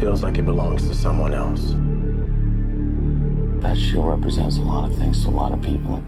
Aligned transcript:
feels 0.00 0.22
like 0.22 0.36
it 0.36 0.44
belongs 0.44 0.86
to 0.86 0.94
someone 0.94 1.32
else. 1.32 1.74
That 3.62 3.78
shield 3.78 4.06
represents 4.06 4.58
a 4.58 4.60
lot 4.60 4.90
of 4.90 4.98
things 4.98 5.24
to 5.24 5.30
a 5.30 5.30
lot 5.30 5.52
of 5.52 5.62
people. 5.62 6.02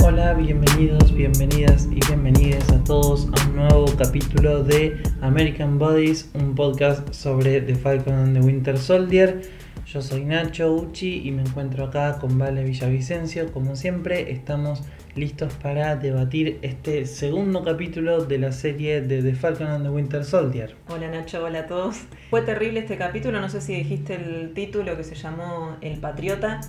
Hola, 0.00 0.34
bienvenidos, 0.34 1.12
bienvenidas 1.12 1.88
y 1.90 1.98
bienvenidos 2.06 2.70
a 2.70 2.84
todos 2.84 3.26
a 3.26 3.48
un 3.48 3.56
nuevo 3.56 3.86
capítulo 3.98 4.62
de 4.62 5.02
American 5.22 5.78
Bodies, 5.78 6.30
un 6.34 6.54
podcast 6.54 7.12
sobre 7.12 7.60
The 7.62 7.74
Falcon 7.74 8.14
and 8.14 8.36
the 8.36 8.46
Winter 8.46 8.78
Soldier. 8.78 9.42
Yo 9.86 10.02
soy 10.02 10.24
Nacho 10.24 10.72
Uchi 10.74 11.22
y 11.28 11.30
me 11.30 11.42
encuentro 11.42 11.84
acá 11.84 12.18
con 12.18 12.36
Vale 12.38 12.64
Villavicencio. 12.64 13.52
Como 13.52 13.76
siempre, 13.76 14.32
estamos 14.32 14.82
listos 15.14 15.54
para 15.62 15.94
debatir 15.94 16.58
este 16.62 17.06
segundo 17.06 17.62
capítulo 17.62 18.24
de 18.24 18.38
la 18.38 18.50
serie 18.52 19.00
de 19.00 19.22
The 19.22 19.34
Falcon 19.34 19.68
and 19.68 19.84
the 19.84 19.90
Winter 19.90 20.24
Soldier. 20.24 20.74
Hola 20.88 21.08
Nacho, 21.08 21.44
hola 21.44 21.60
a 21.60 21.66
todos. 21.66 21.98
Fue 22.30 22.42
terrible 22.42 22.80
este 22.80 22.96
capítulo, 22.98 23.40
no 23.40 23.48
sé 23.48 23.60
si 23.60 23.74
dijiste 23.76 24.16
el 24.16 24.52
título 24.54 24.96
que 24.96 25.04
se 25.04 25.14
llamó 25.14 25.76
El 25.80 25.98
Patriota. 26.00 26.60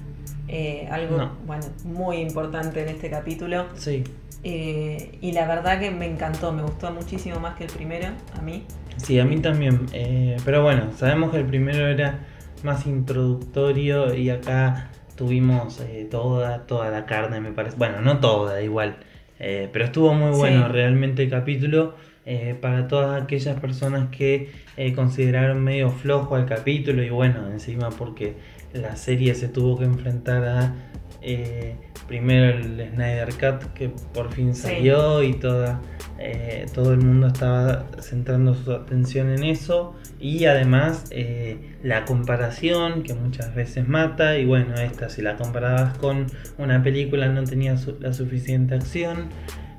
Eh, 0.48 0.88
algo 0.92 1.18
No. 1.18 1.32
bueno, 1.48 1.66
muy 1.86 2.18
importante 2.18 2.84
en 2.84 2.90
este 2.90 3.10
capítulo. 3.10 3.66
Sí, 3.76 4.04
Eh, 4.44 5.18
y 5.20 5.32
la 5.32 5.48
verdad 5.48 5.80
que 5.80 5.90
me 5.90 6.06
encantó, 6.06 6.54
me 6.54 6.62
gustó 6.62 6.92
muchísimo 6.92 7.40
más 7.40 7.56
que 7.58 7.64
el 7.66 7.72
primero, 7.72 8.10
a 8.38 8.42
mí. 8.44 8.64
sí, 8.98 9.20
a 9.20 9.26
mí 9.26 9.40
también. 9.40 9.88
eh, 9.94 10.38
pero 10.46 10.62
bueno, 10.62 10.92
sabemos 10.96 11.32
que 11.32 11.38
el 11.40 11.46
primero 11.46 11.88
era 11.88 12.20
más 12.64 12.86
introductorio 12.88 14.14
y 14.14 14.30
acá 14.30 14.90
tuvimos 15.16 15.80
eh, 15.82 16.08
toda, 16.10 16.66
toda 16.68 16.90
la 16.92 17.06
carne, 17.06 17.40
me 17.42 17.52
parece. 17.52 17.76
Bueno, 17.78 18.02
no 18.02 18.20
toda, 18.20 18.62
igual. 18.62 18.98
eh, 19.40 19.70
pero 19.72 19.86
estuvo 19.86 20.14
muy 20.14 20.32
bueno 20.36 20.66
Sí. 20.68 20.72
realmente 20.74 21.24
el 21.24 21.30
capítulo. 21.30 21.96
eh, 22.30 22.58
para 22.60 22.90
todas 22.90 23.22
aquellas 23.24 23.58
personas 23.58 24.10
que 24.10 24.50
consideraron 24.96 25.64
medio 25.64 25.90
flojo 25.92 26.36
al 26.36 26.46
capítulo 26.46 27.02
y 27.02 27.10
bueno, 27.10 27.48
encima 27.50 27.90
porque 27.90 28.34
la 28.74 28.98
serie 28.98 29.34
se 29.34 29.48
tuvo 29.48 29.78
que 29.80 29.86
enfrentar 29.86 30.44
a 30.44 30.76
eh, 31.22 31.76
primero 32.08 32.58
el 32.58 32.90
Snyder 32.94 33.30
Cut 33.34 33.74
que 33.74 33.90
por 34.14 34.32
fin 34.32 34.54
Sí. 34.56 34.62
salió 34.62 35.24
y 35.24 35.34
toda, 35.34 35.82
eh, 36.20 36.66
todo 36.74 36.94
el 36.94 37.00
mundo 37.00 37.28
estaba 37.28 37.86
centrando 38.02 38.54
su 38.56 38.72
atención 38.72 39.30
en 39.30 39.44
eso. 39.44 39.96
Y 40.20 40.46
además 40.46 41.06
eh, 41.12 41.76
la 41.84 42.06
comparación 42.06 43.04
que 43.04 43.14
muchas 43.14 43.54
veces 43.56 43.88
mata. 43.88 44.38
Y 44.38 44.46
bueno, 44.46 44.76
esta 44.76 45.10
si 45.10 45.22
la 45.22 45.36
comparabas 45.36 45.98
con 45.98 46.28
una 46.58 46.82
película 46.84 47.28
no 47.28 47.44
tenía 47.44 47.78
su- 47.78 47.98
la 48.00 48.14
suficiente 48.14 48.76
acción. 48.76 49.30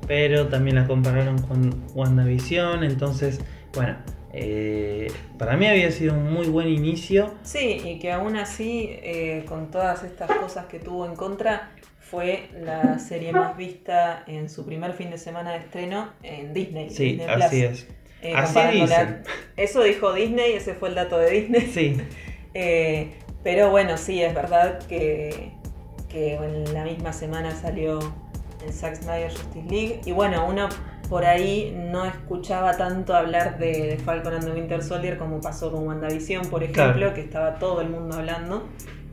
Pero 0.07 0.47
también 0.47 0.77
la 0.77 0.87
compararon 0.87 1.39
con 1.43 1.83
WandaVision, 1.95 2.83
entonces, 2.83 3.41
bueno, 3.75 3.97
eh, 4.41 5.13
para 5.39 5.57
mí 5.57 5.67
había 5.67 5.91
sido 5.91 6.15
un 6.15 6.33
muy 6.33 6.47
buen 6.47 6.69
inicio. 6.69 7.35
Sí, 7.43 7.81
y 7.85 7.99
que 7.99 8.13
aún 8.13 8.37
así, 8.37 8.89
eh, 9.03 9.45
con 9.49 9.71
todas 9.71 10.05
estas 10.05 10.31
cosas 10.31 10.67
que 10.67 10.79
tuvo 10.79 11.07
en 11.07 11.17
contra, 11.17 11.71
fue 12.01 12.49
la 12.61 12.99
serie 12.99 13.33
más 13.33 13.57
vista 13.57 14.25
en 14.27 14.49
su 14.49 14.65
primer 14.65 14.93
fin 14.95 15.11
de 15.11 15.19
semana 15.19 15.53
de 15.53 15.59
estreno 15.59 16.11
en 16.23 16.55
Disney. 16.55 16.91
Sí, 16.91 17.17
Disney 17.17 17.29
así 17.29 17.61
Plus. 17.61 17.71
es. 17.73 17.89
Eh, 18.21 18.33
Así 18.35 18.59
dicen. 18.73 19.23
Eso 19.57 19.83
dijo 19.83 20.13
Disney, 20.13 20.53
ese 20.53 20.75
fue 20.75 20.89
el 20.89 20.97
dato 20.97 21.19
de 21.19 21.31
Disney. 21.31 21.71
Sí, 21.73 21.97
pero 23.45 23.71
bueno, 23.71 23.97
sí, 23.97 24.23
es 24.23 24.35
verdad 24.35 24.81
que, 24.89 25.53
que 26.09 26.35
en 26.35 26.75
la 26.75 26.85
misma 26.85 27.13
semana 27.13 27.55
salió 27.55 28.01
el 28.67 28.73
Zack 28.73 28.97
Snyder 28.97 29.31
Justice 29.31 29.67
League. 29.69 30.01
Y 30.05 30.13
bueno, 30.13 30.47
uno 30.49 30.69
por 31.09 31.25
ahí 31.25 31.75
no 31.91 32.05
escuchaba 32.05 32.77
tanto 32.77 33.15
hablar 33.15 33.59
de, 33.59 33.87
de 33.89 33.97
Falcon 33.99 34.35
and 34.35 34.45
the 34.45 34.53
Winter 34.53 34.83
Soldier 34.83 35.17
como 35.17 35.41
pasó 35.41 35.71
con 35.73 35.87
WandaVision, 35.87 36.47
por 36.47 36.63
ejemplo, 36.63 36.95
Claro. 36.95 37.15
que 37.15 37.21
estaba 37.23 37.55
todo 37.59 37.81
el 37.81 37.89
mundo 37.91 38.17
hablando. 38.17 38.69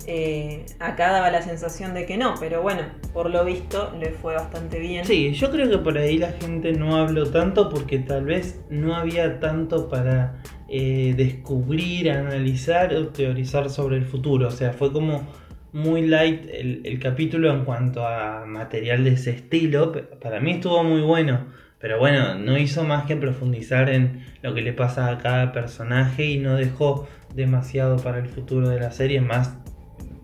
Eh, 0.08 0.66
acá 0.80 1.12
daba 1.12 1.32
la 1.32 1.42
sensación 1.42 1.96
de 1.96 2.06
que 2.06 2.16
no, 2.16 2.36
pero 2.40 2.62
bueno, 2.62 2.82
por 3.12 3.30
lo 3.32 3.44
visto 3.44 3.92
le 4.00 4.12
fue 4.12 4.36
bastante 4.36 4.78
bien. 4.80 5.04
sí, 5.04 5.34
yo 5.34 5.50
creo 5.50 5.68
que 5.68 5.80
por 5.80 5.98
ahí 5.98 6.20
la 6.20 6.32
gente 6.34 6.74
no 6.74 6.98
habló 6.98 7.32
tanto 7.32 7.70
porque 7.70 7.98
tal 7.98 8.26
vez 8.26 8.62
no 8.70 8.96
había 8.96 9.40
tanto 9.40 9.90
para 9.90 10.44
eh, 10.68 11.16
descubrir, 11.18 12.12
analizar 12.12 12.94
o 12.94 13.08
teorizar 13.08 13.70
sobre 13.72 13.98
el 13.98 14.06
futuro. 14.06 14.48
O 14.50 14.52
sea, 14.52 14.74
fue 14.74 14.92
como 14.94 15.24
muy 15.74 16.06
light 16.06 16.46
el, 16.54 16.82
el 16.86 17.00
capítulo 17.00 17.52
en 17.52 17.66
cuanto 17.66 18.06
a 18.06 18.46
material 18.46 19.04
de 19.06 19.14
ese 19.14 19.32
estilo. 19.32 19.92
Para 20.22 20.40
mí 20.40 20.52
estuvo 20.52 20.84
muy 20.84 21.02
bueno. 21.02 21.48
Pero 21.80 22.00
bueno, 22.00 22.36
no 22.36 22.58
hizo 22.58 22.84
más 22.84 23.06
que 23.06 23.16
profundizar 23.16 23.90
en 23.90 24.26
lo 24.42 24.54
que 24.54 24.62
le 24.62 24.74
pasa 24.74 25.10
a 25.10 25.18
cada 25.18 25.52
personaje 25.52 26.26
y 26.26 26.38
no 26.38 26.56
dejó 26.56 27.08
demasiado 27.34 27.98
para 27.98 28.20
el 28.20 28.28
futuro 28.28 28.70
de 28.70 28.80
la 28.80 28.92
serie, 28.92 29.22
más 29.22 29.58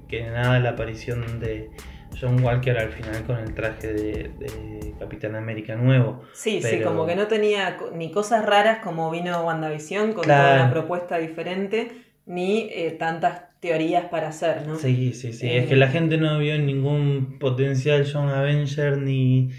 que 0.08 0.24
nada 0.24 0.60
la 0.60 0.72
aparición 0.72 1.40
de 1.40 1.70
John 2.20 2.42
Walker 2.44 2.78
al 2.78 2.90
final 2.90 3.24
con 3.24 3.38
el 3.40 3.54
traje 3.54 3.94
de, 3.94 4.14
de 4.40 4.94
Capitán 5.00 5.36
América 5.36 5.76
nuevo. 5.76 6.24
Sí, 6.34 6.62
sí, 6.62 6.82
como 6.82 7.06
que 7.06 7.16
no 7.16 7.28
tenía 7.28 7.78
ni 7.96 8.12
cosas 8.12 8.46
raras 8.46 8.80
como 8.84 9.10
vino 9.12 9.42
WandaVision 9.46 10.14
con 10.14 10.24
Claro. 10.24 10.44
toda 10.54 10.64
una 10.64 10.72
propuesta 10.72 11.18
diferente, 11.18 11.92
ni 12.26 12.70
eh, 12.72 12.96
tantas 13.00 13.44
teorías 13.60 14.06
para 14.06 14.30
hacer, 14.30 14.66
¿no? 14.68 14.76
Sí, 14.78 15.14
sí, 15.14 15.34
sí. 15.34 15.48
Eh, 15.48 15.60
Es 15.60 15.68
que 15.70 15.76
la 15.76 15.88
gente 15.88 16.18
no 16.18 16.40
vio 16.40 16.58
ningún 16.58 17.38
potencial 17.40 18.08
John 18.12 18.30
Avenger 18.30 18.98
ni, 18.98 19.52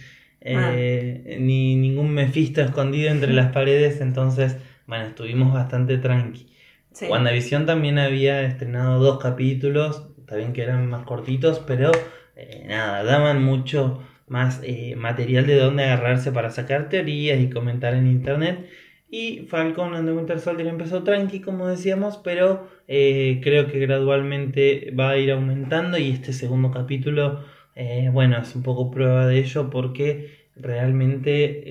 eh, 0.44 1.36
ni 1.40 1.76
ningún 1.76 2.12
Mephisto 2.12 2.60
escondido 2.62 3.10
entre 3.10 3.32
las 3.32 3.52
paredes, 3.52 4.00
entonces, 4.00 4.56
bueno, 4.86 5.06
estuvimos 5.06 5.52
bastante 5.52 5.98
tranqui. 5.98 6.46
Sí. 6.92 7.06
WandaVision 7.06 7.64
también 7.64 7.98
había 7.98 8.42
estrenado 8.42 8.98
dos 8.98 9.18
capítulos, 9.18 10.08
también 10.26 10.52
que 10.52 10.62
eran 10.62 10.88
más 10.88 11.04
cortitos, 11.04 11.60
pero 11.60 11.90
eh, 12.36 12.64
nada, 12.66 13.04
daban 13.04 13.42
mucho 13.42 14.02
más 14.26 14.60
eh, 14.64 14.96
material 14.96 15.46
de 15.46 15.56
dónde 15.56 15.84
agarrarse 15.84 16.32
para 16.32 16.50
sacar 16.50 16.88
teorías 16.88 17.40
y 17.40 17.50
comentar 17.50 17.94
en 17.94 18.06
internet. 18.06 18.66
Y 19.10 19.40
Falcon 19.48 19.94
and 19.94 20.08
the 20.08 20.14
Winter 20.14 20.40
Soldier 20.40 20.68
empezó 20.68 21.02
tranqui, 21.02 21.40
como 21.40 21.68
decíamos, 21.68 22.16
pero 22.16 22.66
eh, 22.88 23.40
creo 23.42 23.66
que 23.66 23.78
gradualmente 23.78 24.90
va 24.98 25.10
a 25.10 25.18
ir 25.18 25.32
aumentando 25.32 25.98
y 25.98 26.10
este 26.10 26.32
segundo 26.32 26.70
capítulo, 26.70 27.44
eh, 27.74 28.10
bueno, 28.12 28.38
es 28.40 28.54
un 28.56 28.62
poco 28.62 28.90
prueba 28.90 29.26
de 29.26 29.38
ello 29.38 29.70
porque 29.70 30.48
realmente 30.56 31.62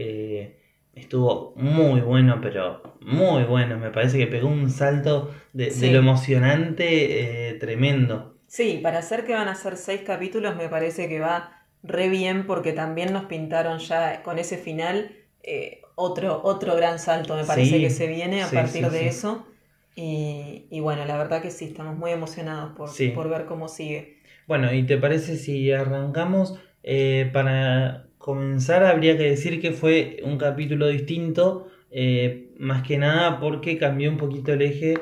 eh, 0.44 0.60
estuvo 0.94 1.54
muy 1.58 2.02
bueno, 2.02 2.40
pero 2.42 2.98
muy 3.02 3.44
bueno. 3.44 3.78
Me 3.78 3.92
parece 3.92 4.18
que 4.18 4.28
pegó 4.28 4.48
un 4.50 4.70
salto 4.70 5.34
de, 5.54 5.72
de 5.76 5.90
lo 5.90 6.00
emocionante 6.00 7.50
eh, 7.50 7.54
tremendo. 7.56 8.38
Sí, 8.48 8.80
para 8.84 9.00
hacer 9.00 9.26
que 9.26 9.34
van 9.34 9.48
a 9.48 9.56
ser 9.56 9.78
seis 9.78 10.02
capítulos 10.02 10.56
me 10.58 10.68
parece 10.70 11.08
que 11.08 11.20
va 11.20 11.68
re 11.84 12.10
bien 12.10 12.46
porque 12.48 12.74
también 12.74 13.14
nos 13.14 13.26
pintaron 13.26 13.80
ya 13.80 14.22
con 14.24 14.40
ese 14.40 14.58
final 14.58 15.16
eh, 15.44 15.82
otro, 15.96 16.42
otro 16.44 16.76
gran 16.76 17.00
salto 17.00 17.36
me 17.36 17.46
parece 17.46 17.80
Sí, 17.80 17.82
que 17.82 17.90
se 17.90 18.08
viene 18.08 18.44
a 18.44 18.52
sí, 18.52 18.54
partir 18.54 18.90
de 18.92 19.08
eso. 19.08 19.48
Y, 19.96 20.68
y 20.70 20.80
bueno, 20.82 21.06
la 21.06 21.18
verdad 21.18 21.42
que 21.42 21.52
sí, 21.52 21.66
estamos 21.66 21.98
muy 21.98 22.12
emocionados 22.12 22.74
por, 22.76 23.12
por 23.14 23.30
ver 23.30 23.46
cómo 23.46 23.68
sigue. 23.70 24.21
Bueno, 24.52 24.74
¿y 24.74 24.84
te 24.84 24.98
parece 24.98 25.38
si 25.38 25.72
arrancamos? 25.72 26.60
Eh, 26.84 27.30
para 27.32 28.08
comenzar 28.18 28.84
habría 28.84 29.16
que 29.16 29.24
decir 29.24 29.62
que 29.62 29.72
fue 29.72 30.20
un 30.26 30.38
capítulo 30.38 30.90
distinto, 30.90 31.70
eh, 31.90 32.50
más 32.60 32.84
que 32.86 32.98
nada 32.98 33.40
porque 33.40 33.78
cambió 33.78 34.10
un 34.10 34.18
poquito 34.18 34.52
el 34.52 34.62
eje 34.62 34.96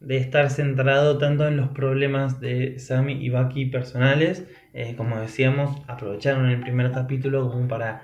de 0.00 0.16
estar 0.16 0.50
centrado 0.50 1.18
tanto 1.18 1.46
en 1.46 1.56
los 1.56 1.68
problemas 1.68 2.40
de 2.40 2.80
Sammy 2.80 3.12
y 3.24 3.30
Bucky 3.30 3.66
personales, 3.66 4.44
eh, 4.74 4.94
como 4.96 5.20
decíamos, 5.20 5.80
aprovecharon 5.86 6.50
el 6.50 6.58
primer 6.58 6.90
capítulo 6.90 7.48
como 7.48 7.68
para 7.68 8.02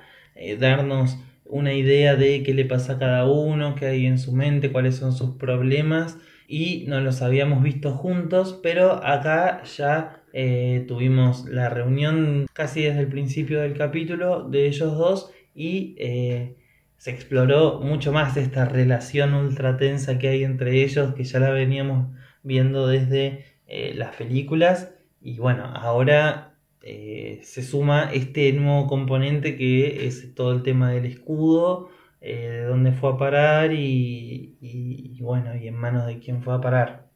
darnos 0.61 1.19
una 1.45 1.75
idea 1.75 2.15
de 2.15 2.45
qué 2.45 2.55
le 2.55 2.65
pasa 2.65 2.93
a 2.93 2.99
cada 3.01 3.29
uno, 3.29 3.75
qué 3.75 3.87
hay 3.87 4.07
en 4.07 4.19
su 4.19 4.31
mente, 4.31 4.71
cuáles 4.71 4.99
son 4.99 5.13
sus 5.13 5.31
problemas 5.35 6.17
y 6.47 6.85
no 6.87 7.01
los 7.01 7.23
habíamos 7.23 7.61
visto 7.65 7.91
juntos, 7.91 8.61
pero 8.63 9.05
acá 9.05 9.65
ya 9.65 10.22
eh, 10.33 10.85
tuvimos 10.89 11.47
la 11.49 11.69
reunión 11.69 12.47
casi 12.53 12.83
desde 12.83 13.01
el 13.01 13.09
principio 13.09 13.61
del 13.61 13.77
capítulo 13.77 14.49
de 14.49 14.67
ellos 14.67 14.97
dos 14.97 15.31
y 15.55 15.95
eh, 15.99 16.57
se 16.97 17.11
exploró 17.11 17.81
mucho 17.81 18.13
más 18.13 18.37
esta 18.37 18.65
relación 18.65 19.35
ultra 19.35 19.77
tensa 19.77 20.19
que 20.19 20.29
hay 20.29 20.45
entre 20.45 20.83
ellos, 20.85 21.15
que 21.15 21.25
ya 21.25 21.39
la 21.41 21.51
veníamos 21.51 22.15
viendo 22.43 22.87
desde 22.87 23.45
eh, 23.67 23.93
las 23.95 24.15
películas. 24.17 24.95
Y 25.21 25.39
bueno, 25.39 25.65
ahora 25.67 26.49
se 27.43 27.63
suma 27.63 28.11
este 28.13 28.53
nuevo 28.53 28.87
componente 28.89 29.57
que 29.57 30.07
es 30.07 30.35
todo 30.35 30.53
el 30.53 30.63
tema 30.63 30.91
del 30.93 31.07
escudo, 31.07 31.91
de 32.21 32.65
dónde 32.65 32.93
fue 32.93 33.11
a 33.13 33.17
parar 33.17 33.73
y- 33.73 34.57
y 34.61 35.21
bueno, 35.23 35.55
y 35.57 35.69
en 35.69 35.75
manos 35.77 36.07
de 36.07 36.19
quién 36.21 36.43
fue 36.43 36.55
a 36.55 36.61
parar. 36.61 37.12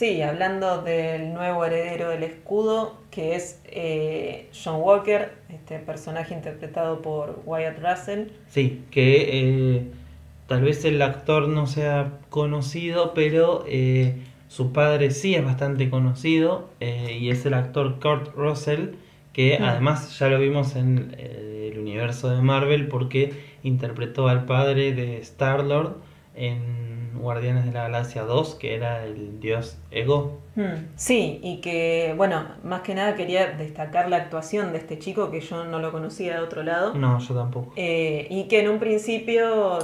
Sí, 0.00 0.22
hablando 0.22 0.80
del 0.80 1.34
nuevo 1.34 1.62
heredero 1.62 2.08
del 2.08 2.22
escudo, 2.22 2.96
que 3.10 3.34
es 3.34 3.60
eh, 3.66 4.48
John 4.64 4.80
Walker, 4.80 5.30
este 5.50 5.78
personaje 5.78 6.32
interpretado 6.32 7.02
por 7.02 7.42
Wyatt 7.44 7.78
Russell. 7.82 8.28
Sí, 8.48 8.82
que 8.90 9.76
eh, 9.76 9.82
tal 10.46 10.62
vez 10.62 10.86
el 10.86 11.02
actor 11.02 11.48
no 11.48 11.66
sea 11.66 12.12
conocido, 12.30 13.12
pero 13.12 13.66
eh, 13.68 14.14
su 14.48 14.72
padre 14.72 15.10
sí 15.10 15.34
es 15.34 15.44
bastante 15.44 15.90
conocido 15.90 16.70
y 16.80 17.28
es 17.28 17.44
el 17.44 17.52
actor 17.52 18.00
Kurt 18.00 18.34
Russell, 18.34 18.92
que 19.34 19.58
Mm. 19.60 19.64
además 19.64 20.18
ya 20.18 20.28
lo 20.30 20.38
vimos 20.38 20.76
en 20.76 21.14
el 21.18 21.78
universo 21.78 22.34
de 22.34 22.40
Marvel 22.40 22.88
porque 22.88 23.34
interpretó 23.62 24.28
al 24.28 24.46
padre 24.46 24.94
de 24.94 25.18
Star-Lord 25.18 25.96
en 26.34 26.89
Guardianes 27.20 27.64
de 27.66 27.72
la 27.72 27.82
Galaxia 27.84 28.22
2, 28.22 28.54
que 28.56 28.74
era 28.74 29.04
el 29.04 29.40
dios 29.40 29.78
Ego. 29.90 30.40
Hmm, 30.54 30.88
Sí, 30.96 31.40
y 31.42 31.60
que, 31.60 32.14
bueno, 32.16 32.46
más 32.64 32.82
que 32.82 32.94
nada 32.94 33.14
quería 33.14 33.46
destacar 33.52 34.08
la 34.08 34.16
actuación 34.16 34.72
de 34.72 34.78
este 34.78 34.98
chico 34.98 35.30
que 35.30 35.40
yo 35.40 35.64
no 35.64 35.78
lo 35.78 35.92
conocía 35.92 36.34
de 36.34 36.40
otro 36.40 36.62
lado. 36.62 36.94
No, 36.94 37.18
yo 37.18 37.34
tampoco. 37.34 37.72
Eh, 37.76 38.26
y 38.30 38.44
que 38.48 38.60
en 38.60 38.68
un 38.70 38.78
principio, 38.78 39.78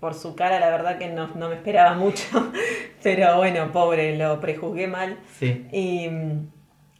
por 0.00 0.14
su 0.14 0.34
cara, 0.34 0.58
la 0.60 0.70
verdad 0.70 0.98
que 0.98 1.08
no, 1.08 1.28
no 1.36 1.48
me 1.48 1.54
esperaba 1.56 1.94
mucho. 1.94 2.24
Pero 3.02 3.36
bueno, 3.36 3.72
pobre, 3.72 4.16
lo 4.16 4.40
prejuzgué 4.40 4.86
mal. 4.88 5.18
Sí. 5.38 5.66
Y, 5.72 6.08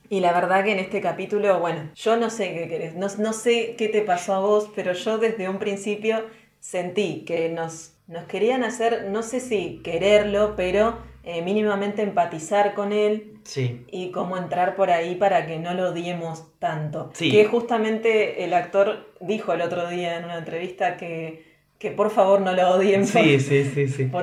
y 0.08 0.20
la 0.20 0.32
verdad 0.32 0.64
que 0.64 0.72
en 0.72 0.78
este 0.78 1.00
capítulo, 1.00 1.58
bueno, 1.58 1.90
yo 1.94 2.16
no 2.16 2.30
sé 2.30 2.54
qué 2.54 2.68
querés, 2.68 2.94
no, 2.94 3.08
no 3.18 3.32
sé 3.32 3.74
qué 3.76 3.88
te 3.88 4.02
pasó 4.02 4.34
a 4.34 4.38
vos, 4.38 4.70
pero 4.74 4.92
yo 4.92 5.18
desde 5.18 5.48
un 5.48 5.58
principio 5.58 6.24
sentí 6.60 7.24
que 7.24 7.48
nos, 7.48 7.95
nos 8.06 8.24
querían 8.24 8.62
hacer, 8.64 9.06
no 9.10 9.22
sé 9.22 9.40
si 9.40 9.80
quererlo, 9.82 10.54
pero 10.56 10.98
eh, 11.24 11.42
mínimamente 11.42 12.02
empatizar 12.02 12.74
con 12.74 12.92
él 12.92 13.32
Sí. 13.42 13.84
y 13.90 14.10
cómo 14.10 14.36
entrar 14.36 14.74
por 14.76 14.90
ahí 14.90 15.14
para 15.16 15.46
que 15.46 15.58
no 15.58 15.72
lo 15.74 15.90
odiemos 15.90 16.58
tanto. 16.58 17.10
Sí. 17.14 17.30
Que 17.30 17.44
justamente 17.44 18.44
el 18.44 18.52
actor 18.54 19.12
dijo 19.20 19.52
el 19.52 19.60
otro 19.62 19.88
día 19.88 20.18
en 20.18 20.24
una 20.24 20.38
entrevista 20.38 20.96
que, 20.96 21.44
que 21.78 21.90
por 21.90 22.10
favor 22.10 22.40
no 22.40 22.52
lo 22.52 22.70
odien 22.70 23.02
por- 23.02 23.22
Sí, 23.22 23.38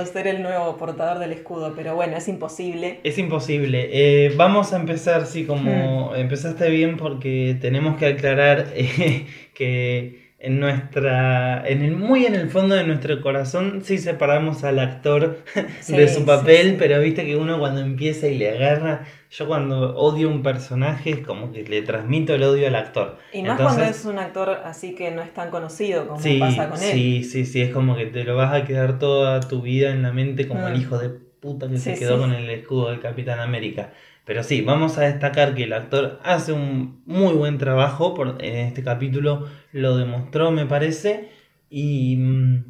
ser 0.06 0.27
el 0.27 0.41
nuevo 0.44 0.75
portador 0.77 1.19
del 1.19 1.31
escudo, 1.33 1.74
pero 1.75 1.95
bueno, 1.95 2.18
es 2.18 2.27
imposible. 2.27 3.00
Es 3.03 3.18
imposible. 3.18 3.89
Eh, 3.91 4.33
vamos 4.35 4.74
a 4.74 4.77
empezar, 4.77 5.25
sí, 5.25 5.45
como 5.45 6.12
Hmm. 6.12 6.15
empezaste 6.15 6.69
bien, 6.69 6.97
porque 6.97 7.57
tenemos 7.62 7.97
que 7.97 8.07
aclarar 8.07 8.68
eh, 8.75 9.25
que 9.53 10.23
en 10.45 10.60
nuestra, 10.60 11.66
en 11.68 11.81
el, 11.84 11.95
muy 11.95 12.25
en 12.25 12.36
el 12.36 12.50
fondo 12.50 12.75
de 12.75 12.84
nuestro 12.84 13.22
corazón, 13.22 13.81
sí 13.84 13.98
separamos 13.98 14.63
al 14.66 14.78
actor 14.80 15.40
Sí, 15.80 15.94
de 15.95 16.07
su 16.10 16.25
papel, 16.25 16.72
sí. 16.72 16.75
pero 16.78 17.00
viste 17.00 17.25
que 17.25 17.38
uno 17.38 17.57
cuando 17.60 17.80
empieza 17.81 18.28
y 18.28 18.38
le 18.38 18.50
agarra, 18.51 19.06
yo 19.31 19.48
cuando 19.48 19.95
odio 19.95 20.30
un 20.30 20.44
personaje 20.44 21.12
es 21.12 21.19
como 21.19 21.51
que 21.54 21.63
le 21.63 21.81
transmito 21.81 22.36
el 22.36 22.44
odio 22.44 22.68
al 22.68 22.75
actor. 22.75 23.18
Y 23.31 23.42
más 23.42 23.51
Entonces- 23.51 23.75
cuando 23.78 23.92
es 23.92 24.06
un 24.06 24.19
actor 24.19 24.50
así 24.66 24.95
que 24.95 25.12
no 25.12 25.22
es 25.22 25.34
tan 25.34 25.50
conocido 25.50 26.07
como 26.07 26.19
pasa 26.40 26.69
con 26.69 26.78
él. 26.84 26.92
sí, 26.92 27.24
sí, 27.24 27.45
sí, 27.45 27.62
es 27.62 27.72
como 27.72 27.95
que 27.95 28.07
te 28.07 28.24
lo 28.25 28.36
vas 28.36 28.54
a 28.54 28.66
quedar 28.66 29.00
toda 29.00 29.40
tu 29.40 29.62
vida 29.62 29.92
en 29.92 30.01
la 30.01 30.12
mente 30.12 30.48
como 30.48 30.68
el 30.68 30.74
Mm. 30.75 30.81
hijo 30.81 30.98
de 31.00 31.10
puta 31.40 31.69
que 31.69 31.78
se 31.78 31.95
quedó 31.98 32.19
con 32.19 32.34
el 32.34 32.50
escudo 32.50 32.90
del 32.92 33.00
Capitán 33.00 33.40
América. 33.40 33.92
Pero 34.25 34.44
sí, 34.44 34.62
vamos 34.62 34.98
a 34.98 35.02
destacar 35.04 35.54
que 35.56 35.64
el 35.64 35.74
actor 35.74 36.20
hace 36.24 36.54
un 36.54 37.02
muy 37.06 37.34
buen 37.34 37.58
trabajo, 37.58 38.14
por, 38.14 38.44
en 38.44 38.56
este 38.68 38.84
capítulo 38.84 39.48
lo 39.74 39.98
demostró 39.98 40.52
me 40.52 40.66
parece, 40.66 41.30
y, 41.70 42.16
mm, 42.18 42.64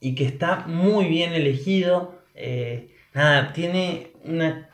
y 0.00 0.14
que 0.14 0.24
está 0.24 0.66
muy 0.66 1.06
bien 1.06 1.32
elegido. 1.32 2.18
eh, 2.34 2.94
nada, 3.14 3.52
tiene 3.52 4.12
una 4.24 4.68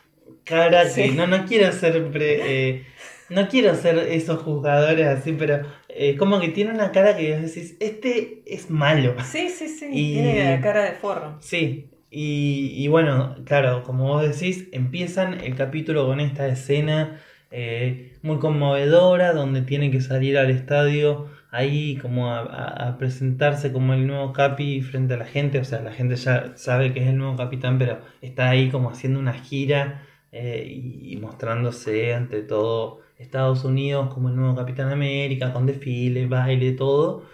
cara 0.45 0.83
que 0.85 1.09
Sí. 1.09 1.11
no, 1.13 1.27
no 1.27 1.47
quiero 1.47 1.73
ser... 1.73 2.11
pre- 2.11 2.41
eh, 2.79 2.87
no 3.31 3.49
quiero 3.49 3.75
ser 3.75 3.97
esos 3.99 4.43
jugadores 4.43 5.07
así, 5.07 5.33
pero 5.33 5.63
eh, 5.89 6.15
como 6.17 6.41
que 6.41 6.49
tiene 6.51 6.73
una 6.73 6.93
cara 6.93 7.17
que 7.17 7.39
decís, 7.39 7.77
este 7.81 8.43
es 8.47 8.71
malo. 8.71 9.15
Sí, 9.25 9.49
sí, 9.49 9.67
sí, 9.69 9.89
Y- 9.93 10.13
tiene 10.13 10.61
cara 10.63 10.85
de 10.85 10.93
forro. 10.93 11.39
Sí, 11.41 11.89
y, 12.15 12.73
y 12.77 12.89
bueno, 12.89 13.37
claro, 13.45 13.83
como 13.83 14.05
vos 14.05 14.23
decís, 14.23 14.69
empiezan 14.73 15.35
el 15.41 15.57
capítulo 15.57 16.07
con 16.07 16.21
esta 16.21 16.47
escena 16.47 17.21
eh, 17.51 18.17
muy 18.23 18.39
conmovedora, 18.39 19.33
donde 19.33 19.63
tiene 19.63 19.91
que 19.91 20.01
salir 20.01 20.39
al 20.39 20.51
estadio 20.51 21.29
ahí 21.51 21.97
como 21.97 22.33
a, 22.33 22.97
presentarse 22.99 23.73
como 23.73 23.95
el 23.95 24.07
nuevo 24.07 24.33
Capi 24.33 24.81
frente 24.83 25.15
a 25.15 25.17
la 25.17 25.25
gente, 25.25 25.59
o 25.59 25.65
sea, 25.65 25.81
la 25.81 25.93
gente 25.93 26.17
ya 26.17 26.57
sabe 26.57 26.93
que 26.93 27.01
es 27.03 27.09
el 27.09 27.19
nuevo 27.19 27.37
capitán, 27.37 27.79
pero 27.79 28.01
está 28.23 28.51
ahí 28.51 28.71
como 28.71 28.91
haciendo 28.91 29.19
una 29.21 29.33
gira 29.35 30.07
eh, 30.33 30.65
y, 30.69 31.15
y 31.15 31.17
mostrándose 31.17 32.15
ante 32.15 32.43
todo 32.43 33.01
Estados 33.19 33.65
Unidos 33.65 34.13
como 34.13 34.29
el 34.29 34.37
nuevo 34.37 34.55
Capitán 34.57 34.91
América, 34.91 35.53
con 35.53 35.67
desfile, 35.67 36.27
baile, 36.27 36.73
todo. 36.73 37.25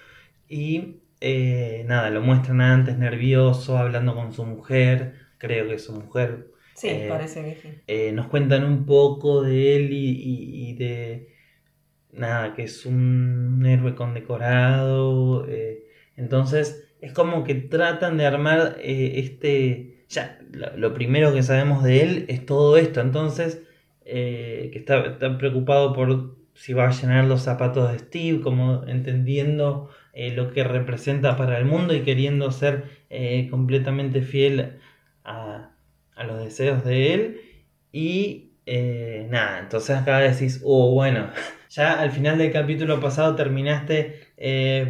Y 0.48 0.99
eh, 1.20 1.84
nada, 1.86 2.10
lo 2.10 2.22
muestran 2.22 2.60
antes 2.60 2.98
nervioso, 2.98 3.78
hablando 3.78 4.14
con 4.14 4.32
su 4.32 4.44
mujer, 4.44 5.14
creo 5.38 5.66
que 5.68 5.74
es 5.74 5.84
su 5.84 5.92
mujer. 5.94 6.48
Sí, 6.74 6.88
Eh, 6.88 7.08
parece 7.08 7.42
que 7.44 7.60
sí. 7.60 7.68
Eh, 7.86 8.12
nos 8.12 8.28
cuentan 8.28 8.64
un 8.64 8.86
poco 8.86 9.42
de 9.42 9.76
él 9.76 9.92
y, 9.92 10.10
y- 10.10 10.70
y 10.70 10.74
de 10.76 11.34
nada, 12.12 12.54
que 12.54 12.64
es 12.64 12.86
un 12.86 13.64
héroe 13.66 13.94
condecorado. 13.94 15.46
entonces 16.16 16.86
es 17.00 17.12
como 17.12 17.44
que 17.44 17.54
tratan 17.54 18.16
de 18.18 18.26
armar 18.26 18.76
este... 18.80 20.04
Ya, 20.08 20.38
lo, 20.52 20.76
lo 20.76 20.92
primero 20.94 21.32
que 21.32 21.42
sabemos 21.42 21.84
de 21.84 22.02
él 22.02 22.24
es 22.28 22.44
todo 22.46 22.76
esto. 22.76 23.00
Entonces, 23.00 23.62
que 24.04 24.72
está, 24.74 25.04
está 25.06 25.38
preocupado 25.38 25.92
por 25.94 26.36
si 26.54 26.72
va 26.72 26.88
a 26.88 26.92
llenar 26.92 27.24
los 27.26 27.42
zapatos 27.42 27.90
de 27.92 27.98
Steve, 28.00 28.40
como 28.42 28.84
entendiendo 28.86 29.88
eh, 30.12 30.32
lo 30.32 30.50
que 30.52 30.64
representa 30.64 31.36
para 31.36 31.58
el 31.58 31.64
mundo 31.64 31.94
y 31.94 32.02
queriendo 32.02 32.50
ser 32.52 32.84
eh, 33.10 33.48
completamente 33.50 34.22
fiel 34.22 34.78
a, 35.24 35.70
a 36.14 36.24
los 36.24 36.42
deseos 36.44 36.84
de 36.84 37.14
él. 37.14 37.40
Y 37.92 38.52
eh, 38.66 39.26
nada, 39.30 39.58
entonces 39.60 39.96
acá 39.96 40.18
decís, 40.20 40.60
oh, 40.64 40.92
bueno, 40.94 41.30
ya 41.70 42.00
al 42.00 42.10
final 42.12 42.38
del 42.38 42.52
capítulo 42.52 43.00
pasado 43.00 43.34
terminaste 43.36 44.28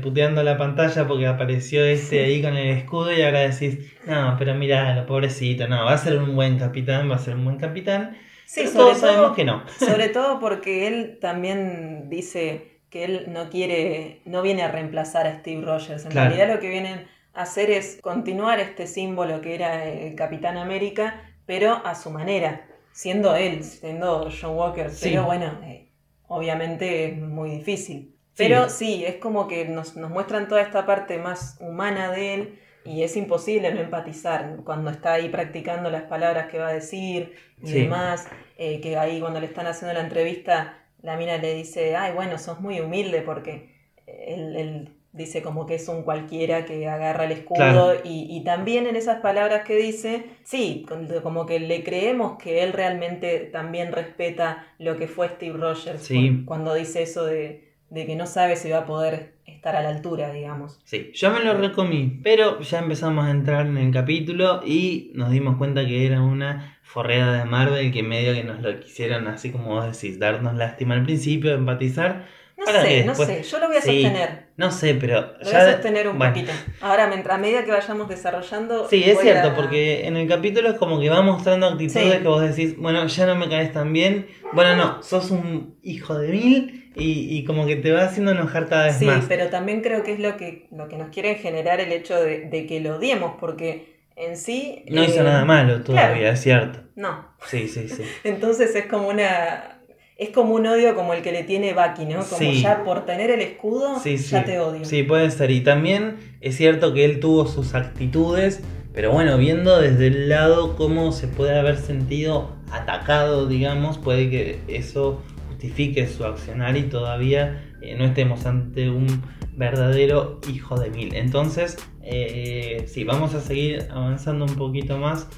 puteando 0.03 0.43
la 0.45 0.57
pantalla 0.57 1.07
porque 1.09 1.27
apareció 1.27 1.85
este 1.85 2.23
ahí 2.25 2.41
con 2.43 2.57
el 2.57 2.69
escudo 2.77 3.13
y 3.13 3.23
ahora 3.23 3.41
decís, 3.41 3.79
no, 4.07 4.37
pero 4.39 4.55
mira, 4.55 4.95
lo 4.95 5.07
pobrecito, 5.07 5.67
no, 5.69 5.85
va 5.85 5.95
a 5.95 5.99
ser 5.99 6.19
un 6.19 6.37
buen 6.37 6.59
capitán, 6.59 7.11
va 7.11 7.17
a 7.17 7.19
ser 7.19 7.35
un 7.37 7.45
buen 7.45 7.57
capitán. 7.59 8.17
Sí, 8.45 8.63
pero 8.63 8.71
sobre 8.71 8.95
todos 8.95 9.01
todo- 9.01 9.01
sabemos 9.01 9.37
que 9.37 9.45
no. 9.45 9.65
Sobre 9.77 10.09
todo 10.11 10.39
porque 10.41 10.87
él 10.89 11.19
también 11.21 12.09
dice 12.09 12.70
que 12.91 13.05
él 13.05 13.27
no 13.29 13.49
quiere, 13.51 14.21
no 14.25 14.43
viene 14.43 14.63
a 14.63 14.71
reemplazar 14.71 15.27
a 15.27 15.39
Steve 15.39 15.63
Rogers. 15.65 16.05
En 16.05 16.11
Claro. 16.11 16.31
realidad 16.31 16.55
lo 16.55 16.61
que 16.61 16.69
vienen 16.69 17.07
a 17.33 17.43
hacer 17.43 17.71
es 17.71 17.99
continuar 18.03 18.59
este 18.61 18.87
símbolo 18.87 19.41
que 19.41 19.55
era 19.55 19.85
el 19.87 20.15
Capitán 20.17 20.57
América, 20.59 21.23
pero 21.47 21.81
a 21.85 21.95
su 21.95 22.11
manera, 22.11 22.67
siendo 22.93 23.35
él, 23.37 23.63
siendo 23.65 24.29
John 24.31 24.57
Walker. 24.57 24.91
Sí. 24.91 25.11
Pero 25.11 25.25
bueno, 25.25 25.61
eh, 25.65 25.89
obviamente 26.27 27.07
es 27.07 27.19
muy 27.19 27.51
difícil. 27.51 28.15
Pero 28.37 28.69
sí, 28.71 29.05
es 29.05 29.17
como 29.17 29.49
que 29.49 29.67
nos, 29.67 29.97
nos 29.97 30.11
muestran 30.11 30.49
toda 30.49 30.63
esta 30.63 30.87
parte 30.87 31.19
más 31.19 31.59
humana 31.61 32.11
de 32.11 32.35
él 32.35 32.59
y 32.85 33.03
es 33.03 33.15
imposible 33.17 33.73
no 33.75 33.81
empatizar 33.81 34.57
cuando 34.65 34.91
está 34.91 35.13
ahí 35.15 35.29
practicando 35.29 35.91
las 35.91 36.05
palabras 36.05 36.47
que 36.47 36.59
va 36.59 36.69
a 36.69 36.73
decir 36.73 37.35
y 37.63 37.67
Sí. 37.67 37.83
demás, 37.83 38.27
eh, 38.57 38.81
que 38.81 38.97
ahí 38.97 39.21
cuando 39.21 39.41
le 39.41 39.47
están 39.47 39.67
haciendo 39.67 39.93
la 39.93 40.01
entrevista, 40.01 40.79
la 41.03 41.17
mina 41.17 41.37
le 41.39 41.55
dice, 41.55 41.97
ay, 41.97 42.13
bueno, 42.15 42.39
sos 42.39 42.61
muy 42.61 42.81
humilde 42.81 43.23
porque 43.23 43.71
él, 44.07 44.57
él 44.57 44.89
dice 45.13 45.43
como 45.43 45.67
que 45.67 45.75
es 45.75 45.89
un 45.89 46.03
cualquiera 46.05 46.65
que 46.65 46.87
agarra 46.89 47.25
el 47.25 47.33
escudo 47.33 47.57
Claro. 47.57 47.95
y, 48.05 48.27
y 48.31 48.45
también 48.45 48.87
en 48.87 48.95
esas 48.97 49.21
palabras 49.21 49.65
que 49.65 49.75
dice, 49.77 50.25
sí, 50.45 50.87
como 51.23 51.47
que 51.47 51.59
le 51.59 51.83
creemos 51.83 52.39
que 52.39 52.63
él 52.63 52.73
realmente 52.73 53.41
también 53.53 53.93
respeta 53.93 54.67
lo 54.79 54.97
que 54.99 55.09
fue 55.09 55.29
Steve 55.31 55.59
Rogers 55.59 56.03
Sí. 56.03 56.15
cu- 56.41 56.45
cuando 56.47 56.75
dice 56.75 57.03
eso 57.03 57.25
de, 57.25 57.73
de 57.91 58.07
que 58.07 58.15
no 58.15 58.27
sabe 58.27 58.55
si 58.55 58.71
va 58.71 58.79
a 58.79 58.87
poder 58.87 59.35
estar 59.47 59.75
a 59.75 59.83
la 59.83 59.89
altura, 59.89 60.33
digamos. 60.33 60.79
Sí, 60.85 61.11
yo 61.13 61.31
me 61.33 61.41
lo 61.41 61.55
recomí, 61.55 62.21
pero 62.23 62.61
ya 62.61 62.79
empezamos 62.79 63.27
a 63.27 63.31
entrar 63.33 63.67
en 63.67 63.77
el 63.79 63.93
capítulo 63.93 64.63
y 64.65 65.11
nos 65.15 65.31
dimos 65.33 65.57
cuenta 65.57 65.85
que 65.85 66.07
era 66.07 66.23
una 66.23 66.79
forreada 66.93 67.39
de 67.39 67.45
Marvel 67.45 67.93
que 67.93 68.03
medio 68.03 68.35
que 68.35 68.43
nos 68.45 68.61
lo 68.61 68.81
quisieron 68.81 69.29
así 69.29 69.51
como 69.53 69.67
vos 69.75 69.85
decís, 69.87 70.19
darnos 70.19 70.55
lástima 70.55 70.95
al 70.95 71.05
principio, 71.05 71.53
empatizar. 71.55 72.27
No 72.59 72.67
para 72.67 72.83
que 72.83 72.89
sé, 73.01 73.05
no 73.07 73.13
después- 73.15 73.29
sé, 73.29 73.43
yo 73.43 73.59
lo 73.59 73.69
voy 73.69 73.77
a 73.77 73.81
Sí, 73.81 74.03
sostener. 74.03 74.45
No 74.59 74.71
sé, 74.71 74.95
pero 74.95 75.21
Lo 75.23 75.45
voy 75.45 75.53
ya 75.53 75.61
a 75.69 75.73
sostener 75.73 76.09
un 76.09 76.19
bueno. 76.19 76.35
poquito. 76.35 76.53
Ahora, 76.83 77.07
mientras, 77.07 77.39
a 77.39 77.41
medida 77.41 77.65
que 77.65 77.71
vayamos 77.71 78.07
desarrollando. 78.07 78.87
Sí, 78.89 79.03
es 79.03 79.15
voy 79.15 79.23
cierto, 79.25 79.49
a- 79.49 79.55
porque 79.57 80.07
en 80.07 80.19
el 80.19 80.29
capítulo 80.29 80.69
es 80.69 80.75
como 80.77 81.01
que 81.01 81.09
va 81.09 81.23
mostrando 81.23 81.67
actitudes 81.69 82.13
Sí. 82.17 82.19
que 82.21 82.29
vos 82.29 82.43
decís, 82.43 82.77
bueno, 82.77 83.07
ya 83.07 83.25
no 83.27 83.35
me 83.37 83.49
caes 83.49 83.73
tan 83.73 83.93
bien, 83.95 84.27
bueno, 84.53 84.77
no, 84.77 85.03
sos 85.03 85.31
un 85.31 85.79
hijo 85.83 86.19
de 86.19 86.29
mil 86.33 86.93
y, 86.97 87.39
y 87.39 87.45
como 87.45 87.65
que 87.67 87.77
te 87.77 87.93
va 87.93 88.03
haciendo 88.05 88.33
enojar 88.33 88.69
cada 88.69 88.87
vez 88.87 88.97
Sí, 88.99 89.07
más. 89.07 89.25
pero 89.27 89.49
también 89.49 89.81
creo 89.81 90.03
que 90.03 90.13
es 90.13 90.21
lo 90.21 90.37
que, 90.37 90.67
lo 90.71 90.89
que 90.89 90.99
nos 90.99 91.09
quieren 91.09 91.37
generar 91.37 91.81
el 91.81 91.93
hecho 91.93 92.23
de, 92.23 92.41
de 92.41 92.67
que 92.67 92.81
lo 92.81 92.97
odiemos, 92.97 93.37
porque 93.41 94.00
en 94.21 94.37
sí... 94.37 94.85
No 94.89 95.03
hizo 95.03 95.21
eh, 95.21 95.25
nada 95.25 95.45
malo 95.45 95.83
todavía, 95.83 96.17
claro. 96.19 96.33
es 96.35 96.41
cierto. 96.41 96.79
No. 96.97 97.27
Sí, 97.47 97.69
sí, 97.69 97.89
sí. 97.89 98.03
Entonces 98.25 98.75
es 98.75 98.87
como 98.87 99.09
una... 99.09 99.77
Es 100.17 100.29
como 100.31 100.55
un 100.55 100.67
odio 100.67 100.95
como 100.95 101.15
el 101.15 101.23
que 101.23 101.33
le 101.33 101.45
tiene 101.45 101.73
Bucky, 101.73 102.05
¿no? 102.05 102.17
Como 102.23 102.37
Sí. 102.39 102.61
ya 102.61 102.85
por 102.85 103.07
tener 103.07 103.31
el 103.31 103.41
escudo, 103.41 103.99
Sí, 104.01 104.19
sí. 104.19 104.33
ya 104.33 104.45
te 104.45 104.61
odio. 104.61 104.85
Sí, 104.85 105.03
puede 105.03 105.31
ser. 105.31 105.51
Y 105.51 105.63
también 105.63 106.17
es 106.43 106.57
cierto 106.57 106.93
que 106.93 107.07
él 107.07 107.21
tuvo 107.21 107.47
sus 107.47 107.75
actitudes, 107.75 108.61
pero 108.93 109.13
bueno, 109.13 109.39
viendo 109.39 109.81
desde 109.81 110.09
el 110.09 110.29
lado 110.29 110.77
cómo 110.77 111.13
se 111.13 111.27
puede 111.27 111.59
haber 111.59 111.79
sentido 111.79 112.55
atacado, 112.71 113.47
digamos, 113.47 113.97
puede 113.97 114.29
que 114.29 114.61
eso 114.69 115.23
justifique 115.49 116.07
su 116.07 116.25
accionar 116.27 116.77
y 116.77 116.83
todavía 116.83 117.70
eh, 117.83 117.95
no 117.97 118.05
estemos 118.05 118.47
ante 118.47 118.91
un 118.91 119.23
verdadero 119.57 120.41
hijo 120.49 120.79
de 120.79 120.91
mil. 120.91 121.15
Entonces, 121.15 121.77
eh, 122.03 122.85
sí, 122.89 123.05
vamos 123.05 123.35
a 123.35 123.41
seguir 123.41 123.89
avanzando 123.91 124.45
un 124.45 124.55
poquito 124.55 124.99
más. 124.99 125.29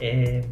Eh, 0.00 0.44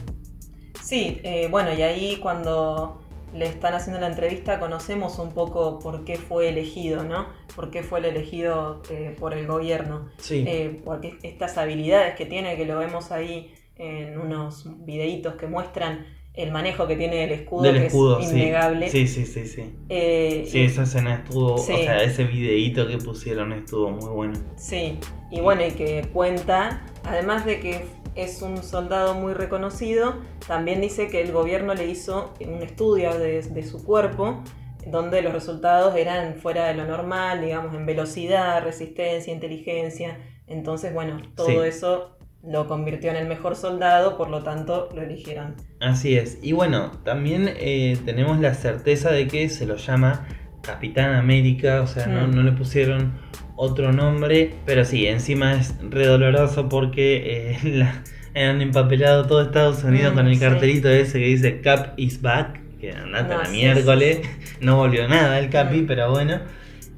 Sí, 0.82 1.20
eh, 1.22 1.48
bueno, 1.50 1.74
y 1.74 1.82
ahí 1.82 2.16
cuando 2.16 3.02
le 3.34 3.44
están 3.44 3.74
haciendo 3.74 4.00
la 4.00 4.06
entrevista 4.06 4.58
conocemos 4.58 5.18
un 5.18 5.34
poco 5.34 5.78
por 5.80 6.04
qué 6.06 6.16
fue 6.16 6.48
elegido, 6.48 7.04
¿no? 7.04 7.26
Por 7.54 7.70
qué 7.70 7.82
fue 7.82 7.98
el 7.98 8.06
elegido 8.06 8.80
por 9.18 9.34
el 9.34 9.46
gobierno. 9.46 10.08
sí. 10.16 10.80
Porque 10.86 11.18
estas 11.22 11.58
habilidades 11.58 12.14
que 12.14 12.24
tiene, 12.24 12.56
que 12.56 12.64
lo 12.64 12.78
vemos 12.78 13.12
ahí 13.12 13.52
en 13.76 14.18
unos 14.18 14.64
videitos 14.86 15.34
que 15.34 15.46
muestran 15.46 16.06
el 16.38 16.52
manejo 16.52 16.86
que 16.86 16.94
tiene 16.96 17.24
el 17.24 17.32
escudo, 17.32 17.62
del 17.64 17.78
que 17.80 17.86
escudo, 17.86 18.20
es 18.20 18.28
sí. 18.28 18.36
innegable. 18.36 18.88
Sí, 18.88 19.08
sí, 19.08 19.26
sí, 19.26 19.46
sí. 19.46 19.74
Eh, 19.88 20.44
Sí, 20.46 20.60
esa 20.62 20.84
escena 20.84 21.16
estuvo, 21.16 21.58
Sí. 21.58 21.72
o 21.72 21.76
sea, 21.78 22.02
ese 22.02 22.24
videíto 22.24 22.86
que 22.86 22.96
pusieron 22.98 23.52
estuvo 23.52 23.90
muy 23.90 24.08
bueno. 24.08 24.38
Sí, 24.56 24.98
y 25.32 25.40
bueno, 25.40 25.66
y 25.66 25.72
que 25.72 26.08
cuenta, 26.12 26.86
además 27.04 27.44
de 27.44 27.58
que 27.58 27.84
es 28.14 28.40
un 28.40 28.62
soldado 28.62 29.14
muy 29.14 29.32
reconocido, 29.34 30.14
también 30.46 30.80
dice 30.80 31.08
que 31.08 31.20
el 31.22 31.32
gobierno 31.32 31.74
le 31.74 31.86
hizo 31.86 32.32
un 32.40 32.62
estudio 32.62 33.18
de, 33.18 33.42
de 33.42 33.62
su 33.64 33.84
cuerpo, 33.84 34.42
donde 34.86 35.22
los 35.22 35.32
resultados 35.32 35.96
eran 35.96 36.36
fuera 36.36 36.66
de 36.68 36.74
lo 36.74 36.84
normal, 36.86 37.40
digamos, 37.42 37.74
en 37.74 37.84
velocidad, 37.84 38.62
resistencia, 38.62 39.32
inteligencia. 39.34 40.18
Entonces, 40.46 40.94
bueno, 40.94 41.20
todo 41.34 41.48
Sí. 41.48 41.56
eso 41.68 42.16
lo 42.42 42.66
convirtió 42.68 43.10
en 43.10 43.16
el 43.16 43.26
mejor 43.26 43.56
soldado, 43.56 44.16
por 44.16 44.30
lo 44.30 44.42
tanto 44.42 44.88
lo 44.94 45.02
eligieron. 45.02 45.54
Así 45.80 46.16
es. 46.16 46.38
Y 46.42 46.52
bueno, 46.52 46.92
también 47.04 47.48
eh, 47.56 47.96
tenemos 48.04 48.38
la 48.40 48.54
certeza 48.54 49.10
de 49.10 49.26
que 49.26 49.48
se 49.48 49.66
lo 49.66 49.76
llama 49.76 50.26
Capitán 50.62 51.14
América, 51.14 51.82
o 51.82 51.86
sea, 51.86 52.06
no, 52.06 52.26
Mm. 52.28 52.34
no 52.36 52.42
le 52.42 52.52
pusieron 52.52 53.12
otro 53.56 53.92
nombre, 53.92 54.54
pero 54.66 54.84
sí, 54.84 55.06
encima 55.06 55.54
es 55.54 55.74
redoloroso 55.90 56.68
porque 56.68 57.52
eh, 57.52 57.58
la- 57.64 58.02
han 58.34 58.62
empapelado 58.62 59.26
todo 59.26 59.42
Estados 59.42 59.82
Unidos 59.82 60.12
Mm, 60.12 60.16
con 60.16 60.26
el 60.28 60.34
sí. 60.34 60.40
cartelito 60.40 60.88
ese 60.88 61.18
que 61.18 61.26
dice 61.26 61.60
Cap 61.60 61.94
is 61.98 62.22
back, 62.22 62.60
que 62.78 62.92
andate 62.92 63.34
No, 63.34 63.42
la 63.42 63.48
miércoles, 63.48 64.20
no 64.60 64.76
volvió 64.76 65.08
nada 65.08 65.38
el 65.40 65.50
Capi, 65.50 65.82
Mm. 65.82 65.86
pero 65.86 66.10
bueno. 66.10 66.38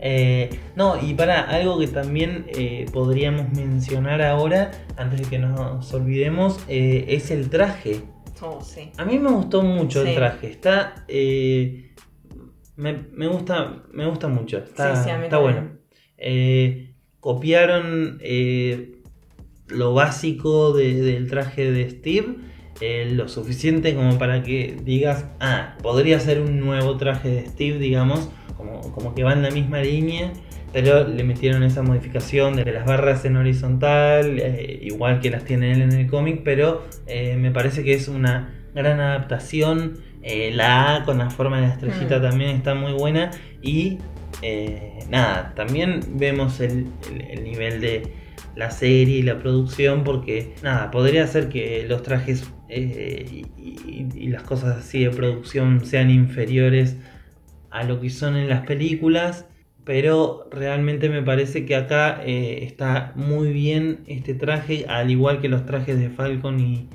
Eh, 0.02 0.49
no, 0.76 0.97
y 1.02 1.12
para 1.14 1.42
algo 1.42 1.78
que 1.78 1.87
también 1.88 2.47
eh, 2.49 2.87
podríamos 2.92 3.52
mencionar 3.52 4.23
ahora, 4.23 4.71
antes 4.97 5.21
de 5.21 5.26
que 5.28 5.38
nos 5.38 5.92
olvidemos, 5.92 6.59
eh, 6.69 7.04
es 7.09 7.30
el 7.30 7.50
traje. 7.50 8.00
Oh, 8.40 8.62
sí. 8.62 8.90
A 8.97 9.04
mí 9.04 9.19
me 9.19 9.30
gustó 9.30 9.62
mucho 9.62 10.02
Sí. 10.02 10.09
el 10.11 10.14
traje. 10.14 10.47
Está. 10.50 11.04
me, 12.76 12.92
me 13.12 13.26
gusta. 13.28 13.83
Me 13.92 14.07
gusta 14.07 14.28
mucho. 14.28 14.59
Está, 14.59 14.97
Sí, 15.04 15.11
está 15.11 15.37
bueno. 15.38 15.73
Copiaron 17.21 18.19
lo 19.69 19.95
básico 19.95 20.73
de- 20.73 20.95
del 21.02 21.28
traje 21.28 21.71
de 21.71 21.90
Steve. 21.90 22.37
Eh, 22.80 23.08
lo 23.12 23.28
suficiente 23.28 23.94
como 23.94 24.18
para 24.18 24.42
que 24.42 24.76
digas. 24.84 25.26
Ah, 25.40 25.76
podría 25.82 26.18
ser 26.20 26.40
un 26.40 26.60
nuevo 26.60 26.96
traje 26.96 27.28
de 27.28 27.46
Steve, 27.46 27.78
digamos. 27.78 28.30
Como, 28.56 28.80
como 28.92 29.14
que 29.14 29.22
va 29.25 29.32
en 29.32 29.42
la 29.42 29.50
misma 29.50 29.80
línea. 29.80 30.32
Pero 30.72 31.06
le 31.08 31.25
metieron 31.25 31.62
esa 31.64 31.82
modificación 31.82 32.54
de 32.54 32.64
las 32.72 32.84
barras 32.87 33.25
en 33.25 33.37
horizontal, 33.37 34.38
eh, 34.38 34.78
igual 34.82 35.18
que 35.20 35.28
las 35.30 35.44
tiene 35.44 35.72
él 35.72 35.82
en 35.82 35.90
el 35.92 36.06
cómic, 36.08 36.42
pero 36.44 36.84
eh, 37.08 37.37
me 37.37 37.50
parece 37.50 37.82
que 37.82 37.92
es 37.94 38.06
una 38.06 38.54
gran 38.75 39.00
adaptación. 39.00 39.99
La 40.52 40.96
A 40.96 41.04
con 41.04 41.18
la 41.18 41.28
forma 41.30 41.60
de 41.60 41.66
la 41.66 41.72
estrellita 41.72 42.18
Mm. 42.18 42.22
también 42.22 42.50
está 42.50 42.75
muy 42.75 42.92
buena. 42.92 43.30
Y 43.62 43.99
nada, 45.08 45.52
también 45.56 46.00
vemos 46.18 46.60
el, 46.60 46.87
el- 47.10 47.22
el 47.38 47.44
nivel 47.44 47.80
de 47.80 48.02
la 48.56 48.70
serie 48.70 49.18
y 49.18 49.22
la 49.22 49.38
producción, 49.38 50.04
porque 50.04 50.54
nada, 50.62 50.90
podría 50.90 51.26
ser 51.26 51.49
que 51.49 51.84
los 51.88 52.02
trajes 52.02 52.44
eh, 52.70 53.26
y, 53.58 53.70
y- 53.86 54.08
y 54.14 54.28
las 54.28 54.42
cosas 54.44 54.78
así 54.78 55.04
de 55.04 55.10
producción 55.10 55.84
sean 55.84 56.10
inferiores 56.10 56.96
a 57.70 57.84
lo 57.84 58.00
que 58.00 58.10
son 58.10 58.36
en 58.36 58.48
las 58.48 58.66
películas, 58.66 59.46
pero 59.84 60.48
realmente 60.50 61.08
me 61.08 61.22
parece 61.22 61.66
que 61.66 61.76
acá 61.76 62.20
eh, 62.24 62.64
está 62.64 63.12
muy 63.16 63.52
bien 63.52 64.00
este 64.06 64.34
traje, 64.34 64.86
al 64.88 65.10
igual 65.10 65.40
que 65.40 65.48
los 65.48 65.66
trajes 65.66 65.98
de 65.98 66.10
Falcon 66.10 66.60
y, 66.60 66.88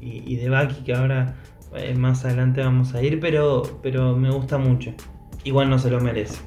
y- 0.00 0.22
y 0.26 0.36
de 0.36 0.50
Bucky, 0.50 0.82
que 0.84 0.94
ahora 0.94 1.36
eh, 1.74 1.94
más 1.94 2.24
adelante 2.24 2.60
vamos 2.62 2.94
a 2.94 3.02
ir, 3.02 3.20
pero, 3.20 3.80
pero 3.82 4.16
me 4.16 4.30
gusta 4.30 4.58
mucho. 4.58 4.94
Igual 5.44 5.68
no 5.70 5.78
se 5.78 5.90
lo 5.90 6.00
merece. 6.00 6.38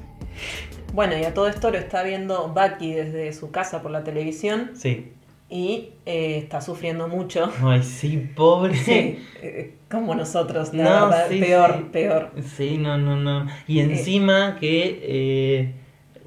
Bueno, 0.94 1.16
y 1.18 1.24
a 1.24 1.34
todo 1.34 1.48
esto 1.48 1.70
lo 1.70 1.78
está 1.78 2.02
viendo 2.02 2.48
Bucky 2.48 2.94
desde 2.94 3.32
su 3.32 3.50
casa 3.50 3.82
por 3.82 3.90
la 3.90 4.02
televisión 4.04 4.70
Sí. 4.74 5.12
Y 5.50 5.90
eh, 6.06 6.38
está 6.38 6.60
sufriendo 6.60 7.08
mucho. 7.08 7.50
Ay, 7.64 7.82
sí, 7.82 8.28
pobre. 8.34 8.74
Sí, 8.76 9.18
eh, 9.42 9.74
como 9.90 10.14
nosotros, 10.14 10.74
la 10.74 10.84
No, 10.84 11.08
verdad, 11.08 11.26
sí, 11.30 11.40
peor, 11.40 11.74
sí. 11.78 11.84
peor. 11.92 12.30
Sí, 12.56 12.78
no, 12.78 12.98
no, 12.98 13.16
no. 13.16 13.46
Y 13.66 13.80
encima 13.80 14.56
que 14.60 15.00
eh, 15.02 15.72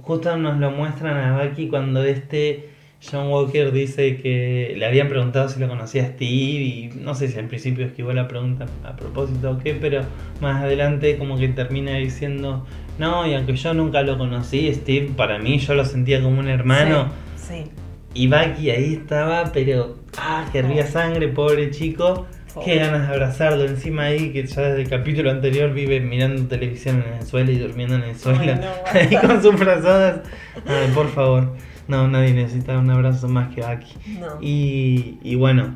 justo 0.01 0.35
nos 0.37 0.57
lo 0.59 0.71
muestran 0.71 1.17
a 1.17 1.43
Bucky 1.43 1.67
cuando 1.67 2.03
este 2.03 2.69
John 3.03 3.29
Walker 3.29 3.71
dice 3.71 4.17
que 4.17 4.75
le 4.77 4.85
habían 4.85 5.07
preguntado 5.07 5.49
si 5.49 5.59
lo 5.59 5.67
conocía 5.67 6.03
a 6.03 6.07
Steve 6.07 6.29
y 6.29 6.91
no 6.99 7.15
sé 7.15 7.27
si 7.29 7.39
al 7.39 7.47
principio 7.47 7.85
esquivó 7.85 8.13
la 8.13 8.27
pregunta 8.27 8.65
a 8.83 8.95
propósito 8.95 9.51
o 9.51 9.57
qué, 9.57 9.73
pero 9.73 10.01
más 10.39 10.63
adelante 10.63 11.17
como 11.17 11.37
que 11.37 11.47
termina 11.49 11.95
diciendo, 11.95 12.65
no, 12.99 13.25
y 13.25 13.33
aunque 13.33 13.55
yo 13.55 13.73
nunca 13.73 14.03
lo 14.03 14.17
conocí, 14.19 14.71
Steve 14.73 15.11
para 15.17 15.39
mí 15.39 15.57
yo 15.57 15.73
lo 15.73 15.83
sentía 15.85 16.21
como 16.21 16.39
un 16.39 16.47
hermano. 16.47 17.07
Sí, 17.35 17.63
sí. 17.63 17.71
Y 18.13 18.27
Bucky 18.27 18.70
ahí 18.70 18.94
estaba, 18.96 19.51
pero 19.53 19.98
ah, 20.18 20.48
que 20.51 20.60
hervía 20.60 20.86
sangre, 20.86 21.27
pobre 21.30 21.72
chico. 21.72 22.27
Oh. 22.53 22.63
Qué 22.65 22.75
ganas 22.75 23.08
de 23.08 23.13
abrazarlo. 23.13 23.63
Encima 23.63 24.03
ahí, 24.03 24.32
que 24.34 24.46
ya 24.46 24.62
desde 24.63 24.82
el 24.82 24.89
capítulo 24.89 25.32
anterior 25.32 25.74
vive 25.74 26.01
mirando 26.01 26.48
televisión 26.48 27.03
en 27.08 27.13
el 27.13 27.25
suelo 27.25 27.51
y 27.51 27.58
durmiendo 27.58 27.96
en 27.96 28.03
el 28.03 28.18
suelo. 28.18 28.39
Ay, 28.41 28.60
no, 28.60 29.18
ahí 29.18 29.27
con 29.27 29.41
sus 29.41 29.58
brazadas. 29.58 30.22
Ay, 30.65 30.91
por 30.94 31.10
favor. 31.10 31.56
No, 31.88 32.08
nadie 32.08 32.34
necesita 32.34 32.77
un 32.77 32.89
abrazo 32.89 33.30
más 33.30 33.53
que 33.56 33.62
Bucky. 33.62 34.20
No. 34.20 34.38
Y, 34.41 35.18
y 35.24 35.36
bueno, 35.36 35.75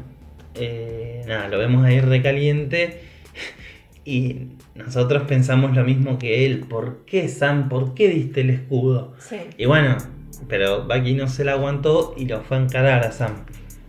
eh, 0.55 1.23
nada, 1.27 1.47
lo 1.47 1.57
vemos 1.57 1.85
ahí 1.85 1.99
recaliente. 1.99 3.01
Y 4.07 4.49
nosotros 4.75 5.23
pensamos 5.23 5.75
lo 5.75 5.83
mismo 5.83 6.19
que 6.19 6.45
él. 6.45 6.59
¿Por 6.59 7.05
qué, 7.05 7.27
Sam? 7.27 7.69
¿Por 7.69 7.95
qué 7.95 8.07
diste 8.07 8.41
el 8.41 8.51
escudo? 8.51 9.15
Sí. 9.17 9.37
Y 9.57 9.65
bueno, 9.65 9.97
pero 10.47 10.85
Bucky 10.85 11.13
no 11.13 11.27
se 11.27 11.43
la 11.43 11.53
aguantó 11.53 12.13
y 12.17 12.25
lo 12.25 12.41
fue 12.41 12.57
a 12.57 12.61
encarar 12.61 13.03
a 13.05 13.11
Sam. 13.11 13.45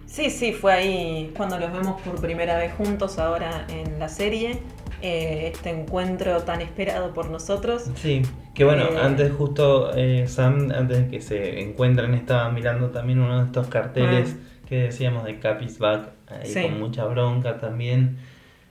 sí, 0.07 0.31
sí, 0.31 0.53
fue 0.53 0.73
ahí 0.73 1.33
cuando 1.37 1.59
los 1.59 1.71
vemos 1.73 2.01
por 2.01 2.21
primera 2.21 2.57
vez 2.59 2.73
juntos 2.75 3.19
ahora 3.19 3.67
en 3.69 3.99
la 3.99 4.09
serie. 4.09 4.59
eh, 5.03 5.51
este 5.53 5.69
encuentro 5.69 6.39
tan 6.45 6.63
esperado 6.63 7.13
por 7.13 7.29
nosotros. 7.29 7.91
Sí, 7.97 8.23
que 8.55 8.65
bueno, 8.65 8.85
Eh. 8.85 8.99
antes 9.03 9.31
justo 9.31 9.95
eh, 9.95 10.27
Sam, 10.27 10.71
antes 10.75 10.97
de 11.05 11.09
que 11.09 11.21
se 11.21 11.61
encuentren, 11.61 12.15
estaba 12.15 12.51
mirando 12.51 12.89
también 12.91 13.19
uno 13.21 13.41
de 13.41 13.45
estos 13.45 13.67
carteles 13.69 14.37
que 14.67 14.77
decíamos 14.85 15.25
de 15.25 15.39
Capi's 15.39 15.79
Back, 15.79 16.09
ahí 16.29 16.47
Sí. 16.51 16.63
con 16.63 16.81
mucha 16.81 17.05
bronca 17.05 17.59
también. 17.59 18.17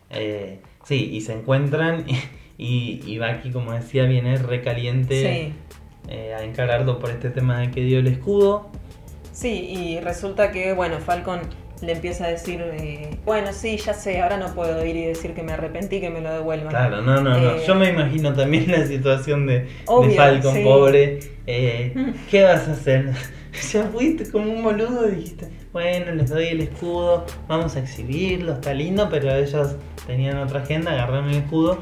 Eh, 0.10 0.62
sí, 0.84 1.12
y 1.14 1.22
se 1.22 1.34
encuentran 1.34 2.06
y, 2.58 3.02
y 3.06 3.20
Bucky, 3.20 3.52
como 3.52 3.72
decía, 3.74 4.06
viene 4.06 4.36
recaliente 4.38 5.54
Sí. 5.54 5.54
Eh, 6.08 6.34
a 6.34 6.44
encararlo 6.44 7.00
por 7.00 7.10
este 7.10 7.30
tema 7.30 7.60
de 7.60 7.72
que 7.72 7.82
dio 7.82 8.00
el 8.00 8.08
escudo. 8.08 8.70
Sí, 9.32 9.50
y 9.70 10.00
resulta 10.00 10.52
que, 10.52 10.74
bueno, 10.74 11.00
Falcon 11.00 11.42
le 11.82 11.92
empieza 11.92 12.26
a 12.26 12.30
decir, 12.30 12.62
eh, 12.62 13.18
bueno, 13.26 13.52
sí, 13.52 13.78
ya 13.78 13.94
sé, 13.94 14.22
ahora 14.22 14.38
no 14.38 14.54
puedo 14.54 14.86
ir 14.86 14.96
y 14.96 15.06
decir 15.06 15.34
que 15.34 15.44
me 15.44 15.54
arrepentí, 15.54 16.00
que 16.00 16.10
me 16.10 16.22
lo 16.22 16.32
devuelvan. 16.32 16.70
Claro, 16.70 17.02
no, 17.02 17.22
no, 17.22 17.38
no. 17.38 17.56
Eh, 17.56 17.64
Yo 17.68 17.76
me 17.76 17.90
imagino 17.90 18.34
también 18.34 18.72
la 18.72 18.86
situación 18.86 19.46
de, 19.46 19.60
de 19.62 19.70
Obvio, 19.88 20.16
Falcon, 20.16 20.54
sí. 20.54 20.64
pobre. 20.64 21.20
Eh, 21.48 21.94
¿Qué 22.32 22.44
vas 22.44 22.68
a 22.68 22.72
hacer? 22.72 23.12
ya 23.74 23.84
fuiste 23.86 24.30
como 24.32 24.52
un 24.52 24.64
boludo 24.64 25.08
y 25.08 25.16
dijiste, 25.16 25.50
bueno, 25.74 26.14
les 26.14 26.30
doy 26.30 26.48
el 26.48 26.62
escudo, 26.62 27.26
vamos 27.48 27.76
a 27.76 27.80
exhibirlo, 27.80 28.54
está 28.54 28.74
lindo, 28.74 29.10
pero 29.10 29.34
ellos 29.36 29.76
tenían 30.08 30.38
otra 30.38 30.62
agenda, 30.62 30.92
agarraron 30.92 31.30
el 31.30 31.38
escudo. 31.38 31.80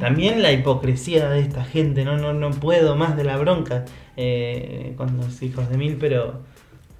También 0.00 0.42
la 0.42 0.52
hipocresía 0.52 1.28
de 1.28 1.40
esta 1.40 1.64
gente, 1.64 2.04
no, 2.04 2.16
no, 2.16 2.32
no 2.32 2.50
puedo 2.50 2.96
más 2.96 3.16
de 3.16 3.24
la 3.24 3.36
bronca 3.36 3.84
eh, 4.16 4.94
con 4.96 5.16
los 5.16 5.42
hijos 5.42 5.68
de 5.70 5.76
mil, 5.76 5.96
pero 5.96 6.42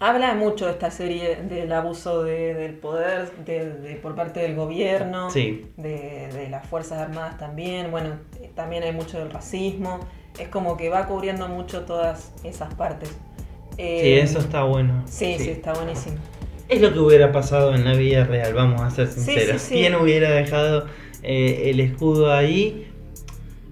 Habla 0.02 0.32
mucho 0.34 0.66
esta 0.70 0.90
serie 0.90 1.36
del 1.46 1.70
abuso 1.74 2.22
de- 2.24 2.54
del 2.54 2.72
poder 2.72 3.30
de- 3.44 3.68
de- 3.70 3.96
por 3.96 4.14
parte 4.14 4.40
del 4.40 4.54
gobierno, 4.56 5.28
Sí. 5.30 5.66
de, 5.76 6.28
de 6.32 6.48
las 6.48 6.66
Fuerzas 6.66 7.00
Armadas 7.00 7.36
también, 7.36 7.90
bueno, 7.90 8.14
también 8.54 8.82
hay 8.82 8.92
mucho 8.92 9.18
del 9.18 9.30
racismo, 9.30 10.00
es 10.38 10.48
como 10.48 10.78
que 10.78 10.88
va 10.88 11.04
cubriendo 11.06 11.48
mucho 11.48 11.82
todas 11.82 12.32
esas 12.44 12.72
partes. 12.76 13.10
Sí, 13.10 13.76
Eh, 13.82 14.20
eso 14.22 14.38
está 14.38 14.62
bueno. 14.62 15.02
Sí, 15.06 15.36
sí, 15.38 15.50
está 15.50 15.74
buenísimo. 15.74 16.16
Es 16.70 16.80
lo 16.80 16.94
que 16.94 16.98
hubiera 16.98 17.30
pasado 17.30 17.74
en 17.74 17.84
la 17.84 17.92
vida 17.92 18.24
real, 18.24 18.54
vamos 18.54 18.80
a 18.80 18.88
ser 18.90 19.06
sinceros. 19.08 19.60
sí. 19.60 19.74
¿Quién 19.74 19.96
hubiera 19.96 20.30
dejado 20.30 20.86
eh, 21.22 21.70
el 21.70 21.80
escudo 21.80 22.32
ahí? 22.32 22.88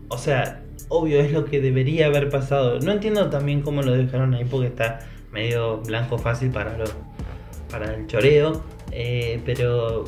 O 0.08 0.18
sea, 0.18 0.62
obvio 0.88 1.20
es 1.20 1.32
lo 1.32 1.44
que 1.44 1.60
debería 1.60 2.06
haber 2.06 2.28
pasado. 2.30 2.78
No 2.80 2.92
entiendo 2.92 3.30
también 3.30 3.62
cómo 3.62 3.82
lo 3.82 3.92
dejaron 3.92 4.34
ahí 4.34 4.44
porque 4.44 4.68
está 4.68 5.00
medio 5.32 5.78
blanco 5.78 6.18
fácil 6.18 6.50
para 6.50 6.76
lo, 6.76 6.84
para 7.70 7.94
el 7.94 8.06
choreo. 8.06 8.62
eh, 8.92 9.40
pero, 9.44 10.04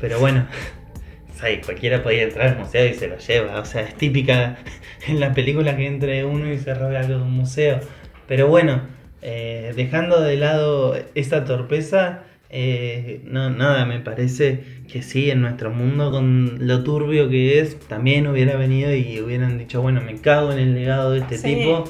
pero 0.00 0.18
bueno, 0.18 0.46
cualquiera 1.64 2.02
podía 2.02 2.24
entrar 2.24 2.48
al 2.48 2.58
museo 2.58 2.86
y 2.86 2.94
se 2.94 3.08
lo 3.08 3.18
lleva. 3.18 3.60
O 3.60 3.64
sea, 3.64 3.82
es 3.82 3.94
típica 3.94 4.58
en 5.06 5.20
la 5.20 5.32
película 5.32 5.76
que 5.76 5.86
entre 5.86 6.24
uno 6.24 6.52
y 6.52 6.58
se 6.58 6.74
robe 6.74 6.96
algo 6.96 7.18
de 7.18 7.22
un 7.22 7.32
museo. 7.32 7.80
Pero 8.26 8.48
bueno, 8.48 8.82
eh, 9.22 9.72
dejando 9.76 10.20
de 10.20 10.36
lado 10.36 10.96
esta 11.14 11.44
torpeza, 11.44 12.24
eh, 12.50 13.20
no, 13.24 13.50
nada, 13.50 13.84
me 13.86 14.00
parece 14.00 14.62
que 14.90 15.02
sí, 15.02 15.30
en 15.30 15.42
nuestro 15.42 15.70
mundo 15.70 16.10
con 16.10 16.66
lo 16.66 16.84
turbio 16.84 17.28
que 17.28 17.60
es, 17.60 17.78
también 17.88 18.26
hubiera 18.26 18.56
venido 18.56 18.94
y 18.94 19.20
hubieran 19.20 19.58
dicho, 19.58 19.82
bueno, 19.82 20.00
me 20.00 20.16
cago 20.20 20.52
en 20.52 20.58
el 20.58 20.74
legado 20.74 21.10
de 21.12 21.20
este 21.20 21.38
Sí. 21.38 21.54
tipo, 21.56 21.84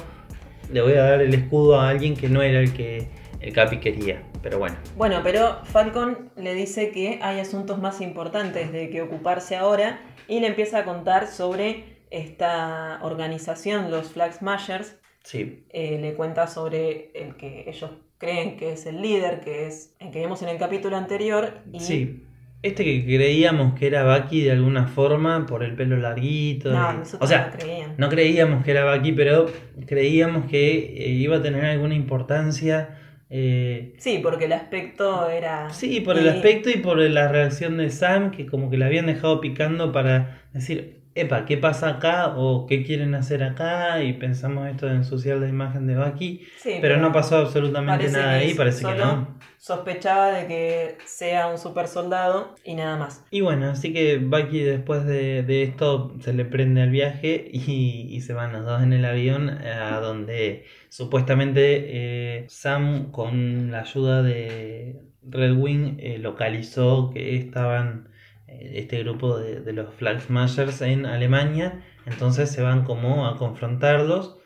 le 0.71 0.81
voy 0.81 0.93
a 0.93 1.03
dar 1.03 1.21
el 1.21 1.33
escudo 1.33 1.79
a 1.79 1.89
alguien 1.89 2.15
que 2.15 2.27
no 2.29 2.41
era 2.41 2.59
el 2.59 2.73
que 2.73 3.07
el 3.39 3.53
Capi 3.53 3.77
quería. 3.77 4.23
Pero 4.41 4.59
bueno, 4.59 4.75
Bueno, 4.95 5.21
pero 5.23 5.59
Falcon 5.65 6.29
le 6.37 6.53
dice 6.53 6.91
que 6.91 7.19
hay 7.21 7.39
asuntos 7.39 7.79
más 7.79 8.01
importantes 8.01 8.71
de 8.71 8.89
que 8.89 9.01
ocuparse 9.01 9.55
ahora 9.55 9.99
y 10.27 10.39
le 10.39 10.47
empieza 10.47 10.79
a 10.79 10.83
contar 10.85 11.27
sobre 11.27 11.97
esta 12.11 12.99
organización, 13.01 13.91
los 13.91 14.11
Flag 14.11 14.33
Smashers. 14.33 14.95
Sí, 15.29 15.63
Eh, 15.69 15.97
le 15.99 16.13
cuenta 16.13 16.47
sobre 16.47 17.11
el 17.13 17.35
que 17.35 17.65
ellos 17.67 17.91
creen 18.17 18.57
que 18.57 18.71
es 18.73 18.85
el 18.85 19.01
líder, 19.01 19.41
que 19.41 19.67
es 19.67 19.93
el 19.99 20.09
que 20.11 20.19
vimos 20.21 20.41
en 20.41 20.49
el 20.49 20.57
capítulo 20.57 20.95
anterior. 20.97 21.59
Y 21.71 21.79
sí. 21.79 22.23
Este 22.63 22.83
que 22.83 23.05
creíamos 23.05 23.77
que 23.77 23.85
era 23.85 24.01
Bucky 24.17 24.41
de 24.41 24.51
alguna 24.51 24.87
forma 24.87 25.45
por 25.45 25.63
el 25.63 25.75
pelo 25.75 25.95
larguito. 25.97 26.71
No, 26.71 26.93
y- 26.93 26.97
nosotros 26.97 27.21
o 27.21 27.27
sea, 27.27 27.51
no 27.53 27.59
creían. 27.59 27.93
No 27.97 28.09
creíamos 28.09 28.63
que 28.65 28.71
era 28.71 28.95
Bucky, 28.95 29.11
pero 29.11 29.45
creíamos 29.85 30.49
que 30.49 30.95
eh, 31.05 31.09
iba 31.09 31.37
a 31.37 31.41
tener 31.43 31.63
alguna 31.65 31.93
importancia. 31.93 32.97
eh, 33.29 33.93
Sí, 33.99 34.19
porque 34.23 34.45
el 34.45 34.53
aspecto 34.53 35.29
era. 35.29 35.69
sí, 35.69 35.99
por 36.01 36.17
el 36.17 36.27
aspecto 36.29 36.69
y 36.71 36.77
por 36.77 36.97
la 36.97 37.27
reacción 37.27 37.77
de 37.77 37.89
Sam, 37.91 38.31
que 38.31 38.47
como 38.47 38.69
que 38.71 38.77
la 38.77 38.87
habían 38.87 39.05
dejado 39.05 39.39
picando 39.39 39.91
para 39.91 40.41
decir, 40.53 40.96
epa, 41.21 41.45
¿qué 41.45 41.57
pasa 41.57 41.89
acá? 41.89 42.33
o 42.35 42.65
¿qué 42.67 42.83
quieren 42.83 43.15
hacer 43.15 43.43
acá? 43.43 44.03
Y 44.03 44.13
pensamos 44.13 44.67
esto 44.69 44.85
de 44.85 44.95
ensuciar 44.95 45.37
la 45.37 45.47
imagen 45.47 45.87
de 45.87 45.97
Bucky, 45.97 46.47
Sí, 46.57 46.77
pero 46.81 46.97
no 46.97 47.11
pasó 47.11 47.37
absolutamente 47.37 48.09
nada 48.09 48.33
ahí, 48.33 48.53
parece 48.53 48.85
que 48.85 48.95
no. 48.95 49.37
Sospechaba 49.57 50.31
de 50.31 50.47
que 50.47 50.97
sea 51.05 51.47
un 51.47 51.57
super 51.57 51.87
soldado 51.87 52.55
y 52.63 52.75
nada 52.75 52.97
más. 52.97 53.25
Y 53.31 53.41
bueno, 53.41 53.69
así 53.69 53.91
que 53.91 54.17
Bucky 54.17 54.59
después 54.59 55.05
de, 55.05 55.43
de 55.43 55.63
esto 55.63 56.15
se 56.21 56.33
le 56.33 56.45
prende 56.45 56.81
al 56.81 56.91
viaje 56.91 57.49
y, 57.51 58.07
y 58.09 58.21
se 58.21 58.33
van 58.33 58.53
los 58.53 58.65
dos 58.65 58.81
en 58.83 58.93
el 58.93 59.03
avión 59.03 59.49
a 59.49 59.99
donde 59.99 60.65
supuestamente 60.89 62.39
eh, 62.41 62.45
Sam 62.49 63.11
con 63.11 63.71
la 63.71 63.81
ayuda 63.81 64.23
de 64.23 65.01
Red 65.23 65.57
Wing 65.57 65.97
eh, 65.99 66.17
localizó 66.19 67.09
que 67.13 67.35
estaban 67.35 68.09
eh, 68.13 68.16
este 68.61 68.99
grupo 69.03 69.37
de, 69.37 69.61
de 69.61 69.73
los 69.73 69.93
Flag 69.95 70.21
Smashers 70.21 70.81
en 70.81 71.05
Alemania, 71.05 71.81
entonces 72.05 72.49
se 72.51 72.61
van 72.61 72.83
como 72.83 73.27
a 73.27 73.37
confrontarlos. 73.37 74.37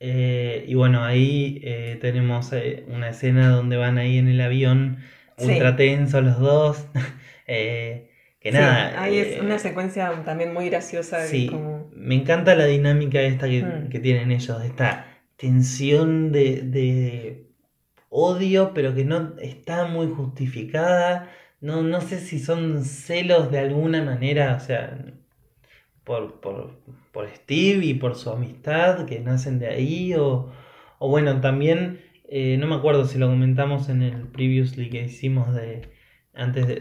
Eh, 0.00 0.64
y 0.66 0.74
bueno, 0.74 1.04
ahí 1.04 1.60
eh, 1.64 1.96
tenemos 2.00 2.52
eh, 2.52 2.84
una 2.88 3.10
escena 3.10 3.48
donde 3.50 3.76
van 3.76 3.98
ahí 3.98 4.18
en 4.18 4.28
el 4.28 4.40
avión 4.40 4.98
Sí. 5.38 5.50
ultra 5.50 5.76
tensos 5.76 6.22
los 6.22 6.38
dos. 6.38 6.86
Que 7.46 8.50
Sí, 8.50 8.58
nada. 8.58 9.00
ahí 9.00 9.18
es 9.18 9.40
una 9.40 9.58
secuencia 9.60 10.10
también 10.24 10.52
muy 10.52 10.68
graciosa. 10.68 11.26
Sí, 11.26 11.46
como- 11.46 11.88
me 11.94 12.16
encanta 12.16 12.56
la 12.56 12.64
dinámica 12.66 13.20
esta 13.22 13.48
que, 13.48 13.62
Mm. 13.62 13.88
que 13.88 14.00
tienen 14.00 14.32
ellos, 14.32 14.64
esta 14.64 15.06
tensión 15.36 16.32
de, 16.32 16.62
de 16.62 17.46
odio, 18.08 18.72
pero 18.74 18.94
que 18.96 19.04
no 19.04 19.34
está 19.40 19.84
muy 19.86 20.08
justificada. 20.08 21.30
No, 21.62 21.82
no 21.82 22.02
sé 22.02 22.20
si 22.20 22.38
son 22.38 22.84
celos 22.84 23.50
de 23.50 23.58
alguna 23.60 24.02
manera, 24.02 24.54
o 24.56 24.60
sea, 24.60 24.98
por, 26.04 26.40
por, 26.40 26.78
por 27.12 27.28
Steve 27.30 27.84
y 27.86 27.94
por 27.94 28.16
su 28.16 28.30
amistad 28.30 29.06
que 29.06 29.20
nacen 29.20 29.58
de 29.58 29.68
ahí, 29.68 30.14
o, 30.14 30.52
o 30.98 31.08
bueno, 31.08 31.40
también, 31.40 32.00
eh, 32.28 32.56
no 32.58 32.66
me 32.66 32.74
acuerdo 32.76 33.06
si 33.06 33.18
lo 33.18 33.28
comentamos 33.28 33.88
en 33.88 34.02
el 34.02 34.28
previously 34.28 34.90
que 34.90 35.04
hicimos 35.04 35.54
de 35.54 35.90
antes 36.34 36.66
de, 36.66 36.76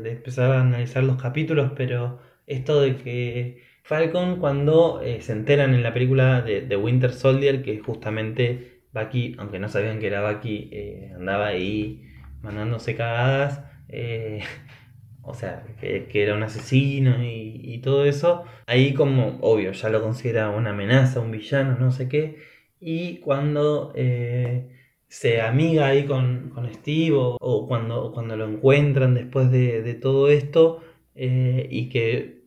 de- 0.00 0.10
empezar 0.12 0.50
a 0.52 0.60
analizar 0.60 1.02
los 1.04 1.20
capítulos, 1.20 1.72
pero 1.76 2.20
esto 2.46 2.80
de 2.80 2.96
que 2.96 3.62
Falcon 3.84 4.38
cuando 4.40 5.00
eh, 5.02 5.20
se 5.22 5.32
enteran 5.32 5.74
en 5.74 5.82
la 5.82 5.92
película 5.92 6.40
de, 6.42 6.62
de 6.62 6.76
Winter 6.76 7.12
Soldier 7.12 7.62
que 7.62 7.78
justamente 7.80 8.82
Bucky, 8.92 9.34
aunque 9.38 9.58
no 9.58 9.68
sabían 9.68 9.98
que 10.00 10.06
era 10.06 10.30
Bucky, 10.32 10.68
eh, 10.72 11.12
andaba 11.16 11.48
ahí 11.48 12.02
mandándose 12.42 12.94
cagadas, 12.96 13.62
eh, 13.92 14.42
o 15.22 15.34
sea, 15.34 15.64
que, 15.80 16.06
que 16.06 16.22
era 16.22 16.34
un 16.34 16.42
asesino 16.42 17.22
y, 17.24 17.60
y 17.64 17.78
todo 17.80 18.04
eso, 18.04 18.44
ahí 18.66 18.94
como, 18.94 19.38
obvio, 19.42 19.72
ya 19.72 19.88
lo 19.90 20.02
considera 20.02 20.50
una 20.50 20.70
amenaza, 20.70 21.20
un 21.20 21.30
villano, 21.30 21.76
no 21.78 21.90
sé 21.92 22.08
qué, 22.08 22.38
y 22.80 23.18
cuando 23.18 23.92
eh, 23.96 24.68
se 25.08 25.40
amiga 25.42 25.86
ahí 25.88 26.06
con, 26.06 26.50
con 26.50 26.72
Steve 26.72 27.12
o, 27.16 27.36
o 27.40 27.68
cuando, 27.68 28.12
cuando 28.12 28.36
lo 28.36 28.46
encuentran 28.48 29.14
después 29.14 29.50
de, 29.50 29.82
de 29.82 29.94
todo 29.94 30.28
esto 30.28 30.82
eh, 31.14 31.68
y 31.70 31.88
que 31.90 32.42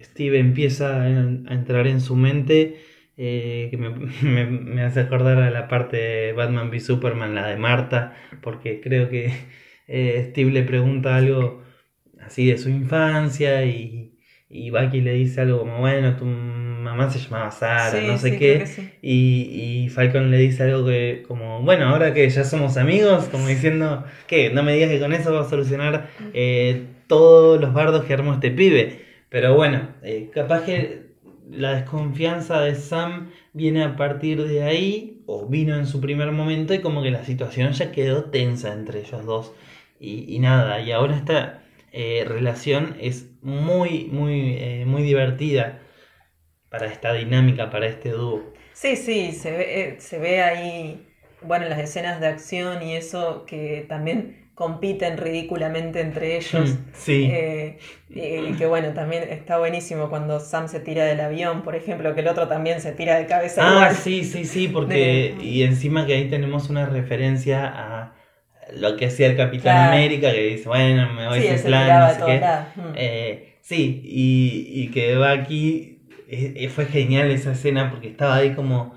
Steve 0.00 0.38
empieza 0.38 1.02
a, 1.02 1.08
entrar 1.08 1.86
en 1.86 2.00
su 2.00 2.16
mente, 2.16 2.80
eh, 3.16 3.68
que 3.70 3.76
me, 3.76 3.90
me- 4.22 4.46
me 4.46 4.82
hace 4.82 5.00
acordar 5.00 5.38
a 5.42 5.50
la 5.50 5.68
parte 5.68 5.96
de 5.96 6.32
Batman 6.32 6.68
v 6.70 6.80
Superman, 6.80 7.34
la 7.34 7.46
de 7.48 7.56
Marta, 7.56 8.14
porque 8.42 8.80
creo 8.80 9.08
que 9.08 9.32
eh, 9.88 10.28
Steve 10.30 10.50
le 10.52 10.62
pregunta 10.62 11.16
algo 11.16 11.62
así 12.20 12.46
de 12.46 12.58
su 12.58 12.68
infancia 12.70 13.64
y, 13.64 14.18
y 14.48 14.70
Bucky 14.70 15.00
le 15.00 15.14
dice 15.14 15.40
algo 15.42 15.60
como, 15.60 15.78
bueno, 15.80 16.16
tu 16.16 16.24
mamá 16.24 17.10
se 17.10 17.18
llamaba 17.18 17.50
Sara, 17.50 17.90
Sí, 18.00 18.06
no 18.06 18.18
sé 18.18 18.30
sí, 18.30 18.38
qué. 18.38 18.54
creo 18.54 18.58
que 18.58 18.66
sí. 18.66 18.92
Y, 19.02 19.84
y 19.84 19.88
Falcon 19.88 20.30
le 20.30 20.38
dice 20.38 20.64
algo 20.64 20.86
que, 20.86 21.24
como, 21.26 21.62
bueno, 21.62 21.86
ahora 21.88 22.12
que 22.14 22.28
ya 22.28 22.44
somos 22.44 22.76
amigos, 22.76 23.26
como 23.28 23.48
diciendo, 23.48 24.04
que 24.26 24.50
no 24.50 24.62
me 24.62 24.74
digas 24.74 24.90
que 24.90 25.00
con 25.00 25.12
eso 25.12 25.32
va 25.32 25.42
a 25.42 25.48
solucionar 25.48 26.08
eh, 26.32 26.86
todos 27.06 27.60
los 27.60 27.72
bardos 27.72 28.04
que 28.04 28.14
armó 28.14 28.34
este 28.34 28.50
pibe. 28.50 29.00
Pero 29.28 29.54
bueno, 29.54 29.88
eh, 30.02 30.30
capaz 30.32 30.64
que 30.64 31.12
la 31.50 31.74
desconfianza 31.74 32.60
de 32.60 32.74
Sam 32.74 33.30
viene 33.52 33.82
a 33.84 33.96
partir 33.96 34.42
de 34.46 34.62
ahí, 34.62 35.22
o 35.26 35.46
vino 35.48 35.76
en 35.76 35.86
su 35.86 36.00
primer 36.00 36.32
momento, 36.32 36.74
y 36.74 36.80
como 36.80 37.02
que 37.02 37.10
la 37.10 37.24
situación 37.24 37.72
ya 37.72 37.92
quedó 37.92 38.24
tensa 38.24 38.72
entre 38.72 39.00
ellos 39.00 39.24
dos. 39.24 39.52
Y, 40.02 40.34
y 40.34 40.38
nada, 40.40 40.80
y 40.80 40.92
ahora 40.92 41.16
esta 41.16 41.62
eh, 41.92 42.24
relación 42.26 42.96
es 43.00 43.30
muy, 43.42 44.06
muy, 44.12 44.56
eh, 44.58 44.84
muy 44.86 45.02
divertida 45.02 45.80
para 46.70 46.86
esta 46.86 47.12
dinámica, 47.14 47.70
para 47.70 47.86
este 47.86 48.10
dúo. 48.10 48.42
Sí, 48.72 48.96
sí, 48.96 49.32
se 49.32 49.50
ve, 49.52 49.80
eh, 49.96 50.00
se 50.00 50.18
ve 50.18 50.42
ahí, 50.42 51.06
bueno, 51.42 51.68
las 51.68 51.78
escenas 51.78 52.20
de 52.20 52.26
acción 52.28 52.82
y 52.82 52.96
eso 52.96 53.44
que 53.46 53.84
también 53.88 54.50
compiten 54.54 55.18
ridículamente 55.18 56.00
entre 56.00 56.36
ellos. 56.36 56.78
Mm, 56.78 56.92
Sí. 56.94 57.24
Eh, 57.24 57.78
y 58.10 58.56
que 58.56 58.66
bueno, 58.66 58.92
también 58.94 59.22
está 59.24 59.58
buenísimo 59.58 60.08
cuando 60.10 60.40
Sam 60.40 60.68
se 60.68 60.80
tira 60.80 61.04
del 61.04 61.20
avión, 61.20 61.62
por 61.62 61.76
ejemplo, 61.76 62.14
que 62.14 62.20
el 62.22 62.28
otro 62.28 62.48
también 62.48 62.80
se 62.80 62.92
tira 62.92 63.16
de 63.18 63.26
cabeza 63.26 63.62
Ah, 63.62 63.68
igual. 63.68 63.94
sí, 63.94 64.24
sí, 64.24 64.44
sí, 64.44 64.68
porque 64.68 65.36
De- 65.38 65.44
y 65.44 65.62
encima 65.62 66.06
que 66.06 66.14
ahí 66.14 66.28
tenemos 66.28 66.68
una 66.70 66.86
referencia 66.86 67.66
a 67.66 68.14
lo 68.76 68.96
que 68.96 69.06
hacía 69.06 69.26
el 69.28 69.36
Capitán 69.36 69.74
Claro. 69.76 69.92
América, 69.92 70.30
que 70.32 70.42
dice, 70.48 70.68
bueno, 70.68 71.12
me 71.14 71.28
voy 71.28 71.40
Sí, 71.40 71.48
sin 71.58 71.66
plan, 71.66 72.00
no 72.00 72.14
sé 72.14 72.20
qué. 72.26 72.40
Mm. 72.80 72.92
Eh, 72.96 73.56
sí, 73.60 74.00
y, 74.04 74.82
y 74.82 74.88
que 74.90 75.16
Bucky, 75.16 75.98
eh, 76.28 76.52
eh, 76.56 76.68
fue 76.68 76.86
genial 76.86 77.30
esa 77.30 77.52
escena 77.52 77.90
porque 77.90 78.08
estaba 78.08 78.36
ahí 78.36 78.54
como, 78.54 78.94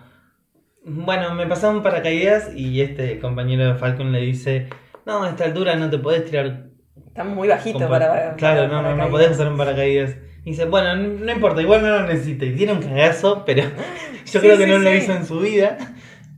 bueno, 0.84 1.34
me 1.36 1.48
pasaron 1.48 1.82
paracaídas 1.84 2.52
y 2.56 2.82
este 2.82 3.20
compañero 3.20 3.66
de 3.68 3.76
Falcon 3.76 4.12
le 4.12 4.22
dice, 4.22 4.68
no, 5.06 5.24
a 5.24 5.30
esta 5.30 5.46
altura 5.46 5.76
no 5.76 5.90
te 5.90 5.98
podés 5.98 6.26
tirar 6.26 6.66
Está 7.08 7.24
muy 7.24 7.48
bajito 7.48 7.80
con 7.80 7.88
para, 7.90 8.08
pa- 8.08 8.14
para- 8.14 8.36
Claro, 8.36 8.70
para 8.70 8.82
no, 8.82 8.90
no, 8.90 8.96
no 9.06 9.10
podés 9.10 9.32
usar 9.32 9.48
un 9.48 9.58
paracaídas. 9.58 10.18
Y 10.44 10.52
dice, 10.52 10.66
bueno, 10.66 10.96
no, 10.96 11.32
importa, 11.32 11.62
igual 11.62 11.82
no 11.82 11.88
lo 11.90 12.08
necesita. 12.08 12.46
Y 12.46 12.52
tiene 12.56 12.74
un 12.74 12.82
cagazo, 12.82 13.44
pero 13.46 13.64
yo 14.26 14.26
Sí, 14.26 14.40
creo 14.40 14.58
que 14.58 14.66
sí, 14.66 14.70
no 14.72 14.78
lo 14.80 14.94
hizo 14.94 15.14
en 15.14 15.26
su 15.26 15.40
vida. 15.40 15.78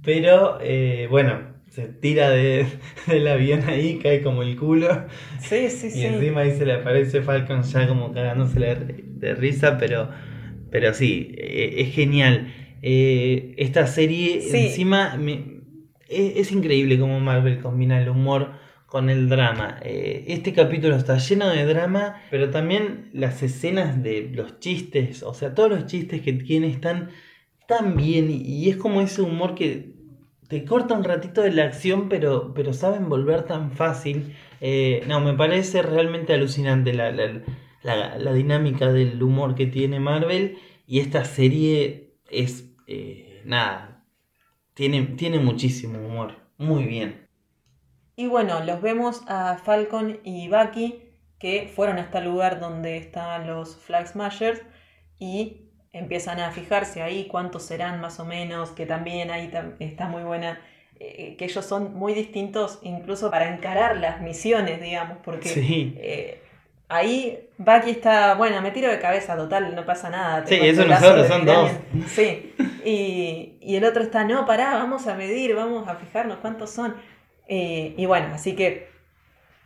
Pero 0.03 0.59
eh, 0.61 1.07
bueno, 1.09 1.46
se 1.77 1.87
tira 1.89 2.29
de, 2.31 2.65
del 3.07 3.27
avión 3.27 3.61
ahí, 3.67 3.99
cae 4.01 4.21
como 4.23 4.41
el 4.41 4.57
culo. 4.57 5.05
Sí, 5.39 5.69
sí, 5.69 5.87
Y 5.87 5.89
sí. 5.91 6.05
encima 6.07 6.41
ahí 6.41 6.51
se 6.57 6.65
le 6.65 6.73
aparece 6.73 7.21
Falcon 7.21 7.61
ya 7.63 7.87
como 7.87 8.11
cagándose 8.11 8.59
de, 8.59 8.75
de 9.05 9.35
risa, 9.35 9.77
pero, 9.77 10.09
pero 10.71 10.93
sí, 10.93 11.35
eh, 11.37 11.75
es 11.77 11.93
genial. 11.93 12.51
Eh, 12.81 13.53
esta 13.57 13.85
serie 13.87 14.41
Sí. 14.41 14.57
encima 14.57 15.17
me- 15.17 15.61
es, 16.09 16.37
es 16.37 16.51
increíble 16.51 16.97
cómo 16.99 17.19
Marvel 17.19 17.59
combina 17.59 18.01
el 18.01 18.09
humor 18.09 18.53
con 18.87 19.09
el 19.09 19.29
drama. 19.29 19.79
Eh, 19.83 20.25
este 20.29 20.53
capítulo 20.53 20.95
está 20.95 21.17
lleno 21.17 21.49
de 21.49 21.65
drama, 21.65 22.21
pero 22.31 22.49
también 22.49 23.09
las 23.13 23.43
escenas 23.43 24.01
de 24.01 24.29
los 24.33 24.59
chistes, 24.59 25.21
o 25.23 25.33
sea, 25.33 25.53
todos 25.53 25.69
los 25.69 25.85
chistes 25.85 26.21
que 26.21 26.33
tiene 26.33 26.67
están 26.69 27.09
tan 27.67 27.97
bien 27.97 28.31
y, 28.31 28.37
y 28.43 28.69
es 28.69 28.77
como 28.77 29.01
ese 29.01 29.21
humor 29.21 29.55
que 29.55 29.96
te 30.47 30.65
corta 30.65 30.93
un 30.95 31.03
ratito 31.03 31.41
de 31.41 31.51
la 31.51 31.63
acción, 31.65 32.09
pero, 32.09 32.53
pero 32.53 32.73
saben 32.73 33.09
volver 33.09 33.43
tan 33.43 33.71
fácil. 33.71 34.35
Eh, 34.61 35.03
no, 35.07 35.19
me 35.21 35.33
parece 35.33 35.81
realmente 35.81 36.33
alucinante 36.33 36.93
la, 36.93 37.11
la- 37.11 38.17
la- 38.17 38.33
dinámica 38.33 38.91
del 38.91 39.21
humor 39.23 39.55
que 39.55 39.67
tiene 39.67 39.99
Marvel. 39.99 40.57
Y 40.87 40.99
esta 40.99 41.25
serie 41.25 42.15
es. 42.29 42.65
eh, 42.87 43.41
nada. 43.45 44.05
Tiene, 44.75 45.03
tiene 45.17 45.39
muchísimo 45.39 45.99
humor. 45.99 46.35
Muy 46.57 46.85
bien. 46.85 47.27
Y 48.17 48.27
bueno, 48.27 48.61
los 48.65 48.81
vemos 48.81 49.21
a 49.27 49.57
Falcon 49.57 50.19
y 50.23 50.49
Bucky 50.49 51.03
que 51.39 51.71
fueron 51.73 51.99
hasta 51.99 52.19
el 52.19 52.25
lugar 52.25 52.59
donde 52.59 52.97
están 52.97 53.47
los 53.47 53.77
Flag 53.77 54.07
Smashers 54.07 54.61
y 55.19 55.66
empiezan 55.93 56.39
a 56.39 56.51
fijarse 56.51 57.01
ahí 57.01 57.25
cuántos 57.27 57.63
serán 57.63 58.01
más 58.01 58.19
o 58.19 58.25
menos, 58.25 58.71
que 58.71 58.85
también 58.85 59.31
ahí 59.31 59.51
está 59.79 60.07
muy 60.07 60.23
buena, 60.23 60.59
eh, 60.99 61.35
que 61.37 61.45
ellos 61.45 61.65
son 61.65 61.93
muy 61.93 62.13
distintos 62.13 62.79
incluso 62.81 63.29
para 63.31 63.53
encarar 63.53 63.97
las 63.97 64.21
misiones, 64.21 64.81
digamos, 64.81 65.17
porque 65.23 65.49
Sí. 65.49 65.95
eh, 65.97 66.41
ahí 66.89 67.39
Bucky 67.57 67.89
está, 67.91 68.35
bueno, 68.35 68.61
me 68.61 68.71
tiro 68.71 68.89
de 68.89 68.99
cabeza, 68.99 69.35
total, 69.35 69.75
no 69.75 69.85
pasa 69.85 70.09
nada. 70.09 70.45
Sí, 70.45 70.55
eso 70.61 70.85
nosotros 70.85 71.27
son 71.27 71.41
Vibranium. 71.41 72.07
Sí, 72.07 72.53
y, 72.85 73.57
y 73.61 73.75
el 73.75 73.83
otro 73.85 74.03
está, 74.03 74.23
no, 74.23 74.45
pará, 74.45 74.73
vamos 74.75 75.07
a 75.07 75.15
medir, 75.15 75.55
vamos 75.55 75.87
a 75.87 75.95
fijarnos 75.95 76.37
cuántos 76.37 76.69
son. 76.71 76.95
Eh, 77.47 77.93
y 77.97 78.05
bueno, 78.05 78.27
así 78.33 78.55
que 78.55 78.89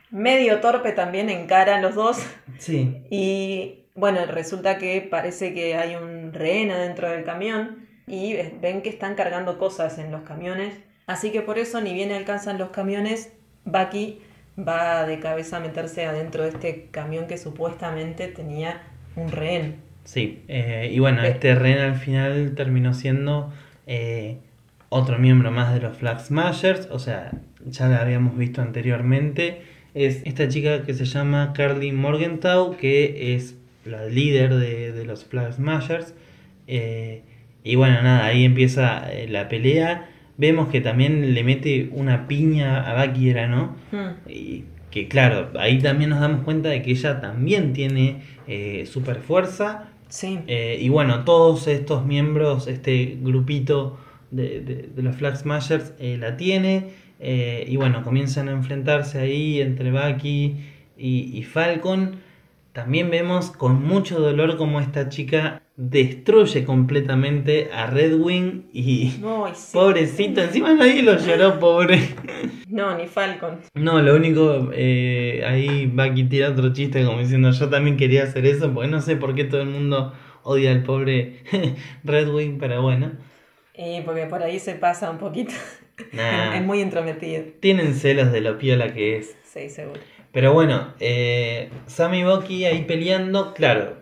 medio 0.10 0.60
torpe 0.60 0.92
también 0.92 1.30
encaran 1.30 1.82
los 1.82 1.96
dos. 1.96 2.26
Sí. 2.58 3.04
Y 3.10 3.81
bueno, 3.96 4.26
resulta 4.26 4.78
que 4.78 5.02
parece 5.02 5.54
que 5.54 5.76
hay 5.76 5.96
un 5.96 6.34
rehén 6.34 6.72
adentro 6.72 7.10
del 7.10 7.24
camión 7.24 7.88
y 8.08 8.36
ven 8.62 8.82
que 8.82 8.90
están 8.90 9.16
cargando 9.16 9.58
cosas 9.58 9.98
en 9.98 10.12
los 10.12 10.22
camiones. 10.22 10.80
Así 11.08 11.32
que 11.32 11.42
por 11.42 11.58
eso, 11.58 11.82
ni 11.82 11.94
bien 11.94 12.12
alcanzan 12.12 12.58
los 12.58 12.70
camiones, 12.70 13.34
Bucky 13.66 14.20
va 14.58 15.06
de 15.06 15.20
cabeza 15.20 15.58
a 15.58 15.60
meterse 15.60 16.06
adentro 16.06 16.44
de 16.44 16.50
este 16.50 16.88
camión 16.92 17.28
que 17.28 17.38
supuestamente 17.38 18.28
tenía 18.28 18.82
un 19.16 19.32
rehén. 19.32 19.78
Sí. 20.04 20.44
eh, 20.48 20.90
y 20.92 21.00
bueno, 21.00 21.24
este 21.24 21.56
Ren 21.56 21.78
al 21.78 21.96
final 21.96 22.54
terminó 22.56 22.94
siendo 22.94 23.52
eh, 23.88 24.38
otro 24.90 25.20
miembro 25.20 25.52
más 25.52 25.74
de 25.74 25.80
los 25.80 25.98
Flag 25.98 26.20
Smashers. 26.20 26.88
O 26.92 27.00
sea, 27.00 27.32
ya 27.66 27.88
la 27.88 28.02
habíamos 28.02 28.38
visto 28.38 28.62
anteriormente. 28.62 29.62
Es 29.94 30.22
esta 30.26 30.48
chica 30.48 30.84
que 30.84 30.94
se 30.94 31.06
llama 31.06 31.54
Carly 31.54 31.92
Morgenthau, 31.92 32.78
que 32.78 33.36
es 33.36 33.56
la 33.86 34.06
líder 34.06 34.56
de, 34.56 34.92
de 34.92 35.06
los 35.06 35.26
Flag 35.26 35.54
Smashers. 35.54 36.14
Eh, 36.68 37.24
y 37.64 37.76
bueno, 37.76 38.02
nada, 38.02 38.26
ahí 38.26 38.44
empieza 38.46 39.12
eh, 39.12 39.28
la 39.30 39.48
pelea. 39.50 40.10
Vemos 40.38 40.70
que 40.70 40.82
también 40.82 41.34
le 41.34 41.44
mete 41.44 41.90
una 41.92 42.28
piña 42.28 42.82
a 42.90 43.06
Bucky, 43.06 43.30
era, 43.30 43.48
¿no? 43.48 43.76
Hmm. 43.92 44.30
Y 44.30 44.64
que 44.90 45.08
claro, 45.08 45.52
ahí 45.60 45.80
también 45.80 46.10
nos 46.10 46.20
damos 46.20 46.44
cuenta 46.44 46.70
de 46.70 46.82
que 46.82 46.92
ella 46.92 47.22
también 47.22 47.74
tiene 47.74 48.22
eh, 48.48 48.86
super 48.86 49.18
fuerza. 49.22 49.90
Sí. 50.10 50.40
Eh, 50.48 50.78
y 50.82 50.90
bueno, 50.90 51.24
todos 51.24 51.68
estos 51.68 52.06
miembros, 52.06 52.68
este 52.68 53.18
grupito 53.22 53.98
de, 54.32 54.62
de- 54.62 54.90
de 54.96 55.02
los 55.04 55.16
Flag 55.16 55.38
Smashers 55.38 55.94
la 56.00 56.36
tiene. 56.38 56.90
y 57.20 57.76
bueno, 57.78 58.04
comienzan 58.04 58.50
a 58.50 58.52
enfrentarse 58.52 59.20
ahí 59.20 59.62
entre 59.62 59.92
Bucky 59.92 60.56
y, 60.98 61.38
y 61.38 61.44
Falcon. 61.44 62.16
También 62.74 63.12
vemos 63.12 63.52
con 63.52 63.84
mucho 63.84 64.20
dolor 64.20 64.56
como 64.56 64.80
esta 64.80 65.10
chica 65.10 65.62
destruye 65.76 66.64
completamente 66.64 67.70
a 67.74 67.88
Redwing 67.88 68.70
y 68.72 69.14
Ay, 69.26 69.52
sí. 69.56 69.72
pobrecito, 69.74 70.42
encima 70.42 70.74
nadie 70.74 71.04
lo 71.04 71.18
lloró, 71.18 71.60
pobre. 71.60 72.00
No, 72.70 72.96
ni 72.98 73.08
Falcon. 73.08 73.60
No, 73.74 74.02
lo 74.02 74.16
único, 74.16 74.70
eh, 74.74 75.44
ahí 75.46 75.88
Bucky 75.88 76.24
tira 76.26 76.50
otro 76.52 76.72
chiste 76.72 77.04
como 77.04 77.20
diciendo 77.20 77.52
yo 77.52 77.68
también 77.70 77.98
quería 77.98 78.24
hacer 78.24 78.46
eso, 78.46 78.74
porque 78.74 78.90
no 78.90 79.02
sé 79.02 79.18
por 79.18 79.36
qué 79.36 79.44
todo 79.44 79.62
el 79.62 79.70
mundo 79.70 80.14
odia 80.44 80.72
al 80.72 80.84
pobre 80.84 81.44
Redwing, 82.06 82.58
pero 82.58 82.82
bueno. 82.82 83.12
Y 83.76 84.02
porque 84.02 84.28
por 84.28 84.44
ahí 84.44 84.60
se 84.60 84.76
pasa 84.76 85.10
un 85.10 85.18
poquito. 85.18 85.54
Nah, 86.14 86.56
es 86.56 86.64
muy 86.64 86.80
intrometido. 86.80 87.44
tienen 87.60 87.94
celos 87.96 88.32
de 88.32 88.42
lo 88.42 88.58
piola 88.58 88.94
que 88.94 89.18
es. 89.18 89.36
Sí, 89.44 89.70
seguro. 89.70 90.00
Pero 90.32 90.54
bueno, 90.54 90.94
eh, 91.00 91.72
Sam 91.88 92.14
y 92.14 92.24
Bucky 92.24 92.66
ahí 92.66 92.86
peleando, 92.86 93.54
claro, 93.54 94.02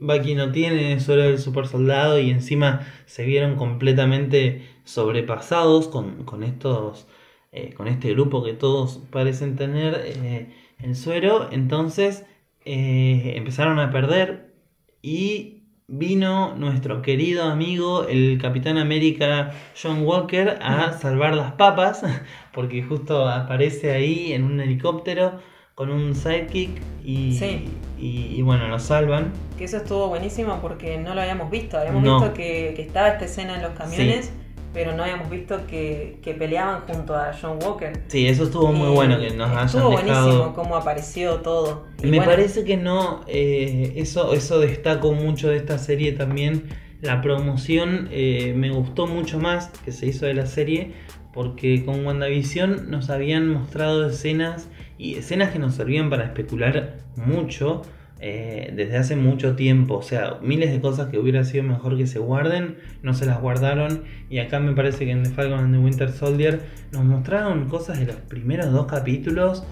Bucky 0.00 0.34
no 0.34 0.52
tiene 0.52 1.00
solo 1.00 1.24
el 1.24 1.38
super 1.38 1.66
soldado 1.66 2.18
y 2.18 2.30
encima 2.30 2.86
se 3.06 3.24
vieron 3.24 3.56
completamente 3.56 4.68
sobrepasados 4.84 5.88
con, 5.88 6.24
con 6.24 6.42
estos, 6.42 7.06
eh, 7.52 7.72
con 7.74 7.88
este 7.88 8.10
grupo 8.10 8.44
que 8.44 8.52
todos 8.52 8.98
parecen 9.10 9.56
tener 9.56 10.02
eh, 10.04 10.54
el 10.78 10.96
suero, 10.96 11.48
entonces 11.50 12.24
eh, 12.64 13.34
empezaron 13.36 13.78
a 13.78 13.90
perder 13.90 14.52
y 15.00 15.51
vino 15.88 16.54
nuestro 16.56 17.02
querido 17.02 17.44
amigo 17.44 18.06
el 18.08 18.38
Capitán 18.40 18.78
América 18.78 19.52
John 19.80 20.02
Walker 20.06 20.58
a 20.62 20.92
salvar 20.92 21.34
las 21.34 21.52
papas 21.52 22.02
porque 22.54 22.82
justo 22.82 23.28
aparece 23.28 23.92
ahí 23.92 24.32
en 24.32 24.44
un 24.44 24.60
helicóptero 24.60 25.40
con 25.74 25.90
un 25.90 26.14
sidekick 26.14 26.70
y, 27.04 27.32
Sí. 27.32 27.64
y, 27.98 28.34
y 28.36 28.42
bueno, 28.42 28.68
lo 28.68 28.78
salvan. 28.78 29.32
Que 29.56 29.64
eso 29.64 29.78
estuvo 29.78 30.08
buenísimo 30.08 30.58
porque 30.60 30.98
no 30.98 31.14
lo 31.14 31.22
habíamos 31.22 31.50
visto. 31.50 31.78
Habíamos 31.78 32.02
No. 32.02 32.20
visto 32.20 32.34
que, 32.34 32.74
que 32.76 32.82
estaba 32.82 33.08
esta 33.08 33.24
escena 33.24 33.56
en 33.56 33.62
los 33.62 33.72
camiones, 33.72 34.32
pero 34.72 34.94
no 34.94 35.02
habíamos 35.02 35.28
visto 35.30 35.66
que, 35.66 36.18
que 36.22 36.34
peleaban 36.34 36.82
junto 36.82 37.14
a 37.14 37.32
John 37.38 37.58
Walker. 37.62 37.92
Sí, 38.08 38.26
eso 38.26 38.44
estuvo 38.44 38.72
muy 38.72 38.88
Y 38.88 38.94
bueno 38.94 39.18
que 39.18 39.30
nos 39.30 39.66
Estuvo 39.66 39.90
buenísimo 39.92 40.52
cómo 40.54 40.76
apareció 40.76 41.36
todo. 41.36 41.86
Y 42.02 42.06
Me 42.06 42.18
bueno, 42.18 42.32
parece 42.32 42.64
que 42.64 42.76
no, 42.76 43.22
eh, 43.26 43.92
eso, 43.96 44.32
eso 44.32 44.58
destaco 44.60 45.12
mucho 45.12 45.48
de 45.48 45.56
esta 45.56 45.78
serie 45.78 46.12
también. 46.12 46.68
La 47.00 47.20
promoción 47.20 48.08
eh, 48.12 48.54
me 48.56 48.70
gustó 48.70 49.06
mucho 49.06 49.38
más 49.38 49.70
que 49.84 49.92
se 49.92 50.06
hizo 50.06 50.26
de 50.26 50.34
la 50.34 50.46
serie 50.46 50.92
porque 51.32 51.84
con 51.84 52.06
WandaVision 52.06 52.90
nos 52.90 53.10
habían 53.10 53.48
mostrado 53.48 54.06
escenas 54.06 54.68
y 54.98 55.16
escenas 55.16 55.50
que 55.50 55.58
nos 55.58 55.74
servían 55.74 56.10
para 56.10 56.24
especular 56.24 56.98
mucho 57.16 57.82
eh, 58.24 58.72
desde 58.76 58.96
hace 58.96 59.16
mucho 59.16 59.56
tiempo. 59.56 59.96
O 59.96 60.02
sea, 60.02 60.38
miles 60.42 60.70
de 60.70 60.80
cosas 60.80 61.08
que 61.10 61.18
hubiera 61.18 61.42
sido 61.44 61.64
mejor 61.64 61.96
que 61.98 62.06
se 62.06 62.20
guarden, 62.20 62.78
no 63.02 63.14
se 63.14 63.26
las 63.26 63.40
guardaron. 63.40 64.04
Y 64.30 64.38
acá 64.38 64.60
me 64.60 64.72
parece 64.74 65.04
que 65.04 65.10
en 65.10 65.24
The 65.24 65.30
Falcon 65.30 65.58
and 65.58 65.74
the 65.74 65.80
Winter 65.80 66.10
Soldier 66.10 66.60
nos 66.92 67.04
mostraron 67.04 67.68
cosas 67.68 67.98
de 67.98 68.06
los 68.06 68.16
primeros 68.16 68.70
dos 68.72 68.86
capítulos. 68.86 69.64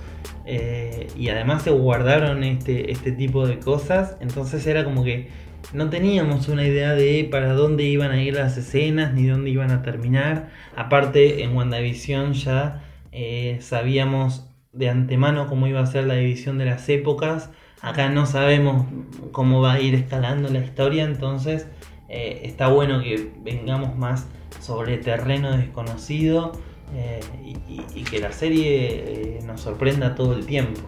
eh, 0.46 1.06
y 1.16 1.28
además 1.28 1.62
se 1.62 1.70
guardaron 1.70 2.42
este, 2.44 2.90
este 2.90 3.12
tipo 3.12 3.46
de 3.46 3.60
cosas. 3.60 4.16
Entonces 4.20 4.66
era 4.66 4.84
como 4.84 5.04
que 5.04 5.28
no 5.72 5.88
teníamos 5.90 6.48
una 6.48 6.66
idea 6.66 6.94
de 6.94 7.28
para 7.30 7.52
dónde 7.52 7.84
iban 7.84 8.10
a 8.10 8.22
ir 8.22 8.34
las 8.34 8.56
escenas 8.56 9.14
ni 9.14 9.26
dónde 9.26 9.50
iban 9.50 9.70
a 9.70 9.82
terminar. 9.82 10.48
Aparte, 10.74 11.44
en 11.44 11.56
WandaVision 11.56 12.32
ya 12.32 12.82
eh, 13.12 13.58
sabíamos 13.60 14.48
de 14.72 14.88
antemano 14.88 15.46
cómo 15.46 15.66
iba 15.68 15.80
a 15.80 15.86
ser 15.86 16.04
la 16.06 16.14
división 16.14 16.58
de 16.58 16.64
las 16.64 16.88
épocas. 16.88 17.50
Acá 17.82 18.08
no 18.10 18.26
sabemos 18.26 18.86
cómo 19.32 19.60
va 19.62 19.74
a 19.74 19.80
ir 19.80 19.94
escalando 19.94 20.48
la 20.50 20.58
historia, 20.58 21.04
entonces 21.04 21.66
eh, 22.08 22.42
está 22.44 22.68
bueno 22.68 23.00
que 23.02 23.30
vengamos 23.42 23.96
más 23.96 24.26
sobre 24.60 24.98
terreno 24.98 25.56
desconocido 25.56 26.52
eh, 26.94 27.20
y, 27.44 27.80
y- 27.98 28.04
que 28.04 28.18
la 28.18 28.32
serie 28.32 29.36
eh, 29.38 29.40
nos 29.46 29.60
sorprenda 29.60 30.14
todo 30.14 30.34
el 30.34 30.44
tiempo. 30.44 30.80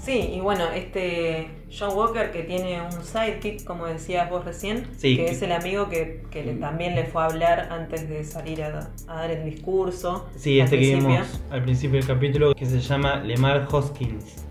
Sí, 0.00 0.30
y 0.34 0.40
bueno, 0.40 0.64
este 0.74 1.48
John 1.70 1.96
Walker 1.96 2.32
que 2.32 2.42
tiene 2.42 2.80
un 2.80 3.04
sidekick, 3.04 3.62
como 3.62 3.86
decías 3.86 4.28
vos 4.28 4.44
recién, 4.44 4.88
Sí, 4.96 5.16
que 5.16 5.26
que- 5.26 5.30
es 5.30 5.42
el 5.42 5.52
amigo 5.52 5.88
que, 5.90 6.22
que 6.30 6.42
le- 6.42 6.54
también 6.54 6.96
le 6.96 7.04
fue 7.04 7.22
a 7.22 7.26
hablar 7.26 7.68
antes 7.70 8.08
de 8.08 8.24
salir 8.24 8.64
a, 8.64 8.90
a 9.06 9.14
dar 9.14 9.30
el 9.30 9.44
discurso. 9.44 10.28
Sí, 10.36 10.58
este 10.58 10.76
que 10.76 10.86
principio. 10.86 11.08
vimos 11.08 11.40
al 11.50 11.62
principio 11.62 11.98
del 11.98 12.06
capítulo 12.08 12.52
que 12.54 12.66
se 12.66 12.80
llama 12.80 13.20
Lemar 13.22 13.68
Hoskins. 13.70 14.44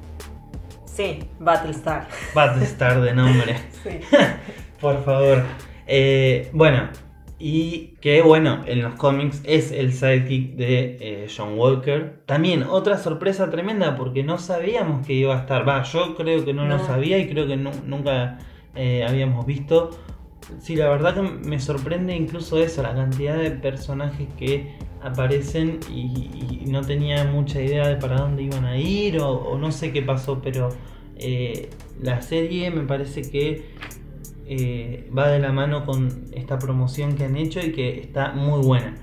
Sí, 0.94 1.20
Battlestar. 1.40 2.08
Battlestar 2.34 3.02
de 3.02 3.14
nombre. 3.14 3.56
Sí. 3.84 4.00
Por 4.82 5.04
favor. 5.04 5.44
Eh, 5.88 6.50
bueno, 6.54 6.90
Y 7.40 7.96
que 8.02 8.22
bueno, 8.22 8.64
en 8.68 8.84
los 8.84 8.94
cómics 8.96 9.42
es 9.46 9.72
el 9.72 9.94
sidekick 9.94 10.56
de 10.56 10.98
eh, 11.00 11.28
John 11.36 11.58
Walker. 11.58 12.22
También 12.28 12.62
otra 12.64 12.98
sorpresa 12.98 13.50
tremenda 13.50 13.96
porque 13.96 14.22
no 14.24 14.38
sabíamos 14.38 15.06
que 15.08 15.14
iba 15.14 15.36
a 15.36 15.40
estar. 15.40 15.68
Va, 15.68 15.82
yo 15.84 16.16
creo 16.16 16.46
que 16.46 16.54
no, 16.54 16.66
lo 16.68 16.78
sabía 16.80 17.18
y 17.18 17.28
creo 17.28 17.48
que 17.48 17.58
nu- 17.58 17.72
nunca 17.88 18.38
eh, 18.76 19.04
habíamos 19.08 19.46
visto. 19.48 19.90
Sí, 20.60 20.76
la 20.76 20.90
verdad 20.90 21.16
que 21.16 21.22
me 21.22 21.60
sorprende 21.60 22.16
incluso 22.16 22.58
eso, 22.58 22.82
la 22.84 22.94
cantidad 22.94 23.38
de 23.38 23.52
personajes 23.52 24.28
que 24.38 24.76
aparecen 25.02 25.80
y, 25.90 26.64
no 26.68 26.82
tenía 26.82 27.26
mucha 27.26 27.62
idea 27.62 27.88
de 27.88 27.98
para 27.98 28.18
dónde 28.18 28.44
iban 28.44 28.64
a 28.66 28.78
ir 28.78 29.20
o, 29.20 29.30
o 29.30 29.58
no 29.58 29.72
sé 29.72 29.92
qué 29.92 30.02
pasó, 30.02 30.42
pero 30.42 30.70
eh, 31.24 31.70
la 32.02 32.22
serie 32.22 32.72
me 32.72 32.82
parece 32.82 33.22
que 33.22 33.76
eh, 34.48 35.10
va 35.16 35.30
de 35.30 35.40
la 35.40 35.52
mano 35.52 35.86
con 35.86 36.26
esta 36.34 36.58
promoción 36.58 37.16
que 37.16 37.26
han 37.26 37.38
hecho 37.38 37.60
y 37.60 37.72
que 37.72 38.00
está 38.00 38.32
muy 38.32 38.66
buena. 38.66 38.96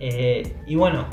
Eh, 0.00 0.56
y 0.66 0.76
bueno, 0.76 1.06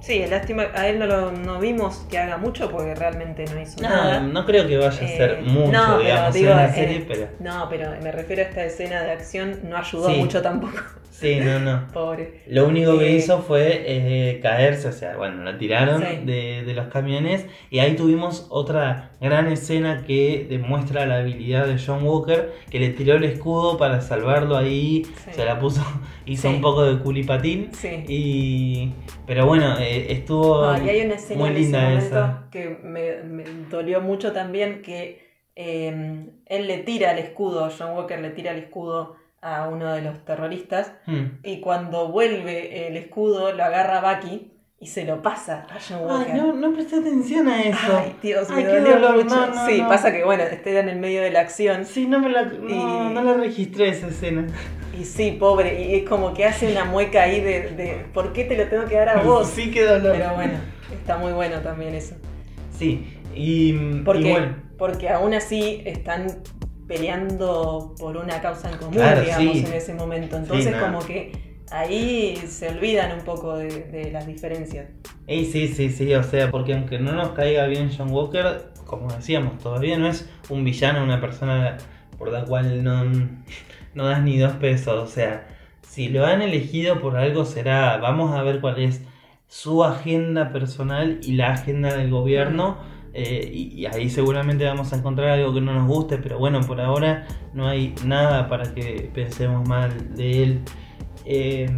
Sí, 0.00 0.24
lástima, 0.30 0.66
a 0.74 0.88
él 0.88 0.98
no 0.98 1.06
lo 1.06 1.32
no 1.32 1.58
vimos 1.60 2.06
que 2.10 2.18
haga 2.18 2.36
mucho 2.38 2.70
porque 2.70 2.94
realmente 2.94 3.44
no 3.52 3.60
hizo 3.60 3.82
no, 3.82 3.88
nada. 3.88 4.20
no 4.20 4.46
creo 4.46 4.66
que 4.66 4.76
vaya 4.76 4.88
a 4.88 4.92
ser 4.92 5.30
Eh, 5.40 5.42
mucho, 5.42 5.72
no, 5.72 5.86
pero 5.86 5.98
digamos, 5.98 6.34
digo, 6.34 6.50
en 6.52 6.56
la 6.56 6.66
eh, 6.68 6.72
serie, 6.72 7.04
pero 7.06 7.28
No, 7.40 7.66
pero 7.68 7.90
me 8.02 8.12
refiero 8.12 8.42
a 8.42 8.44
esta 8.46 8.64
escena 8.64 9.02
de 9.02 9.10
acción, 9.12 9.58
no 9.64 9.76
ayudó 9.76 10.08
Sí. 10.08 10.16
mucho 10.16 10.40
tampoco, 10.40 10.78
sí, 11.10 11.40
no, 11.40 11.58
no. 11.58 11.86
pobre. 11.92 12.42
Lo 12.46 12.66
único 12.68 12.96
que 12.98 13.08
Eh, 13.08 13.16
hizo 13.16 13.42
fue 13.42 14.38
caerse, 14.40 14.88
o 14.88 14.92
sea, 14.92 15.16
bueno, 15.16 15.42
la 15.42 15.58
tiraron 15.58 16.00
Sí. 16.02 16.20
de, 16.24 16.62
de 16.64 16.74
los 16.74 16.86
camiones 16.88 17.46
y 17.70 17.80
ahí 17.80 17.96
tuvimos 17.96 18.46
otra 18.50 19.10
gran 19.20 19.48
escena 19.50 20.04
que 20.06 20.46
demuestra 20.48 21.06
la 21.06 21.16
habilidad 21.18 21.66
de 21.66 21.76
John 21.84 22.04
Walker, 22.04 22.52
que 22.70 22.78
le 22.78 22.90
tiró 22.90 23.16
el 23.16 23.24
escudo 23.24 23.76
para 23.76 24.00
salvarlo 24.00 24.56
ahí, 24.56 25.04
Sí. 25.24 25.32
se 25.32 25.44
la 25.44 25.58
puso, 25.58 25.82
hizo 26.28 26.48
Sí. 26.48 26.54
un 26.54 26.60
poco 26.60 26.84
de 26.84 26.98
culipatín 27.02 27.70
Sí. 27.72 28.04
y... 28.08 28.92
Pero 29.26 29.46
bueno, 29.46 29.78
eh, 29.78 30.12
estuvo 30.12 30.64
Ah, 30.64 30.78
y 30.84 30.88
hay 30.88 31.00
una 31.06 31.14
escena 31.14 31.40
muy 31.40 31.48
en 31.50 31.56
ese 31.56 31.62
linda 31.64 31.92
esa. 31.94 32.42
que 32.50 32.78
me, 32.82 33.22
me 33.24 33.44
dolió 33.70 34.00
mucho 34.00 34.32
también 34.32 34.82
que 34.82 35.26
eh, 35.56 36.26
él 36.46 36.66
le 36.68 36.78
tira 36.78 37.12
el 37.12 37.18
escudo, 37.18 37.68
John 37.76 37.96
Walker 37.96 38.20
le 38.20 38.30
tira 38.30 38.52
el 38.52 38.58
escudo 38.58 39.16
a 39.42 39.68
uno 39.68 39.92
de 39.92 40.02
los 40.02 40.24
terroristas 40.24 40.92
Hmm. 41.06 41.38
y 41.44 41.60
cuando 41.60 42.08
vuelve 42.08 42.86
el 42.88 42.96
escudo 42.96 43.52
lo 43.52 43.64
agarra 43.64 44.00
Bucky 44.00 44.52
y 44.80 44.86
se 44.86 45.04
lo 45.04 45.20
pasa 45.22 45.66
a 45.70 45.78
John 45.80 46.04
Walker. 46.08 46.32
Ay, 46.32 46.40
no, 46.40 46.52
no 46.52 46.72
presté 46.72 46.96
atención 46.96 47.48
a 47.48 47.60
eso. 47.62 47.98
Ay, 47.98 48.14
Dios, 48.22 48.48
me 48.50 48.56
Ay, 48.58 48.64
dolió 48.64 48.92
dolor, 49.00 49.24
mucho. 49.24 49.34
no, 49.34 49.46
no, 49.54 49.66
sí, 49.66 49.80
no. 49.82 49.88
pasa 49.88 50.12
que 50.12 50.24
bueno, 50.24 50.44
esté 50.44 50.78
en 50.78 50.88
el 50.88 50.98
medio 51.00 51.22
de 51.22 51.30
la 51.32 51.40
acción 51.40 51.84
Sí, 51.84 52.06
no 52.06 52.20
me 52.20 52.28
la, 52.30 52.44
no, 52.44 52.68
Y- 53.10 53.14
no 53.14 53.22
la 53.22 53.34
registré 53.34 53.88
esa 53.88 54.06
escena. 54.08 54.46
Y 54.98 55.04
sí, 55.04 55.32
pobre, 55.38 55.82
y 55.82 55.94
es 55.96 56.08
como 56.08 56.32
que 56.34 56.44
hace 56.44 56.70
una 56.70 56.84
mueca 56.84 57.22
ahí 57.24 57.40
de, 57.40 57.70
de 57.70 58.06
¿por 58.14 58.32
qué 58.32 58.44
te 58.44 58.56
lo 58.56 58.68
tengo 58.68 58.84
que 58.86 58.94
dar 58.96 59.08
a 59.08 59.22
vos? 59.22 59.48
Sí, 59.48 59.70
qué 59.70 59.84
dolor. 59.84 60.12
Pero 60.16 60.34
bueno, 60.34 60.58
está 60.92 61.18
muy 61.18 61.32
bueno 61.32 61.60
también 61.60 61.94
eso. 61.94 62.14
Sí, 62.76 63.06
y, 63.34 63.72
Porque, 64.04 64.28
y 64.28 64.32
bueno, 64.32 64.56
porque 64.78 65.08
aún 65.08 65.34
así 65.34 65.82
están 65.84 66.26
peleando 66.86 67.94
por 67.98 68.16
una 68.16 68.40
causa 68.40 68.70
en 68.70 68.78
común, 68.78 68.94
Claro, 68.94 69.20
digamos, 69.22 69.56
sí. 69.58 69.64
en 69.66 69.72
ese 69.72 69.94
momento. 69.94 70.36
Entonces 70.36 70.74
como 70.76 71.00
que 71.00 71.32
ahí 71.70 72.36
se 72.48 72.68
olvidan 72.70 73.12
un 73.18 73.24
poco 73.24 73.56
de, 73.56 73.68
de 73.68 74.10
las 74.10 74.26
diferencias. 74.26 74.86
Ey, 75.26 75.44
sí, 75.44 75.68
sí, 75.68 75.90
sí, 75.90 76.14
o 76.14 76.22
sea, 76.22 76.50
porque 76.50 76.72
aunque 76.72 76.98
no 76.98 77.12
nos 77.12 77.30
caiga 77.30 77.66
bien 77.66 77.90
John 77.96 78.10
Walker, 78.10 78.70
como 78.86 79.12
decíamos, 79.12 79.58
todavía 79.58 79.98
no 79.98 80.08
es 80.08 80.28
un 80.48 80.64
villano, 80.64 81.04
una 81.04 81.20
persona 81.20 81.76
por 82.16 82.32
la 82.32 82.44
cual 82.44 82.82
no, 82.82 83.04
no 83.98 84.06
das 84.06 84.22
ni 84.22 84.38
dos 84.38 84.54
pesos. 84.54 84.94
O 85.02 85.06
sea, 85.08 85.48
si 85.82 86.08
lo 86.08 86.24
han 86.26 86.42
elegido 86.42 87.00
por 87.00 87.16
algo 87.16 87.44
será, 87.44 87.98
vamos 87.98 88.34
a 88.34 88.42
ver 88.42 88.60
cuál 88.60 88.78
es 88.78 89.02
su 89.48 89.84
agenda 89.84 90.52
personal 90.52 91.18
y 91.22 91.32
la 91.34 91.52
agenda 91.54 91.94
del 91.96 92.10
gobierno. 92.10 92.78
eh, 93.14 93.50
y, 93.52 93.74
y 93.80 93.86
ahí 93.86 94.10
seguramente 94.10 94.64
vamos 94.66 94.92
a 94.92 94.96
encontrar 94.96 95.30
algo 95.30 95.52
que 95.54 95.60
no 95.60 95.72
nos 95.74 95.88
guste, 95.88 96.18
pero 96.18 96.38
bueno, 96.38 96.60
por 96.66 96.80
ahora 96.80 97.26
no 97.54 97.66
hay 97.66 97.94
nada 98.04 98.48
para 98.48 98.74
que 98.74 99.10
pensemos 99.14 99.66
mal 99.68 100.14
de 100.14 100.42
él. 100.42 100.64
Eh, 101.24 101.68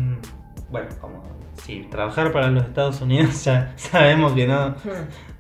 bueno, 0.69 0.89
como 1.01 1.23
si 1.55 1.85
trabajar 1.85 2.33
para 2.33 2.51
los 2.51 2.65
Estados 2.65 3.01
Unidos 3.01 3.45
ya 3.45 3.73
sabemos 3.77 4.33
que 4.35 4.47
no, 4.47 4.77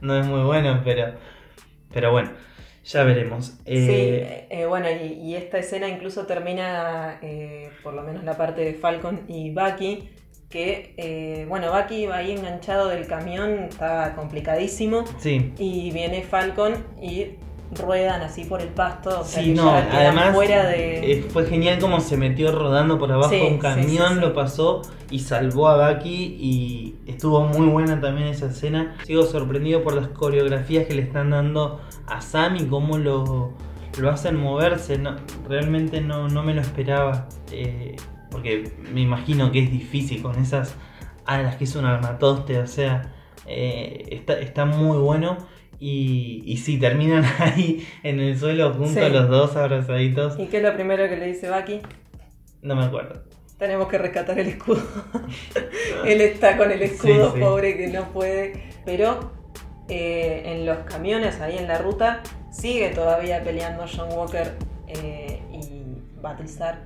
no 0.01 0.17
es 0.17 0.27
muy 0.27 0.43
bueno, 0.43 0.81
pero, 0.85 1.15
pero 1.93 2.13
bueno, 2.13 2.31
ya 2.93 3.05
veremos. 3.05 3.47
Sí, 3.47 3.55
Eh, 3.67 4.47
eh, 4.51 4.67
bueno, 4.67 4.89
y, 4.91 5.13
y 5.13 5.37
esta 5.37 5.59
escena 5.59 5.89
incluso 5.89 6.27
termina, 6.27 7.19
eh, 7.23 7.71
por 7.83 7.95
lo 7.95 8.03
menos 8.03 8.25
la 8.25 8.37
parte 8.37 8.63
de 8.63 8.75
Falcon 8.75 9.21
y 9.29 9.51
Bucky, 9.51 10.11
que, 10.49 10.95
eh, 10.97 11.47
bueno, 11.49 11.73
Bucky 11.73 12.07
va 12.07 12.17
ahí 12.17 12.33
enganchado 12.33 12.89
del 12.89 13.07
camión, 13.07 13.67
está 13.69 14.15
complicadísimo, 14.17 15.05
sí, 15.19 15.53
y 15.59 15.93
viene 15.93 16.23
Falcon 16.23 16.75
y 17.01 17.37
ruedan 17.73 18.21
así 18.23 18.45
por 18.45 18.61
el 18.61 18.69
pasto, 18.69 19.21
o 19.21 19.25
sea 19.25 19.43
sí, 19.43 19.51
que 19.55 19.55
no, 19.55 19.65
ya 19.65 19.89
además 19.93 20.35
fuera 20.35 20.67
de... 20.67 21.13
eh, 21.13 21.23
fue 21.33 21.47
genial 21.47 21.79
como 21.79 22.01
se 22.01 22.17
metió 22.17 22.51
rodando 22.53 22.99
por 22.99 23.13
abajo 23.13 23.31
Sí, 23.31 23.41
un 23.49 23.59
camión, 23.59 24.15
sí. 24.15 24.21
lo 24.21 24.35
pasó 24.35 24.83
y 25.11 25.21
salvó 25.21 25.69
a 25.69 25.93
Bucky 25.93 26.37
y 26.41 26.97
estuvo 27.07 27.43
muy 27.43 27.67
buena 27.67 28.01
también 28.01 28.29
esa 28.29 28.47
escena. 28.47 28.97
Sigo 29.05 29.25
sorprendido 29.25 29.83
por 29.83 29.95
las 29.95 30.09
coreografías 30.09 30.87
que 30.87 30.95
le 30.95 31.03
están 31.03 31.31
dando 31.31 31.81
a 32.07 32.21
Sam 32.21 32.57
y 32.57 32.67
cómo 32.67 32.99
lo, 32.99 33.53
lo 33.99 34.11
hacen 34.11 34.37
moverse. 34.37 34.99
No, 34.99 35.17
realmente 35.49 36.01
no, 36.01 36.29
no 36.29 36.43
me 36.43 36.55
lo 36.55 36.61
esperaba. 36.61 37.29
eh, 37.51 37.97
porque 38.31 38.73
me 38.93 39.01
imagino 39.01 39.51
que 39.51 39.65
es 39.65 39.71
difícil 39.73 40.23
con 40.23 40.37
esas 40.41 40.77
alas 41.27 41.57
que 41.57 41.65
es 41.65 41.75
un 41.77 41.85
armatoste. 41.87 42.59
O 42.61 42.67
sea, 42.69 43.13
eh, 43.47 44.07
está, 44.11 44.39
está 44.41 44.65
muy 44.67 44.99
bueno. 44.99 45.39
Y, 45.81 46.43
y 46.47 46.59
sí, 46.59 46.79
terminan 46.79 47.25
ahí 47.39 47.87
en 48.03 48.21
el 48.21 48.39
suelo 48.39 48.73
juntos 48.75 49.03
Sí. 49.03 49.11
los 49.11 49.29
dos 49.29 49.57
abrazaditos. 49.57 50.39
¿Y 50.39 50.47
qué 50.47 50.59
es 50.59 50.63
lo 50.63 50.75
primero 50.75 51.09
que 51.09 51.17
le 51.17 51.27
dice 51.27 51.51
Bucky? 51.51 51.81
No 52.63 52.77
me 52.77 52.85
acuerdo. 52.85 53.23
Tenemos 53.59 53.89
que 53.89 53.99
rescatar 53.99 54.39
el 54.39 54.49
escudo. 54.49 54.83
Él 56.07 56.21
está 56.21 56.57
con 56.57 56.71
el 56.71 56.83
escudo, 56.83 57.29
Sí, 57.31 57.33
sí. 57.35 57.41
pobre 57.41 57.77
que 57.77 57.89
no 57.89 58.05
puede. 58.13 58.71
Pero 58.85 59.33
eh, 59.89 60.43
en 60.47 60.67
los 60.67 60.79
camiones, 60.79 61.41
ahí 61.41 61.59
en 61.59 61.67
la 61.67 61.79
ruta, 61.79 62.23
sigue 62.51 62.89
todavía 62.91 63.43
peleando 63.43 63.85
John 63.87 64.09
Walker 64.13 64.53
eh, 64.89 65.30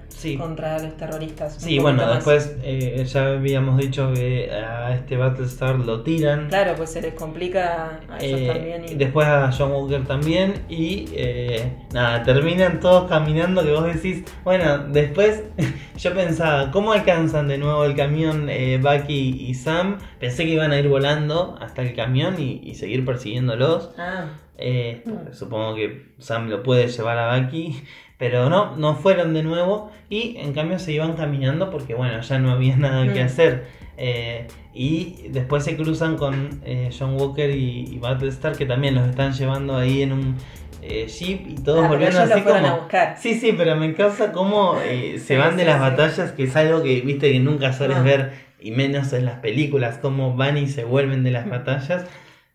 Sí. 0.08 0.36
contra 0.36 0.78
los 0.78 0.96
terroristas. 0.96 1.56
Sí, 1.58 1.78
bueno, 1.78 2.02
más. 2.04 2.14
después 2.16 2.56
eh, 2.62 3.04
ya 3.06 3.26
habíamos 3.32 3.78
dicho 3.78 4.12
que 4.14 4.50
a 4.50 4.94
este 4.94 5.16
Battlestar 5.16 5.76
lo 5.80 6.02
tiran. 6.02 6.48
Claro, 6.48 6.74
pues 6.76 6.90
se 6.90 7.02
les 7.02 7.14
complica 7.14 8.00
a 8.08 8.18
ellos 8.18 8.40
Eh, 8.40 8.46
también. 8.52 8.84
y- 8.88 8.94
Después 8.94 9.26
a 9.26 9.50
John 9.52 9.72
Walker 9.72 10.04
también. 10.06 10.64
Y 10.68 11.06
eh, 11.12 11.72
nada, 11.92 12.22
terminan 12.22 12.80
todos 12.80 13.08
caminando. 13.08 13.62
Que 13.64 13.72
vos 13.72 13.84
decís, 13.84 14.24
bueno, 14.44 14.78
después 14.88 15.42
yo 15.98 16.14
pensaba, 16.14 16.70
¿cómo 16.70 16.92
alcanzan 16.92 17.48
de 17.48 17.58
nuevo 17.58 17.84
el 17.84 17.94
camión 17.96 18.48
Bucky 18.80 19.46
y 19.48 19.54
Sam? 19.54 19.98
Pensé 20.20 20.44
que 20.44 20.50
iban 20.50 20.72
a 20.72 20.78
ir 20.78 20.88
volando 20.88 21.56
hasta 21.60 21.82
el 21.82 21.94
camión 21.94 22.40
y, 22.40 22.60
y 22.64 22.74
seguir 22.74 23.04
persiguiéndolos. 23.04 23.90
Ah, 23.98 24.26
Eh, 24.56 25.02
Mm. 25.04 25.32
Supongo 25.34 25.74
que 25.74 26.14
Sam 26.20 26.48
lo 26.48 26.62
puede 26.62 26.86
llevar 26.86 27.18
a 27.18 27.36
Bucky, 27.40 27.82
pero 28.18 28.48
no, 28.48 28.76
no 28.76 28.94
fueron 28.94 29.34
de 29.34 29.42
nuevo 29.42 29.90
y 30.08 30.36
en 30.38 30.52
cambio 30.52 30.78
se 30.78 30.92
iban 30.92 31.14
caminando 31.14 31.70
porque 31.70 31.94
bueno, 31.94 32.20
ya 32.20 32.38
no 32.38 32.50
había 32.52 32.76
nada 32.78 33.12
que 33.12 33.22
Mm. 33.22 33.26
hacer. 33.26 33.64
Eh, 33.96 34.46
y 34.72 35.28
después 35.30 35.62
se 35.64 35.76
cruzan 35.76 36.16
con 36.16 36.60
eh, 36.64 36.90
John 36.98 37.14
Walker 37.20 37.48
y, 37.50 37.86
y 37.92 37.98
Battlestar 37.98 38.56
que 38.56 38.66
también 38.66 38.94
los 38.96 39.08
están 39.08 39.32
llevando 39.32 39.76
ahí 39.76 40.02
en 40.02 40.12
un 40.12 40.36
eh, 40.82 41.06
jeep 41.06 41.46
y 41.46 41.54
todos 41.54 41.84
ah, 41.84 41.88
volviendo 41.88 42.20
así 42.20 42.40
lo 42.40 42.44
como... 42.44 42.66
a 42.66 42.74
buscar. 42.76 43.16
Sí, 43.18 43.34
sí, 43.34 43.54
pero 43.56 43.76
me 43.76 43.94
como 44.32 44.76
eh, 44.84 45.14
se 45.18 45.34
Sí, 45.34 45.36
van 45.36 45.56
de 45.56 45.64
las 45.64 45.76
sí. 45.76 45.80
batallas, 45.80 46.32
que 46.32 46.42
es 46.44 46.56
algo 46.56 46.82
que 46.82 47.00
viste 47.00 47.32
que 47.32 47.38
nunca 47.40 47.72
sueles 47.72 47.98
No. 47.98 48.04
ver, 48.04 48.32
y 48.60 48.70
menos 48.72 49.12
en 49.12 49.24
las 49.26 49.38
películas, 49.40 49.98
cómo 49.98 50.34
van 50.36 50.58
y 50.58 50.66
se 50.66 50.84
vuelven 50.84 51.22
de 51.24 51.30
las 51.30 51.48
batallas. 51.48 52.04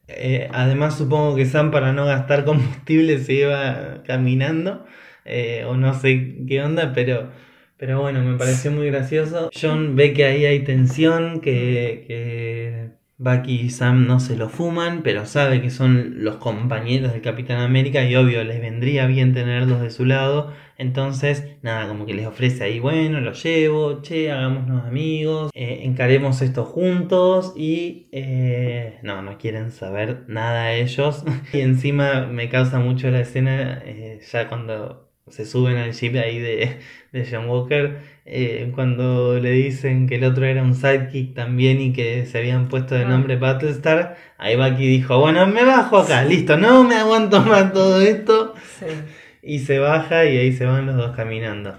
Eh, 0.08 0.50
además, 0.54 0.98
supongo 0.98 1.36
que 1.36 1.46
Sam, 1.46 1.72
para 1.72 1.94
no 1.94 2.06
gastar 2.06 2.46
combustible, 2.46 3.18
se 3.20 3.34
iba 3.34 4.04
caminando, 4.06 4.86
eh, 5.26 5.64
o 5.66 5.76
no 5.76 5.94
sé 5.94 6.38
qué 6.48 6.62
onda, 6.62 6.94
pero, 6.94 7.30
pero 7.78 8.02
bueno, 8.02 8.24
me 8.24 8.38
pareció 8.38 8.72
muy 8.72 8.88
gracioso. 8.88 9.50
John 9.60 9.96
ve 9.96 10.14
que 10.14 10.26
ahí 10.26 10.46
hay 10.46 10.64
tensión, 10.64 11.42
que, 11.42 12.06
que 12.08 13.00
Bucky 13.22 13.64
y 13.64 13.70
Sam 13.70 14.08
no 14.08 14.22
se 14.22 14.38
lo 14.38 14.48
fuman, 14.48 15.04
pero 15.04 15.26
sabe 15.26 15.62
que 15.62 15.70
son 15.70 16.24
los 16.24 16.38
compañeros 16.38 17.12
del 17.12 17.22
Capitán 17.22 17.60
América 17.60 18.02
y 18.06 18.16
obvio 18.16 18.46
les 18.46 18.62
vendría 18.62 19.08
bien 19.08 19.34
tenerlos 19.34 19.82
de 19.82 19.90
su 19.90 20.06
lado. 20.06 20.54
Entonces, 20.78 21.44
nada, 21.62 21.90
como 21.90 22.06
que 22.06 22.14
les 22.14 22.26
ofrece 22.26 22.64
ahí, 22.64 22.80
bueno, 22.80 23.20
lo 23.20 23.34
llevo, 23.34 24.02
che, 24.02 24.32
hagámonos 24.32 24.86
amigos, 24.86 25.52
eh, 25.54 25.82
encaremos 25.84 26.42
esto 26.42 26.64
juntos 26.64 27.54
y 27.58 28.08
eh, 28.14 29.00
no, 29.04 29.22
no 29.22 29.38
quieren 29.38 29.72
saber 29.72 30.24
nada 30.30 30.72
ellos. 30.72 31.26
y 31.52 31.60
encima 31.60 32.26
me 32.26 32.48
causa 32.48 32.80
mucho 32.80 33.12
la 33.12 33.20
escena, 33.20 33.84
ya 34.32 34.48
cuando 34.48 35.09
se 35.32 35.46
suben 35.46 35.78
al 35.78 35.94
jeep 35.94 36.16
ahí 36.16 36.40
de, 36.40 36.78
de 37.12 37.28
John 37.30 37.50
Walker, 37.50 38.00
eh, 38.26 38.72
cuando 38.76 39.40
le 39.40 39.52
dicen 39.52 40.08
que 40.08 40.16
el 40.16 40.24
otro 40.24 40.46
era 40.46 40.62
un 40.64 40.76
sidekick 40.76 41.34
también 41.34 41.82
y 41.82 41.94
que 41.94 42.26
se 42.26 42.38
habían 42.38 42.68
puesto 42.70 42.96
de 42.96 43.06
Ah. 43.06 43.10
nombre 43.10 43.36
Battlestar, 43.38 44.18
ahí 44.38 44.56
Bucky 44.56 44.88
dijo, 44.88 45.20
bueno, 45.20 45.48
me 45.48 45.64
bajo 45.64 45.98
acá, 46.00 46.24
listo, 46.24 46.58
no 46.58 46.84
me 46.84 46.96
aguanto 46.96 47.42
más 47.42 47.74
todo 47.74 48.02
esto, 48.02 48.54
Sí. 48.80 48.86
y 49.42 49.60
se 49.60 49.80
baja 49.80 50.26
y 50.26 50.38
ahí 50.38 50.52
se 50.52 50.66
van 50.66 50.86
los 50.86 50.96
dos 50.98 51.16
caminando. 51.16 51.76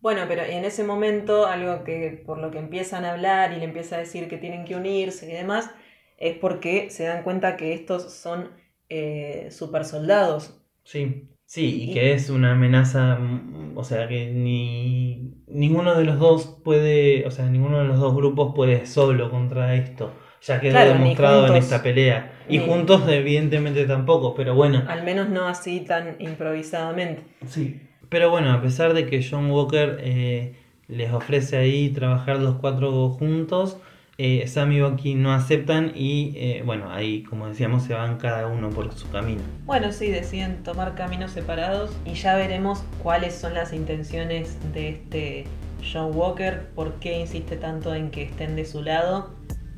Bueno, 0.00 0.22
pero 0.28 0.42
en 0.44 0.64
ese 0.64 0.84
momento, 0.84 1.46
algo 1.46 1.82
que 1.82 2.22
por 2.24 2.38
lo 2.38 2.50
que 2.52 2.58
empiezan 2.58 3.04
a 3.04 3.12
hablar 3.12 3.52
y 3.52 3.56
le 3.58 3.64
empieza 3.64 3.96
a 3.96 3.98
decir 3.98 4.28
que 4.28 4.36
tienen 4.38 4.64
que 4.64 4.76
unirse 4.76 5.28
y 5.28 5.32
demás, 5.34 5.70
es 6.18 6.36
porque 6.36 6.90
se 6.90 7.04
dan 7.04 7.22
cuenta 7.24 7.56
que 7.56 7.74
estos 7.74 8.12
son 8.12 8.50
eh, 8.88 9.48
super 9.50 9.84
soldados. 9.84 10.62
Sí, 10.84 11.28
sí, 11.46 11.84
y 11.90 11.92
que 11.94 12.12
es 12.12 12.28
una 12.30 12.52
amenaza, 12.52 13.16
mm, 13.18 13.76
o 13.76 13.84
sea, 13.84 14.06
que 14.08 14.30
ni 14.30 15.32
ninguno 15.48 15.94
de 15.96 16.04
los 16.04 16.18
dos 16.18 16.60
puede, 16.64 17.26
o 17.26 17.30
sea, 17.30 17.46
ninguno 17.46 17.78
de 17.78 17.84
los 17.86 17.98
dos 17.98 18.14
grupos 18.14 18.54
puede 18.54 18.86
solo 18.86 19.30
contra 19.30 19.74
esto. 19.74 20.12
Ya 20.42 20.60
quedó 20.60 20.72
Claro, 20.72 20.92
demostrado 20.92 21.46
en 21.48 21.56
esta 21.56 21.82
pelea. 21.82 22.32
Y 22.48 22.58
Ni- 22.58 22.66
juntos, 22.66 23.02
evidentemente, 23.08 23.84
tampoco, 23.86 24.34
pero 24.34 24.54
bueno. 24.54 24.84
Al 24.86 25.02
menos 25.02 25.28
no 25.28 25.48
así 25.48 25.80
tan 25.80 26.16
improvisadamente. 26.20 27.22
Sí. 27.48 27.80
Pero 28.08 28.30
bueno, 28.30 28.52
a 28.52 28.62
pesar 28.62 28.94
de 28.94 29.06
que 29.06 29.26
John 29.28 29.50
Walker 29.50 29.98
eh, 30.00 30.54
les 30.88 31.12
ofrece 31.12 31.56
ahí 31.56 31.88
trabajar 31.88 32.38
los 32.38 32.56
cuatro 32.56 33.08
juntos, 33.10 33.78
eh, 34.18 34.46
Sam 34.46 34.72
y 34.72 34.80
Bucky 34.80 35.14
no 35.14 35.32
aceptan 35.32 35.92
y 35.94 36.32
eh, 36.36 36.62
bueno, 36.64 36.90
ahí 36.90 37.22
como 37.24 37.48
decíamos 37.48 37.82
se 37.82 37.92
van 37.92 38.16
cada 38.16 38.46
uno 38.46 38.70
por 38.70 38.92
su 38.94 39.10
camino. 39.10 39.42
Bueno, 39.64 39.92
sí, 39.92 40.10
deciden 40.10 40.62
tomar 40.62 40.94
caminos 40.94 41.32
separados 41.32 41.94
y 42.06 42.14
ya 42.14 42.34
veremos 42.34 42.82
cuáles 43.02 43.34
son 43.34 43.52
las 43.54 43.72
intenciones 43.72 44.56
de 44.72 44.88
este 44.88 45.44
John 45.92 46.16
Walker, 46.16 46.68
por 46.74 46.94
qué 46.94 47.20
insiste 47.20 47.56
tanto 47.56 47.94
en 47.94 48.10
que 48.10 48.22
estén 48.22 48.56
de 48.56 48.64
su 48.64 48.82
lado. 48.82 49.34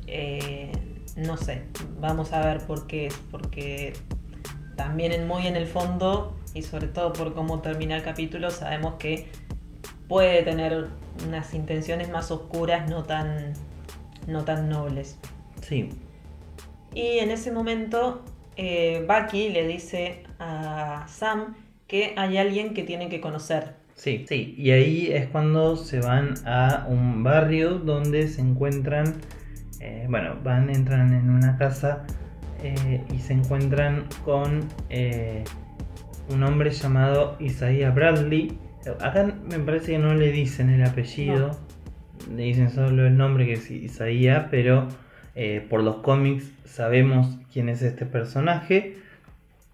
Eh, 0.07 0.71
no 1.17 1.35
sé, 1.35 1.63
vamos 1.99 2.31
a 2.31 2.45
ver 2.45 2.65
por 2.65 2.87
qué 2.87 3.07
es, 3.07 3.19
porque 3.31 3.93
también 4.77 5.27
muy 5.27 5.47
en 5.47 5.57
el 5.57 5.67
fondo 5.67 6.37
y 6.53 6.61
sobre 6.61 6.87
todo 6.87 7.11
por 7.11 7.33
cómo 7.33 7.59
termina 7.59 7.97
el 7.97 8.03
capítulo 8.03 8.49
sabemos 8.49 8.95
que 8.95 9.27
puede 10.07 10.41
tener 10.43 10.87
unas 11.27 11.53
intenciones 11.53 12.09
más 12.09 12.31
oscuras, 12.31 12.89
no 12.89 13.03
tan, 13.03 13.53
no 14.29 14.43
tan 14.45 14.69
nobles. 14.69 15.17
Sí, 15.61 15.89
Y 16.93 17.19
en 17.19 17.31
ese 17.31 17.51
momento, 17.51 18.23
eh, 18.55 19.05
Bucky 19.07 19.49
le 19.49 19.67
dice 19.67 20.23
a 20.39 21.05
Sam 21.07 21.55
que 21.87 22.13
hay 22.17 22.37
alguien 22.37 22.73
que 22.73 22.83
tiene 22.83 23.09
que 23.09 23.19
conocer. 23.19 23.75
Sí, 23.95 24.25
sí, 24.29 24.55
y 24.57 24.71
ahí 24.71 25.11
es 25.11 25.27
cuando 25.27 25.75
se 25.75 25.99
van 25.99 26.35
a 26.45 26.85
un 26.87 27.23
barrio 27.23 27.79
donde 27.79 28.27
se 28.29 28.41
encuentran, 28.41 29.15
eh, 29.81 30.07
bueno, 30.09 30.37
van, 30.43 30.69
entran 30.69 31.13
en 31.13 31.29
una 31.29 31.57
casa 31.57 32.05
eh, 32.63 33.03
y 33.13 33.19
se 33.19 33.33
encuentran 33.33 34.05
con 34.23 34.67
un 36.29 36.43
hombre 36.43 36.71
llamado 36.71 37.35
Isaiah 37.39 37.91
Bradley. 37.91 38.57
Acá 39.01 39.33
me 39.43 39.59
parece 39.59 39.93
que 39.93 39.99
no 39.99 40.13
le 40.13 40.31
dicen 40.31 40.69
el 40.69 40.83
apellido, 40.83 41.59
le 42.35 42.43
dicen 42.43 42.69
solo 42.69 43.07
el 43.07 43.17
nombre 43.17 43.45
que 43.45 43.53
es 43.53 43.71
Isaiah, 43.71 44.47
pero 44.49 44.87
eh, 45.35 45.65
por 45.69 45.83
los 45.83 45.97
cómics 45.97 46.51
sabemos 46.65 47.37
quién 47.51 47.69
es 47.69 47.81
este 47.81 48.05
personaje. 48.05 48.97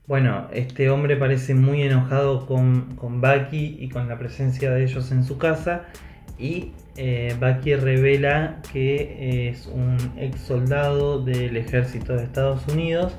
Bueno, 0.08 0.48
este 0.54 0.90
hombre 0.90 1.18
parece 1.18 1.56
muy 1.56 1.82
enojado 1.82 2.46
con, 2.46 2.96
con 2.96 3.22
Bucky 3.22 3.78
y 3.80 3.90
con 3.90 4.08
la 4.08 4.20
presencia 4.20 4.72
de 4.72 4.84
ellos 4.84 5.12
en 5.12 5.24
su 5.24 5.38
casa. 5.38 5.86
Y 6.38 6.72
eh, 6.98 7.36
Bucky 7.40 7.76
revela 7.76 8.62
que 8.72 9.50
es 9.50 9.68
un 9.68 9.98
ex 10.18 10.40
soldado 10.40 11.24
del 11.24 11.58
ejército 11.58 12.16
de 12.16 12.24
Estados 12.24 12.68
Unidos 12.68 13.16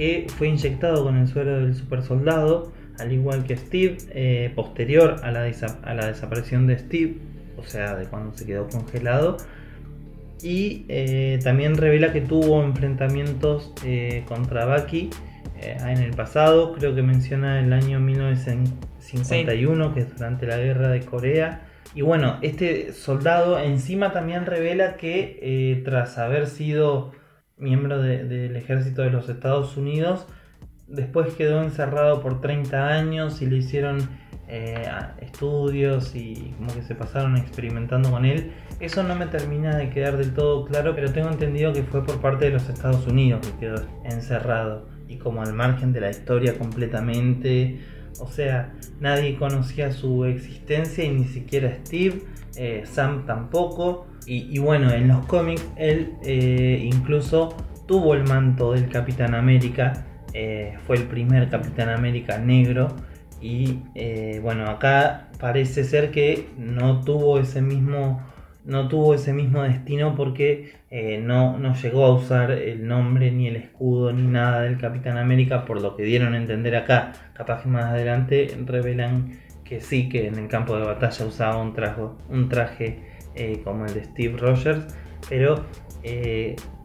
que 0.00 0.26
fue 0.38 0.48
inyectado 0.48 1.04
con 1.04 1.16
el 1.16 1.28
suero 1.28 1.60
del 1.60 1.74
super 1.74 2.02
soldado, 2.02 2.72
al 2.98 3.12
igual 3.12 3.44
que 3.44 3.56
Steve, 3.56 3.98
eh, 4.12 4.50
posterior 4.54 5.16
a 5.22 5.30
la, 5.30 5.50
a 5.82 5.94
la 5.94 6.06
desaparición 6.06 6.66
de 6.66 6.78
Steve, 6.78 7.16
o 7.60 7.64
sea, 7.64 7.94
de 7.94 8.06
cuando 8.06 8.36
se 8.36 8.46
quedó 8.46 8.66
congelado. 8.68 9.36
Y 10.42 10.86
eh, 10.88 11.38
también 11.44 11.76
revela 11.76 12.12
que 12.12 12.22
tuvo 12.22 12.62
enfrentamientos 12.64 13.72
eh, 13.84 14.24
contra 14.26 14.64
Bucky 14.64 15.10
eh, 15.60 15.76
en 15.86 15.98
el 15.98 16.12
pasado, 16.14 16.72
creo 16.72 16.94
que 16.94 17.02
menciona 17.02 17.60
el 17.60 17.72
año 17.74 18.00
1951, 18.00 19.94
que 19.94 20.00
es 20.00 20.16
durante 20.16 20.46
la 20.46 20.56
guerra 20.56 20.88
de 20.88 21.00
Corea. 21.00 21.62
Y 21.94 22.02
bueno, 22.02 22.38
este 22.42 22.92
soldado 22.92 23.58
encima 23.58 24.12
también 24.12 24.46
revela 24.46 24.96
que 24.96 25.82
tras 25.84 26.18
haber 26.18 26.46
sido 26.46 27.12
miembro 27.58 28.00
de- 28.00 28.24
del 28.24 28.56
ejército 28.56 29.02
de 29.02 29.10
los 29.10 29.28
Estados 29.28 29.76
Unidos, 29.76 30.26
después 30.86 31.34
quedó 31.34 31.62
encerrado 31.62 32.22
por 32.22 32.40
30 32.40 32.88
años 32.88 33.42
y 33.42 33.46
le 33.46 33.56
hicieron 33.56 34.08
eh, 34.52 34.84
estudios 35.20 36.16
y 36.16 36.52
como 36.58 36.74
que 36.74 36.82
se 36.82 36.96
pasaron 36.96 37.36
experimentando 37.36 38.10
con 38.10 38.24
él. 38.24 38.50
Eso 38.80 39.04
no 39.04 39.14
me 39.14 39.26
termina 39.26 39.76
de 39.76 39.90
quedar 39.90 40.16
del 40.16 40.34
todo 40.34 40.64
claro, 40.64 40.92
pero 40.96 41.12
tengo 41.12 41.28
entendido 41.28 41.72
que 41.72 41.84
fue 41.84 42.04
por 42.04 42.20
parte 42.20 42.46
de 42.46 42.50
los 42.50 42.68
Estados 42.68 43.06
Unidos 43.06 43.46
que 43.46 43.66
quedó 43.66 43.86
encerrado 44.02 44.88
y 45.06 45.18
como 45.18 45.42
al 45.42 45.52
margen 45.52 45.92
de 45.92 46.00
la 46.00 46.10
historia 46.10 46.58
completamente. 46.58 47.78
O 48.18 48.26
sea, 48.26 48.72
nadie 48.98 49.36
conocía 49.36 49.92
su 49.92 50.24
existencia 50.24 51.04
y 51.04 51.10
ni 51.10 51.24
siquiera 51.26 51.72
Steve, 51.84 52.22
eh, 52.56 52.82
Sam 52.86 53.26
tampoco. 53.26 54.08
Y, 54.26 54.58
bueno, 54.58 54.92
en 54.92 55.08
los 55.08 55.26
cómics 55.26 55.66
él 55.76 56.14
eh, 56.22 56.80
incluso 56.84 57.56
tuvo 57.86 58.14
el 58.14 58.24
manto 58.24 58.72
del 58.72 58.88
Capitán 58.88 59.34
América, 59.34 60.06
fue 60.86 60.96
el 60.96 61.04
primer 61.04 61.48
Capitán 61.48 61.88
América 61.88 62.38
negro. 62.38 62.94
Y 63.40 63.78
eh, 63.94 64.38
bueno, 64.42 64.68
acá 64.68 65.28
parece 65.38 65.84
ser 65.84 66.10
que 66.10 66.48
no 66.58 67.00
tuvo 67.02 67.38
ese 67.38 67.62
mismo, 67.62 68.22
no 68.64 68.88
tuvo 68.88 69.14
ese 69.14 69.32
mismo 69.32 69.62
destino 69.62 70.14
porque 70.14 70.72
eh, 70.90 71.20
no, 71.22 71.58
no 71.58 71.74
llegó 71.74 72.04
a 72.04 72.14
usar 72.14 72.50
el 72.50 72.86
nombre 72.86 73.30
ni 73.30 73.48
el 73.48 73.56
escudo 73.56 74.12
ni 74.12 74.22
nada 74.22 74.62
del 74.62 74.76
Capitán 74.76 75.16
América, 75.16 75.64
por 75.64 75.80
lo 75.80 75.96
que 75.96 76.02
dieron 76.02 76.34
a 76.34 76.36
entender 76.36 76.76
acá. 76.76 77.12
Capaz 77.32 77.62
que 77.62 77.68
más 77.68 77.86
adelante 77.86 78.54
revelan 78.66 79.38
que 79.64 79.80
sí, 79.80 80.08
que 80.08 80.26
en 80.26 80.34
el 80.38 80.48
campo 80.48 80.76
de 80.76 80.84
batalla 80.84 81.24
usaba 81.24 81.62
un 81.62 81.72
traje, 81.72 82.02
un 82.28 82.48
traje 82.48 82.98
eh, 83.34 83.62
como 83.64 83.86
el 83.86 83.94
de 83.94 84.04
Steve 84.04 84.36
Rogers, 84.36 84.84
pero 85.28 85.64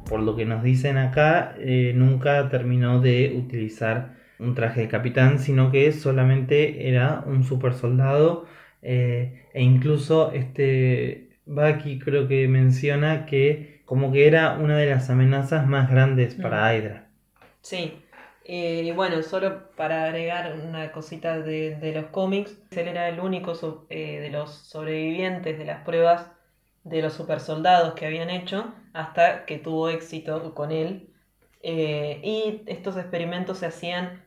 por 0.07 0.19
lo 0.19 0.35
que 0.35 0.45
nos 0.45 0.61
dicen 0.61 0.97
acá, 0.97 1.55
nunca 1.95 2.47
terminó 2.49 2.99
de 2.99 3.33
utilizar 3.35 4.13
un 4.39 4.55
traje 4.55 4.81
de 4.81 4.87
capitán, 4.89 5.39
sino 5.39 5.71
que 5.71 5.91
solamente 5.91 6.89
era 6.89 7.23
un 7.25 7.43
super 7.43 7.73
soldado 7.73 8.45
eh, 8.81 9.47
e 9.53 9.63
incluso 9.63 10.31
este 10.33 11.29
Bucky 11.45 11.99
creo 11.99 12.27
que 12.27 12.47
menciona 12.47 13.25
que 13.25 13.81
como 13.85 14.11
que 14.11 14.27
era 14.27 14.57
una 14.57 14.77
de 14.77 14.87
las 14.87 15.09
amenazas 15.09 15.67
más 15.67 15.89
grandes 15.89 16.35
para 16.35 16.75
Hydra. 16.75 17.09
Sí. 17.61 18.01
Eh, 18.45 18.83
Y 18.85 18.91
bueno, 18.91 19.21
solo 19.23 19.71
para 19.75 20.05
agregar 20.05 20.53
una 20.59 20.91
cosita 20.91 21.39
de, 21.39 21.75
de 21.77 21.93
los 21.93 22.05
cómics, 22.07 22.57
él 22.71 22.87
era 22.87 23.09
el 23.09 23.19
único 23.19 23.55
so- 23.55 23.87
eh, 23.89 24.19
de 24.19 24.29
los 24.29 24.51
sobrevivientes 24.53 25.57
de 25.57 25.65
las 25.65 25.83
pruebas 25.83 26.31
de 26.83 27.01
los 27.01 27.13
supersoldados 27.13 27.95
que 27.95 28.05
habían 28.05 28.29
hecho 28.29 28.73
hasta 28.93 29.45
que 29.45 29.57
tuvo 29.57 29.89
éxito 29.89 30.53
con 30.53 30.71
él. 30.71 31.11
Eh, 31.63 32.21
y 32.23 32.63
estos 32.67 32.95
experimentos 32.97 33.57
se 33.59 33.65
hacían 33.67 34.23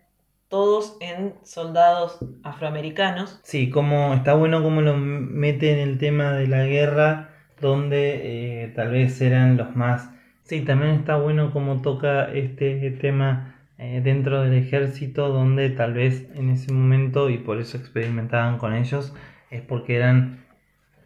todos 0.48 0.96
en 1.00 1.34
soldados 1.42 2.18
afroamericanos. 2.42 3.40
Sí, 3.42 3.70
como 3.70 4.14
está 4.14 4.34
bueno 4.34 4.62
como 4.62 4.80
lo 4.80 4.96
mete 4.96 5.72
en 5.72 5.78
el 5.78 5.98
tema 5.98 6.32
de 6.32 6.46
la 6.46 6.64
guerra, 6.64 7.30
donde 7.61 8.64
eh, 8.64 8.68
tal 8.74 8.90
vez 8.90 9.20
eran 9.20 9.57
los 9.57 9.76
más... 9.76 10.11
Sí, 10.44 10.62
también 10.62 10.92
está 10.92 11.16
bueno 11.16 11.53
como 11.53 11.82
toca 11.82 12.32
este 12.32 12.90
tema 12.92 13.57
eh, 13.76 14.01
dentro 14.03 14.42
del 14.42 14.55
ejército, 14.55 15.28
donde 15.28 15.68
tal 15.70 15.92
vez 15.92 16.26
en 16.34 16.49
ese 16.51 16.72
momento, 16.72 17.28
y 17.28 17.38
por 17.38 17.59
eso 17.61 17.76
experimentaban 17.76 18.57
con 18.57 18.74
ellos, 18.74 19.14
es 19.51 19.61
porque 19.61 19.96
eran 19.96 20.44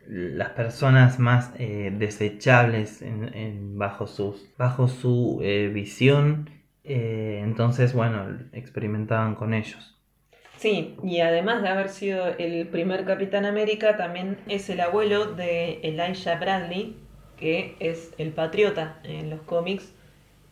las 0.07 0.51
personas 0.51 1.19
más 1.19 1.53
eh, 1.59 1.93
desechables 1.97 3.03
en- 3.03 3.79
bajo, 3.79 4.07
sus, 4.07 4.47
bajo 4.59 4.89
su 4.89 5.41
visión. 5.73 6.51
Eh, 6.85 7.41
entonces, 7.43 7.93
bueno, 7.95 8.39
experimentaban 8.53 9.35
con 9.35 9.55
ellos. 9.55 9.99
Sí, 10.57 10.97
y 11.03 11.21
además 11.21 11.63
de 11.63 11.69
haber 11.69 11.89
sido 11.89 12.27
el 12.39 12.69
primer 12.69 13.05
Capitán 13.05 13.45
América, 13.47 13.97
también 13.97 14.39
es 14.49 14.71
el 14.71 14.81
abuelo 14.81 15.27
de 15.35 15.81
Elijah 15.83 16.37
Bradley, 16.39 16.97
que 17.37 17.77
es 17.81 18.13
el 18.19 18.33
patriota 18.33 19.01
en 19.03 19.31
los 19.31 19.41
cómics, 19.43 19.93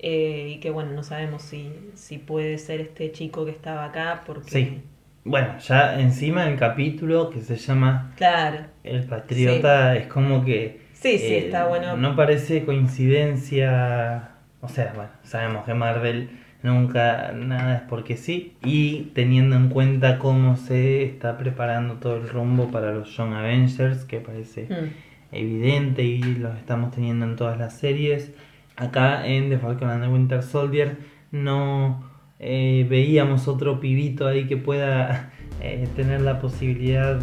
eh, 0.00 0.54
y 0.56 0.60
que 0.60 0.70
bueno, 0.70 0.92
no 0.92 1.02
sabemos 1.04 1.42
si, 1.42 1.72
si 1.94 2.18
puede 2.18 2.58
ser 2.58 2.80
este 2.80 3.12
chico 3.12 3.44
que 3.44 3.52
estaba 3.52 3.84
acá, 3.84 4.22
porque 4.26 4.50
Sí. 4.50 4.82
bueno, 5.24 5.58
ya 5.58 6.00
encima 6.00 6.48
el 6.48 6.58
capítulo 6.58 7.30
que 7.30 7.40
se 7.42 7.56
llama 7.56 8.12
Claro. 8.16 8.66
El 8.82 9.04
Patriota 9.06 9.96
es 9.96 10.06
como 10.08 10.44
que... 10.44 10.64
eh, 10.64 10.80
Sí, 10.94 11.18
sí, 11.18 11.34
está 11.36 11.66
bueno. 11.66 11.96
No 11.96 12.16
parece 12.16 12.64
coincidencia... 12.64 14.29
O 14.60 14.68
sea, 14.68 14.92
bueno, 14.94 15.10
sabemos 15.22 15.64
que 15.64 15.74
Marvel 15.74 16.30
nunca 16.62 17.32
nada 17.34 17.76
es 17.76 17.82
porque 17.82 18.16
sí. 18.16 18.54
Y 18.62 19.10
teniendo 19.14 19.56
en 19.56 19.68
cuenta 19.68 20.18
cómo 20.18 20.56
se 20.56 21.02
está 21.04 21.38
preparando 21.38 21.94
todo 21.94 22.16
el 22.16 22.28
rumbo 22.28 22.70
para 22.70 22.92
los 22.92 23.16
Young 23.16 23.32
Avengers, 23.34 24.04
que 24.04 24.20
parece 24.20 24.66
Mm. 24.68 25.34
evidente 25.34 26.02
y 26.02 26.20
los 26.22 26.56
estamos 26.58 26.90
teniendo 26.90 27.24
en 27.24 27.36
todas 27.36 27.58
las 27.58 27.74
series. 27.78 28.32
Acá 28.76 29.26
en 29.26 29.48
The 29.50 29.58
Falcon 29.58 29.88
and 29.90 30.02
the 30.04 30.08
Winter 30.08 30.42
Soldier 30.42 30.96
no 31.32 32.02
eh, 32.38 32.86
veíamos 32.88 33.48
otro 33.48 33.80
pibito 33.80 34.26
ahí 34.26 34.46
que 34.46 34.56
pueda 34.56 35.30
eh, 35.60 35.86
tener 35.94 36.22
la 36.22 36.38
posibilidad, 36.40 37.20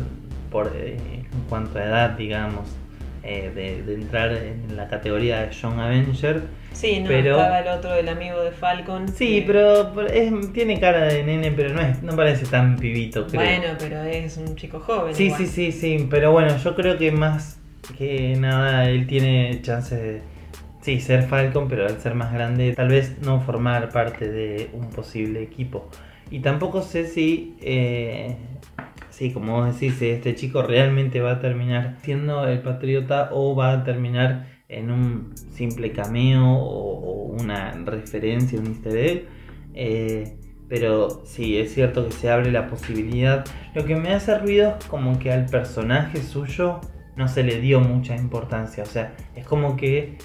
por, 0.51 0.71
eh, 0.75 0.97
en 0.97 1.41
cuanto 1.49 1.79
a 1.79 1.83
edad, 1.85 2.11
digamos, 2.17 2.75
eh, 3.28 3.51
de, 3.53 3.84
de 3.84 3.93
entrar 3.95 4.32
en 4.32 4.75
la 4.78 4.88
categoría 4.88 5.41
de 5.41 5.51
Young 5.51 5.80
Avenger. 5.80 6.41
Sí, 6.71 6.99
no, 7.01 7.07
Pero- 7.07 7.38
estaba 7.38 7.59
el 7.59 7.67
otro, 7.67 7.93
el 7.95 8.07
amigo 8.07 8.41
de 8.41 8.51
Falcon. 8.51 9.07
Sí, 9.09 9.41
que- 9.41 9.47
pero 9.47 10.07
es- 10.07 10.53
tiene 10.53 10.80
cara 10.80 11.05
de 11.05 11.23
nene, 11.23 11.51
pero 11.51 11.73
no, 11.73 11.82
es, 11.82 12.01
no 12.03 12.15
parece 12.15 12.45
tan 12.45 12.78
pibito, 12.78 13.28
creo. 13.28 13.41
Bueno, 13.41 13.75
pero 13.80 14.01
es 14.03 14.38
un 14.38 14.55
chico 14.55 14.80
joven. 14.80 15.13
Sí, 15.13 15.25
igual. 15.25 15.39
sí, 15.41 15.47
sí, 15.47 15.71
sí, 15.71 16.07
pero 16.09 16.32
bueno, 16.32 16.55
yo 16.57 16.75
creo 16.75 16.97
que 16.97 17.11
más 17.11 17.59
que 17.97 18.36
nada 18.39 18.89
él 18.89 19.07
tiene 19.07 19.59
chance 19.61 19.95
de, 19.95 20.21
sí, 20.82 20.99
ser 21.01 21.23
Falcon, 21.23 21.67
pero 21.67 21.86
al 21.86 21.99
ser 21.99 22.13
más 22.15 22.32
grande, 22.34 22.73
tal 22.75 22.89
vez 22.89 23.17
no 23.21 23.41
formar 23.41 23.89
parte 23.89 24.30
de 24.30 24.69
un 24.73 24.89
posible 24.89 25.41
equipo. 25.41 25.89
Y 26.30 26.39
tampoco 26.39 26.82
sé 26.82 27.07
si, 27.07 27.55
eh, 27.61 28.36
sí, 29.18 29.32
como 29.34 29.53
vos 29.53 29.74
decís, 29.74 29.99
este 29.99 30.36
chico 30.36 30.61
realmente 30.61 31.22
va 31.22 31.32
a 31.34 31.39
terminar 31.39 31.97
siendo 32.03 32.47
el 32.47 32.61
patriota 32.61 33.30
o 33.32 33.55
va 33.55 33.72
a 33.74 33.84
terminar 33.84 34.45
en 34.70 34.91
un 34.91 35.36
simple 35.36 35.91
cameo 35.91 36.45
o, 36.45 37.24
una 37.39 37.72
referencia, 37.84 38.59
un 38.59 38.68
easter. 38.68 39.26
Eh, 39.74 40.38
pero 40.70 41.24
sí, 41.26 41.57
es 41.57 41.74
cierto 41.74 42.05
que 42.05 42.11
se 42.11 42.30
abre 42.30 42.51
la 42.51 42.68
posibilidad. 42.68 43.43
Lo 43.74 43.86
que 43.86 43.95
me 43.95 44.13
hace 44.13 44.38
ruido 44.38 44.76
es 44.80 44.86
como 44.86 45.18
que 45.18 45.32
al 45.32 45.47
personaje 45.47 46.22
suyo 46.22 46.80
no 47.15 47.28
se 47.28 47.43
le 47.43 47.59
dio 47.59 47.80
mucha 47.80 48.15
importancia. 48.15 48.84
O 48.84 48.88
sea, 48.88 49.15
es 49.36 49.45
como 49.47 49.78
que, 49.78 50.20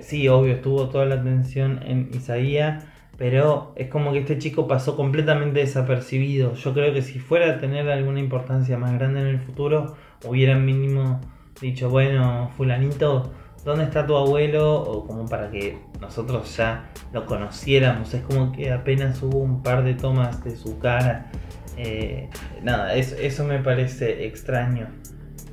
sí, 0.00 0.28
obvio, 0.28 0.54
estuvo 0.54 0.88
toda 0.88 1.04
la 1.04 1.16
atención 1.16 1.80
en 1.84 2.08
Isaías, 2.14 2.84
pero 3.20 3.74
es 3.76 3.88
como 3.88 4.12
que 4.12 4.20
este 4.20 4.38
chico 4.38 4.66
pasó 4.66 4.96
completamente 4.96 5.60
desapercibido. 5.60 6.54
Yo 6.54 6.72
creo 6.72 6.94
que 6.94 7.02
si 7.02 7.18
fuera 7.18 7.50
a 7.52 7.58
tener 7.58 7.86
alguna 7.90 8.18
importancia 8.18 8.78
más 8.78 8.94
grande 8.94 9.20
en 9.20 9.26
el 9.26 9.38
futuro, 9.40 9.94
hubieran 10.26 10.64
mínimo 10.64 11.20
dicho, 11.60 11.90
bueno, 11.90 12.50
fulanito, 12.56 13.30
¿dónde 13.62 13.84
está 13.84 14.06
tu 14.06 14.16
abuelo? 14.16 14.74
O 14.80 15.06
como 15.06 15.26
para 15.26 15.50
que 15.50 15.76
nosotros 16.00 16.56
ya 16.56 16.90
lo 17.12 17.26
conociéramos. 17.26 18.14
Es 18.14 18.22
como 18.22 18.52
que 18.52 18.72
apenas 18.72 19.22
hubo 19.22 19.36
un 19.40 19.62
par 19.62 19.84
de 19.84 19.92
tomas 19.92 20.42
de 20.42 20.56
su 20.56 20.78
cara. 20.78 21.30
Eh, 21.76 22.30
nada, 22.62 22.94
es- 22.94 23.12
eso 23.20 23.44
me 23.44 23.58
parece 23.58 24.24
extraño. 24.26 24.88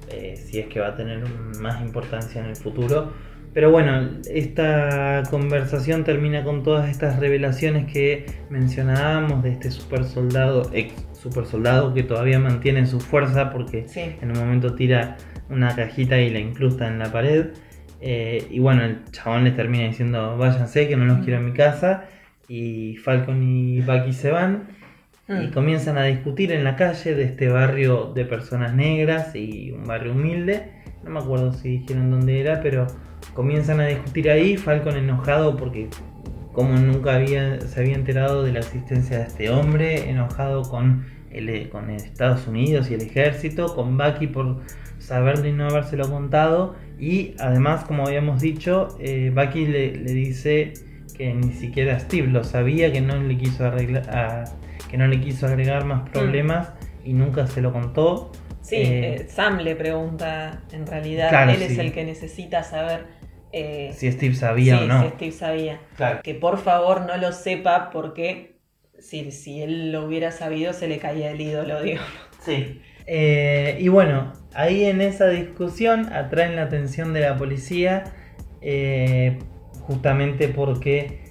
eh, 0.09 0.38
si 0.38 0.57
es 0.57 0.68
que 0.68 0.80
va 0.80 0.88
a 0.88 0.95
tener 0.95 1.22
más 1.59 1.82
importancia 1.82 2.39
en 2.41 2.47
el 2.47 2.55
futuro. 2.55 3.11
Pero 3.57 3.71
bueno, 3.71 4.07
esta 4.31 5.23
conversación 5.31 6.03
termina 6.03 6.43
con 6.43 6.61
todas 6.61 6.91
estas 6.91 7.17
revelaciones 7.17 7.91
que 7.91 8.27
mencionábamos 8.51 9.41
de 9.41 9.49
este 9.49 9.71
super 9.71 10.03
soldado, 10.03 10.69
ex 10.73 10.93
super 11.13 11.47
soldado 11.47 11.91
que 11.91 12.03
todavía 12.03 12.37
mantiene 12.37 12.85
su 12.85 12.99
fuerza 12.99 13.49
porque 13.49 13.87
Sí. 13.87 14.01
en 14.21 14.29
un 14.29 14.37
momento 14.37 14.75
tira 14.75 15.17
una 15.49 15.75
cajita 15.75 16.19
y 16.19 16.29
la 16.29 16.37
incrusta 16.37 16.87
en 16.87 16.99
la 16.99 17.11
pared. 17.11 17.47
Eh, 17.99 18.45
y 18.51 18.59
bueno, 18.59 18.83
el 18.83 19.03
chabón 19.09 19.43
les 19.45 19.55
termina 19.55 19.85
diciendo, 19.85 20.37
váyanse, 20.37 20.87
que 20.87 20.95
no 20.95 21.05
los 21.05 21.25
quiero 21.25 21.39
en 21.39 21.45
mi 21.45 21.53
casa. 21.53 22.03
Y 22.47 22.97
Falcon 22.97 23.41
y 23.41 23.81
Bucky 23.81 24.13
se 24.13 24.29
van 24.29 24.67
y 25.30 25.47
Mm. 25.47 25.51
comienzan 25.51 25.97
a 25.97 26.03
discutir 26.03 26.51
en 26.51 26.63
la 26.63 26.75
calle 26.75 27.13
de 27.15 27.23
este 27.23 27.49
barrio 27.49 28.11
de 28.15 28.23
personas 28.25 28.73
negras 28.73 29.36
y 29.36 29.71
un 29.71 29.84
barrio 29.86 30.13
humilde. 30.13 30.71
No 31.03 31.09
me 31.11 31.19
acuerdo 31.19 31.53
si 31.53 31.80
dijeron 31.80 32.11
dónde 32.11 32.39
era, 32.39 32.61
pero 32.61 32.88
comienzan 33.34 33.80
a 33.82 33.88
discutir 33.88 34.30
ahí. 34.30 34.57
Falcon 34.57 34.95
enojado 34.97 35.57
porque 35.57 35.89
como 36.53 36.73
nunca 36.78 37.15
había, 37.15 37.59
se 37.61 37.80
había 37.82 37.95
enterado 37.95 38.43
de 38.43 38.51
la 38.53 38.59
existencia 38.59 39.17
de 39.19 39.23
este 39.25 39.49
hombre, 39.49 40.09
enojado 40.09 40.63
con, 40.63 41.05
el, 41.30 41.69
con 41.69 41.89
Estados 41.91 42.47
Unidos 42.47 42.89
y 42.89 42.95
el 42.95 43.01
ejército, 43.01 43.75
con 43.75 43.97
Bucky 43.97 44.28
por 44.28 44.61
saberlo 44.97 45.47
y 45.47 45.51
no 45.53 45.67
habérselo 45.67 46.09
contado. 46.09 46.75
Y 46.99 47.36
además, 47.39 47.84
como 47.84 48.07
habíamos 48.07 48.41
dicho, 48.41 48.97
eh, 48.99 49.32
Bucky 49.36 49.67
le, 49.67 49.97
le 49.97 50.11
dice 50.13 50.73
que 51.15 51.34
ni 51.34 51.51
siquiera 51.51 51.99
Steve 51.99 52.28
lo 52.28 52.43
sabía, 52.43 52.91
que 52.91 53.01
no 53.01 53.21
le 53.21 53.38
quiso 53.38 53.65
arreglar, 53.65 54.09
a- 54.09 54.45
que 54.88 54.97
no 54.97 55.07
le 55.07 55.19
quiso 55.21 55.47
agregar 55.47 55.85
más 55.85 56.09
problemas 56.09 56.73
y 57.03 57.13
nunca 57.13 57.47
se 57.47 57.61
lo 57.61 57.71
contó. 57.73 58.31
Sí, 58.61 58.75
Eh, 58.75 59.15
eh, 59.15 59.27
Sam 59.29 59.59
le 59.59 59.75
pregunta, 59.75 60.63
en 60.71 60.85
realidad, 60.88 61.29
Claro, 61.29 61.51
él 61.51 61.61
es 61.61 61.77
el 61.77 61.91
que 61.93 62.03
necesita 62.03 62.63
saber 62.63 63.05
eh, 63.51 63.91
si 63.95 64.11
Steve 64.11 64.35
sabía 64.35 64.77
sí, 64.77 64.83
o 64.83 64.88
no. 64.88 65.01
si 65.03 65.09
Steve 65.09 65.31
sabía. 65.31 65.81
Claro. 65.95 66.19
Que 66.23 66.35
por 66.35 66.57
favor 66.59 67.01
no 67.05 67.17
lo 67.17 67.31
sepa 67.31 67.89
porque 67.91 68.59
si, 68.99 69.31
si 69.31 69.61
él 69.61 69.91
lo 69.91 70.05
hubiera 70.05 70.31
sabido 70.31 70.73
se 70.73 70.88
le 70.88 70.99
caía 70.99 71.31
el 71.31 71.41
ídolo, 71.41 71.81
digo. 71.83 72.01
Sí. 72.45 72.81
Eh, 73.05 73.77
y 73.79 73.88
bueno, 73.88 74.33
ahí 74.53 74.83
en 74.85 74.99
esa 75.01 75.27
discusión 75.29 76.11
atraen 76.13 76.55
la 76.57 76.63
atención 76.63 77.13
de 77.13 77.21
la 77.21 77.38
policía 77.38 78.03
eh, 78.61 79.39
justamente 79.81 80.49
porque 80.49 81.26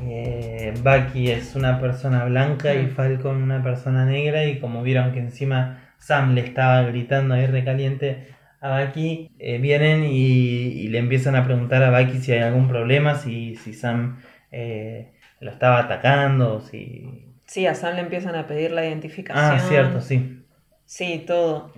eh, 0.00 0.72
Bucky 0.82 1.30
es 1.30 1.54
una 1.54 1.80
persona 1.80 2.24
blanca 2.24 2.74
y 2.74 2.86
Mm. 2.86 2.90
Falcon 2.90 3.42
una 3.42 3.62
persona 3.62 4.04
negra 4.06 4.44
y 4.44 4.58
como 4.60 4.82
vieron 4.82 5.12
que 5.12 5.20
encima 5.20 5.92
Sam 5.98 6.34
le 6.34 6.40
estaba 6.42 6.82
gritando 6.82 7.34
ahí 7.34 7.46
recaliente 7.46 8.28
a 8.60 8.80
Bucky, 8.84 9.30
eh, 9.38 9.58
vienen 9.58 10.04
y, 10.04 10.10
y 10.12 10.88
le 10.88 10.98
empiezan 10.98 11.34
a 11.36 11.44
preguntar 11.44 11.82
a 11.82 11.90
Bucky 11.98 12.18
si 12.18 12.32
hay 12.32 12.40
algún 12.40 12.68
problema, 12.68 13.16
si, 13.16 13.56
si 13.56 13.72
Sam 13.74 14.20
eh, 14.50 15.12
lo 15.40 15.50
estaba 15.50 15.80
atacando, 15.80 16.60
si... 16.60 17.28
Sí, 17.46 17.66
a 17.66 17.74
Sam 17.74 17.96
le 17.96 18.00
empiezan 18.02 18.34
a 18.36 18.46
pedir 18.46 18.70
la 18.70 18.86
identificación. 18.86 19.56
Ah, 19.56 19.58
cierto, 19.58 20.00
sí. 20.00 20.38
Sí, 20.86 21.24
todo. 21.26 21.72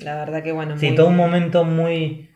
La 0.00 0.16
verdad 0.16 0.42
que 0.42 0.52
bueno. 0.52 0.76
Sí, 0.76 0.88
muy- 0.88 0.96
todo 0.96 1.08
un 1.08 1.16
momento 1.16 1.64
muy 1.64 2.28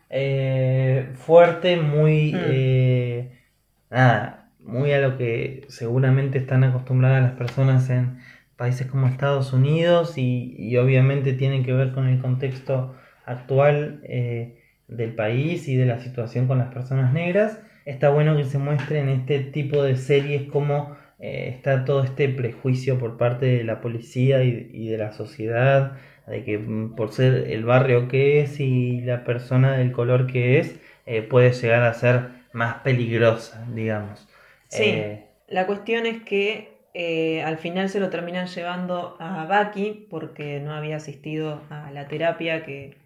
fuerte, 1.15 1.77
muy... 1.77 2.33
Mm. 2.33 3.93
nada, 3.93 4.40
muy 4.63 4.91
a 4.93 4.99
lo 5.01 5.17
que 5.17 5.65
seguramente 5.69 6.37
están 6.37 6.63
acostumbradas 6.63 7.21
las 7.21 7.33
personas 7.33 7.89
en 7.89 8.19
países 8.55 8.87
como 8.87 9.07
Estados 9.07 9.53
Unidos 9.53 10.17
y, 10.17 10.55
y 10.57 10.77
obviamente 10.77 11.33
tiene 11.33 11.63
que 11.63 11.73
ver 11.73 11.93
con 11.93 12.07
el 12.07 12.19
contexto 12.21 12.95
actual 13.25 14.01
eh, 14.03 14.59
del 14.87 15.15
país 15.15 15.67
y 15.67 15.75
de 15.75 15.85
la 15.85 15.99
situación 15.99 16.47
con 16.47 16.59
las 16.59 16.73
personas 16.73 17.13
negras. 17.13 17.59
Está 17.85 18.09
bueno 18.09 18.37
que 18.37 18.45
se 18.45 18.59
muestre 18.59 18.99
en 18.99 19.09
este 19.09 19.39
tipo 19.39 19.83
de 19.83 19.95
series 19.97 20.43
cómo 20.51 20.95
eh, 21.19 21.53
está 21.55 21.85
todo 21.85 22.03
este 22.03 22.29
prejuicio 22.29 22.99
por 22.99 23.17
parte 23.17 23.45
de 23.45 23.63
la 23.63 23.81
policía 23.81 24.43
y, 24.43 24.69
y 24.73 24.89
de 24.89 24.97
la 24.97 25.11
sociedad, 25.13 25.97
de 26.27 26.43
que 26.43 26.57
mm, 26.57 26.95
por 26.95 27.11
ser 27.11 27.49
el 27.51 27.65
barrio 27.65 28.07
que 28.07 28.41
es 28.41 28.59
y 28.59 29.01
la 29.01 29.23
persona 29.23 29.77
del 29.77 29.91
color 29.91 30.27
que 30.27 30.59
es, 30.59 30.79
eh, 31.05 31.21
puede 31.21 31.51
llegar 31.53 31.83
a 31.83 31.93
ser 31.93 32.29
más 32.53 32.75
peligrosa, 32.83 33.65
digamos. 33.73 34.27
Sí. 34.71 34.83
Eh, 34.85 35.27
La 35.47 35.67
cuestión 35.67 36.05
es 36.05 36.23
que 36.23 36.71
eh, 36.93 37.41
al 37.43 37.57
final 37.57 37.89
se 37.89 37.99
lo 37.99 38.09
terminan 38.09 38.47
llevando 38.47 39.15
a 39.19 39.45
Bucky 39.45 40.07
porque 40.09 40.59
no 40.59 40.73
había 40.73 40.97
asistido 40.97 41.61
a 41.69 41.91
la 41.91 42.07
terapia 42.07 42.63
que, 42.65 42.97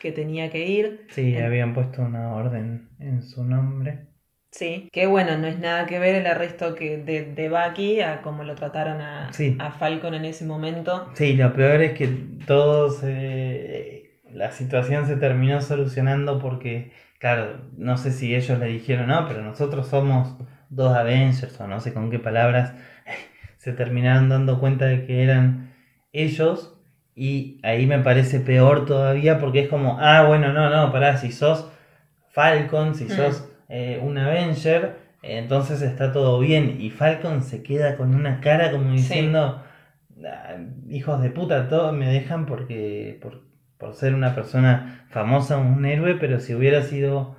que 0.00 0.12
tenía 0.12 0.50
que 0.50 0.66
ir. 0.66 1.06
sí, 1.10 1.36
habían 1.36 1.72
puesto 1.74 2.02
una 2.02 2.34
orden 2.34 2.88
en 2.98 3.22
su 3.22 3.44
nombre. 3.44 4.06
Sí, 4.50 4.88
que 4.92 5.06
bueno, 5.06 5.36
no 5.36 5.48
es 5.48 5.58
nada 5.58 5.84
que 5.86 5.98
ver 5.98 6.14
el 6.14 6.26
arresto 6.28 6.76
que 6.76 6.96
de, 6.98 7.24
de 7.24 7.48
Bucky 7.48 8.00
a 8.02 8.22
cómo 8.22 8.44
lo 8.44 8.54
trataron 8.54 9.00
a, 9.00 9.32
Sí. 9.32 9.56
a 9.58 9.72
Falcon 9.72 10.14
en 10.14 10.24
ese 10.26 10.44
momento. 10.44 11.10
Sí, 11.14 11.32
lo 11.34 11.52
peor 11.54 11.82
es 11.82 11.94
que 11.98 12.06
todos 12.46 13.00
eh, 13.04 14.20
la 14.30 14.52
situación 14.52 15.06
se 15.06 15.16
terminó 15.16 15.60
solucionando 15.60 16.38
porque, 16.38 16.92
claro, 17.18 17.62
no 17.76 17.96
sé 17.96 18.12
si 18.12 18.34
ellos 18.34 18.58
le 18.60 18.66
dijeron, 18.66 19.08
no, 19.08 19.26
pero 19.26 19.42
nosotros 19.42 19.88
somos 19.88 20.36
dos 20.74 20.96
Avengers 20.96 21.60
o 21.60 21.66
no 21.66 21.80
sé 21.80 21.92
con 21.92 22.10
qué 22.10 22.18
palabras, 22.18 22.74
se 23.58 23.72
terminaron 23.72 24.28
dando 24.28 24.58
cuenta 24.60 24.86
de 24.86 25.06
que 25.06 25.22
eran 25.22 25.72
ellos 26.12 26.78
y 27.16 27.60
ahí 27.62 27.86
me 27.86 27.98
parece 28.00 28.40
peor 28.40 28.86
todavía 28.86 29.38
porque 29.38 29.60
es 29.60 29.68
como, 29.68 29.98
ah, 30.00 30.24
bueno, 30.26 30.52
no, 30.52 30.70
no, 30.70 30.90
pará, 30.92 31.16
si 31.16 31.32
sos 31.32 31.70
Falcon, 32.30 32.94
si 32.94 33.04
Mm. 33.04 33.10
sos 33.10 33.48
eh, 33.68 34.00
un 34.02 34.18
Avenger, 34.18 34.96
eh, 35.22 35.38
entonces 35.38 35.80
está 35.82 36.12
todo 36.12 36.38
bien 36.40 36.76
y 36.80 36.90
Falcon 36.90 37.42
se 37.42 37.62
queda 37.62 37.96
con 37.96 38.14
una 38.14 38.40
cara 38.40 38.70
como 38.70 38.90
Sí. 38.90 38.96
diciendo 38.96 39.62
ah, 40.26 40.56
hijos 40.88 41.22
de 41.22 41.30
puta, 41.30 41.68
todos 41.68 41.92
me 41.94 42.08
dejan 42.08 42.46
porque 42.46 43.18
por, 43.22 43.42
por 43.78 43.94
ser 43.94 44.14
una 44.14 44.34
persona 44.34 45.04
famosa, 45.08 45.56
un 45.56 45.84
héroe, 45.84 46.16
pero 46.16 46.40
si 46.40 46.54
hubiera 46.54 46.82
sido 46.82 47.36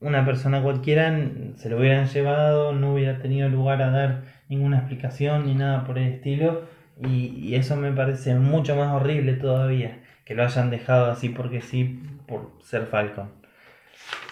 una 0.00 0.24
persona 0.24 0.62
cualquiera, 0.62 1.12
se 1.56 1.68
lo 1.68 1.78
hubieran 1.78 2.06
llevado, 2.08 2.72
no 2.72 2.94
hubiera 2.94 3.18
tenido 3.18 3.48
lugar 3.48 3.82
a 3.82 3.90
dar 3.90 4.22
ninguna 4.48 4.78
explicación 4.78 5.46
ni 5.46 5.54
nada 5.54 5.84
por 5.84 5.98
el 5.98 6.12
estilo. 6.12 6.62
Y, 7.02 7.34
y 7.36 7.54
eso 7.54 7.76
me 7.76 7.92
parece 7.92 8.34
mucho 8.34 8.74
más 8.76 8.92
horrible 8.92 9.34
todavía, 9.34 9.98
que 10.24 10.34
lo 10.34 10.44
hayan 10.44 10.70
dejado 10.70 11.10
así 11.10 11.28
porque 11.28 11.60
sí, 11.60 12.00
por 12.26 12.52
ser 12.62 12.86
Falcon. 12.86 13.30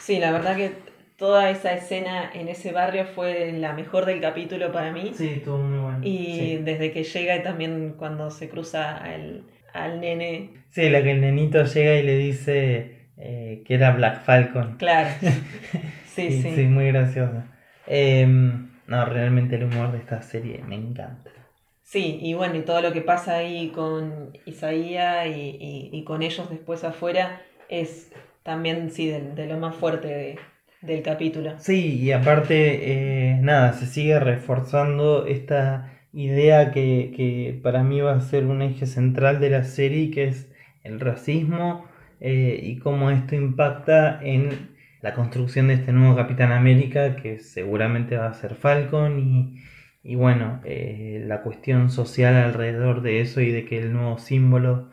Sí, 0.00 0.18
la 0.18 0.32
verdad 0.32 0.56
que 0.56 0.72
toda 1.16 1.50
esa 1.50 1.72
escena 1.72 2.30
en 2.32 2.48
ese 2.48 2.72
barrio 2.72 3.06
fue 3.06 3.52
la 3.52 3.72
mejor 3.72 4.04
del 4.04 4.20
capítulo 4.20 4.72
para 4.72 4.92
mí. 4.92 5.12
Sí, 5.14 5.28
estuvo 5.36 5.58
muy 5.58 5.78
bueno. 5.78 6.00
Y 6.02 6.34
sí. 6.34 6.60
desde 6.62 6.92
que 6.92 7.04
llega 7.04 7.36
y 7.36 7.42
también 7.42 7.94
cuando 7.96 8.30
se 8.30 8.48
cruza 8.48 8.96
al, 8.96 9.42
al 9.72 10.00
nene. 10.00 10.50
Sí, 10.70 10.88
la 10.90 11.02
que 11.02 11.12
el 11.12 11.20
nenito 11.20 11.64
llega 11.64 11.94
y 11.96 12.02
le 12.02 12.16
dice 12.18 12.95
eh, 13.18 13.62
que 13.66 13.74
era 13.74 13.92
Black 13.92 14.22
Falcon. 14.24 14.76
Claro. 14.78 15.10
Sí, 16.14 16.30
sí. 16.42 16.50
sí, 16.54 16.62
muy 16.64 16.86
gracioso. 16.88 17.42
Em, 17.86 18.70
no, 18.86 19.04
realmente 19.04 19.56
el 19.56 19.64
humor 19.64 19.92
de 19.92 19.98
esta 19.98 20.22
serie 20.22 20.62
me 20.66 20.74
encanta. 20.76 21.30
Sí, 21.82 22.18
y 22.20 22.34
bueno, 22.34 22.56
y 22.56 22.62
todo 22.62 22.80
lo 22.80 22.92
que 22.92 23.00
pasa 23.02 23.36
ahí 23.36 23.68
con 23.70 24.32
Isaías 24.44 25.26
y, 25.26 25.30
y- 25.60 25.90
y 25.92 26.04
con 26.04 26.22
ellos 26.22 26.48
después 26.50 26.84
afuera 26.84 27.42
es 27.68 28.12
también, 28.42 28.90
sí, 28.90 29.08
de, 29.08 29.20
de 29.20 29.46
lo 29.46 29.56
más 29.58 29.74
fuerte 29.74 30.08
de- 30.08 30.38
del 30.80 31.02
capítulo. 31.02 31.52
Sí, 31.58 31.98
y 32.00 32.12
aparte, 32.12 33.30
eh, 33.32 33.38
nada, 33.42 33.72
se 33.72 33.86
sigue 33.86 34.18
reforzando 34.20 35.26
esta 35.26 35.92
idea 36.12 36.70
que, 36.70 37.12
que 37.16 37.58
para 37.62 37.82
mí 37.82 38.00
va 38.00 38.14
a 38.14 38.20
ser 38.20 38.44
un 38.46 38.62
eje 38.62 38.86
central 38.86 39.40
de 39.40 39.50
la 39.50 39.64
serie, 39.64 40.10
que 40.10 40.24
es 40.28 40.48
el 40.84 41.00
racismo 41.00 41.86
eh, 42.20 42.60
y 42.62 42.78
cómo 42.78 43.10
esto 43.10 43.34
impacta 43.34 44.20
en 44.22 44.76
la 45.02 45.14
construcción 45.14 45.68
de 45.68 45.74
este 45.74 45.92
nuevo 45.92 46.16
Capitán 46.16 46.52
América, 46.52 47.16
que 47.16 47.38
seguramente 47.38 48.16
va 48.16 48.28
a 48.28 48.34
ser 48.34 48.54
Falcon, 48.54 49.60
y, 50.02 50.14
bueno, 50.16 50.60
eh, 50.64 51.22
la 51.26 51.42
cuestión 51.42 51.90
social 51.90 52.34
alrededor 52.36 53.02
de 53.02 53.20
eso 53.20 53.40
y 53.40 53.50
de 53.50 53.64
que 53.64 53.78
el 53.78 53.92
nuevo 53.92 54.18
símbolo, 54.18 54.90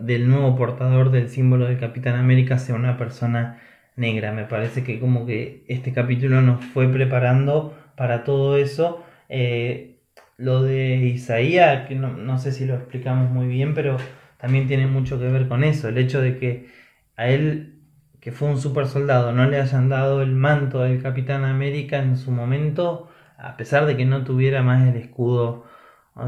del 0.00 0.28
nuevo 0.28 0.56
portador 0.56 1.10
del 1.10 1.28
símbolo 1.28 1.66
del 1.66 1.78
Capitán 1.78 2.16
América 2.16 2.58
sea 2.58 2.74
una 2.74 2.96
persona 2.96 3.60
negra. 3.96 4.32
Me 4.32 4.44
parece 4.44 4.84
que 4.84 4.98
como 5.00 5.26
que 5.26 5.64
este 5.68 5.92
capítulo 5.92 6.40
nos 6.40 6.64
fue 6.64 6.88
preparando 6.88 7.74
para 7.96 8.24
todo 8.24 8.56
eso. 8.56 9.04
Eh, 9.28 9.98
lo 10.36 10.62
de 10.62 10.96
Isaías, 10.96 11.86
que 11.86 11.94
no, 11.94 12.08
no 12.12 12.38
sé 12.38 12.52
si 12.52 12.64
lo 12.64 12.74
explicamos 12.74 13.30
muy 13.30 13.46
bien, 13.46 13.74
pero 13.74 13.96
también 14.38 14.66
tiene 14.66 14.86
mucho 14.86 15.18
que 15.18 15.28
ver 15.28 15.48
con 15.48 15.64
eso. 15.64 15.88
El 15.88 15.98
hecho 15.98 16.20
de 16.20 16.38
que 16.38 16.68
a 17.16 17.28
él, 17.28 17.80
que 18.20 18.32
fue 18.32 18.48
un 18.48 18.58
super 18.58 18.86
soldado, 18.86 19.32
no 19.32 19.48
le 19.48 19.60
hayan 19.60 19.88
dado 19.88 20.22
el 20.22 20.32
manto 20.32 20.80
del 20.80 21.02
Capitán 21.02 21.44
América 21.44 21.98
en 21.98 22.16
su 22.16 22.30
momento, 22.30 23.08
a 23.38 23.56
pesar 23.56 23.86
de 23.86 23.96
que 23.96 24.04
no 24.04 24.24
tuviera 24.24 24.62
más 24.62 24.88
el 24.88 24.96
escudo 24.96 25.64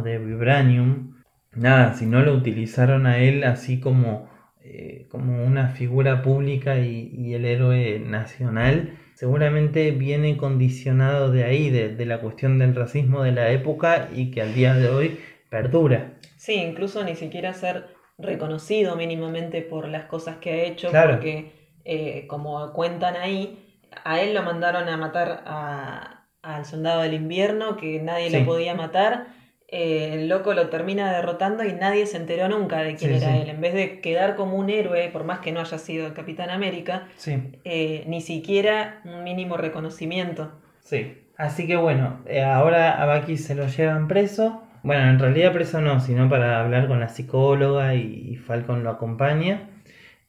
de 0.04 0.18
Vibranium. 0.18 1.14
Nada, 1.54 1.94
si 1.94 2.06
no 2.06 2.22
lo 2.22 2.34
utilizaron 2.34 3.06
a 3.06 3.18
él 3.18 3.44
así 3.44 3.80
como 3.80 4.28
eh, 4.68 5.06
como 5.10 5.44
una 5.44 5.68
figura 5.68 6.22
pública 6.22 6.76
y, 6.80 7.34
el 7.34 7.44
héroe 7.44 8.00
nacional, 8.00 8.98
seguramente 9.14 9.92
viene 9.92 10.36
condicionado 10.36 11.30
de 11.30 11.44
ahí, 11.44 11.70
de, 11.70 11.94
de 11.94 12.04
la 12.04 12.20
cuestión 12.20 12.58
del 12.58 12.74
racismo 12.74 13.22
de 13.22 13.30
la 13.30 13.52
época 13.52 14.08
y 14.12 14.32
que 14.32 14.42
al 14.42 14.54
día 14.54 14.74
de 14.74 14.88
hoy 14.88 15.20
perdura. 15.50 16.14
Sí, 16.36 16.54
incluso 16.54 17.04
ni 17.04 17.14
siquiera 17.14 17.52
ser 17.52 17.86
reconocido 18.18 18.96
mínimamente 18.96 19.62
por 19.62 19.88
las 19.88 20.04
cosas 20.04 20.36
que 20.36 20.50
ha 20.52 20.62
hecho, 20.64 20.90
Claro. 20.90 21.12
porque 21.14 21.52
eh, 21.88 22.26
como 22.26 22.72
cuentan 22.72 23.14
ahí, 23.16 23.62
a 24.04 24.20
él 24.20 24.34
lo 24.34 24.42
mandaron 24.42 24.88
a 24.88 24.96
matar 24.96 25.42
a- 25.46 26.24
al 26.42 26.64
soldado 26.64 27.02
del 27.02 27.14
invierno, 27.14 27.76
que 27.76 28.00
nadie 28.00 28.30
Sí. 28.30 28.38
lo 28.40 28.44
podía 28.44 28.74
matar. 28.74 29.28
eh, 29.68 30.10
el 30.14 30.28
loco 30.28 30.54
lo 30.54 30.68
termina 30.68 31.12
derrotando 31.12 31.64
y 31.64 31.72
nadie 31.72 32.06
se 32.06 32.18
enteró 32.18 32.48
nunca 32.48 32.82
de 32.82 32.94
quién 32.94 33.10
Sí, 33.10 33.16
era 33.16 33.32
sí. 33.34 33.40
él. 33.42 33.48
En 33.48 33.60
vez 33.60 33.74
de 33.74 34.00
quedar 34.00 34.36
como 34.36 34.56
un 34.56 34.70
héroe, 34.70 35.08
por 35.08 35.24
más 35.24 35.40
que 35.40 35.50
no 35.50 35.58
haya 35.58 35.76
sido 35.78 36.06
el 36.06 36.12
Capitán 36.12 36.50
América, 36.50 37.08
Sí, 37.16 37.36
eh, 37.64 38.04
ni 38.06 38.20
siquiera 38.20 39.00
un 39.04 39.24
mínimo 39.24 39.56
reconocimiento. 39.56 40.52
sí. 40.78 41.20
Así 41.36 41.66
que 41.66 41.74
bueno, 41.74 42.20
ahora 42.46 43.02
a 43.02 43.18
Bucky 43.18 43.36
se 43.36 43.56
lo 43.56 43.66
llevan 43.66 44.06
preso. 44.06 44.62
Bueno, 44.86 45.10
en 45.10 45.18
realidad 45.18 45.52
preso 45.52 45.80
no, 45.80 45.98
sino 46.00 46.28
para 46.28 46.60
hablar 46.60 46.86
con 46.86 47.00
la 47.00 47.08
psicóloga 47.08 47.94
y, 47.96 48.36
Falcon 48.36 48.84
lo 48.84 48.90
acompaña. 48.90 49.68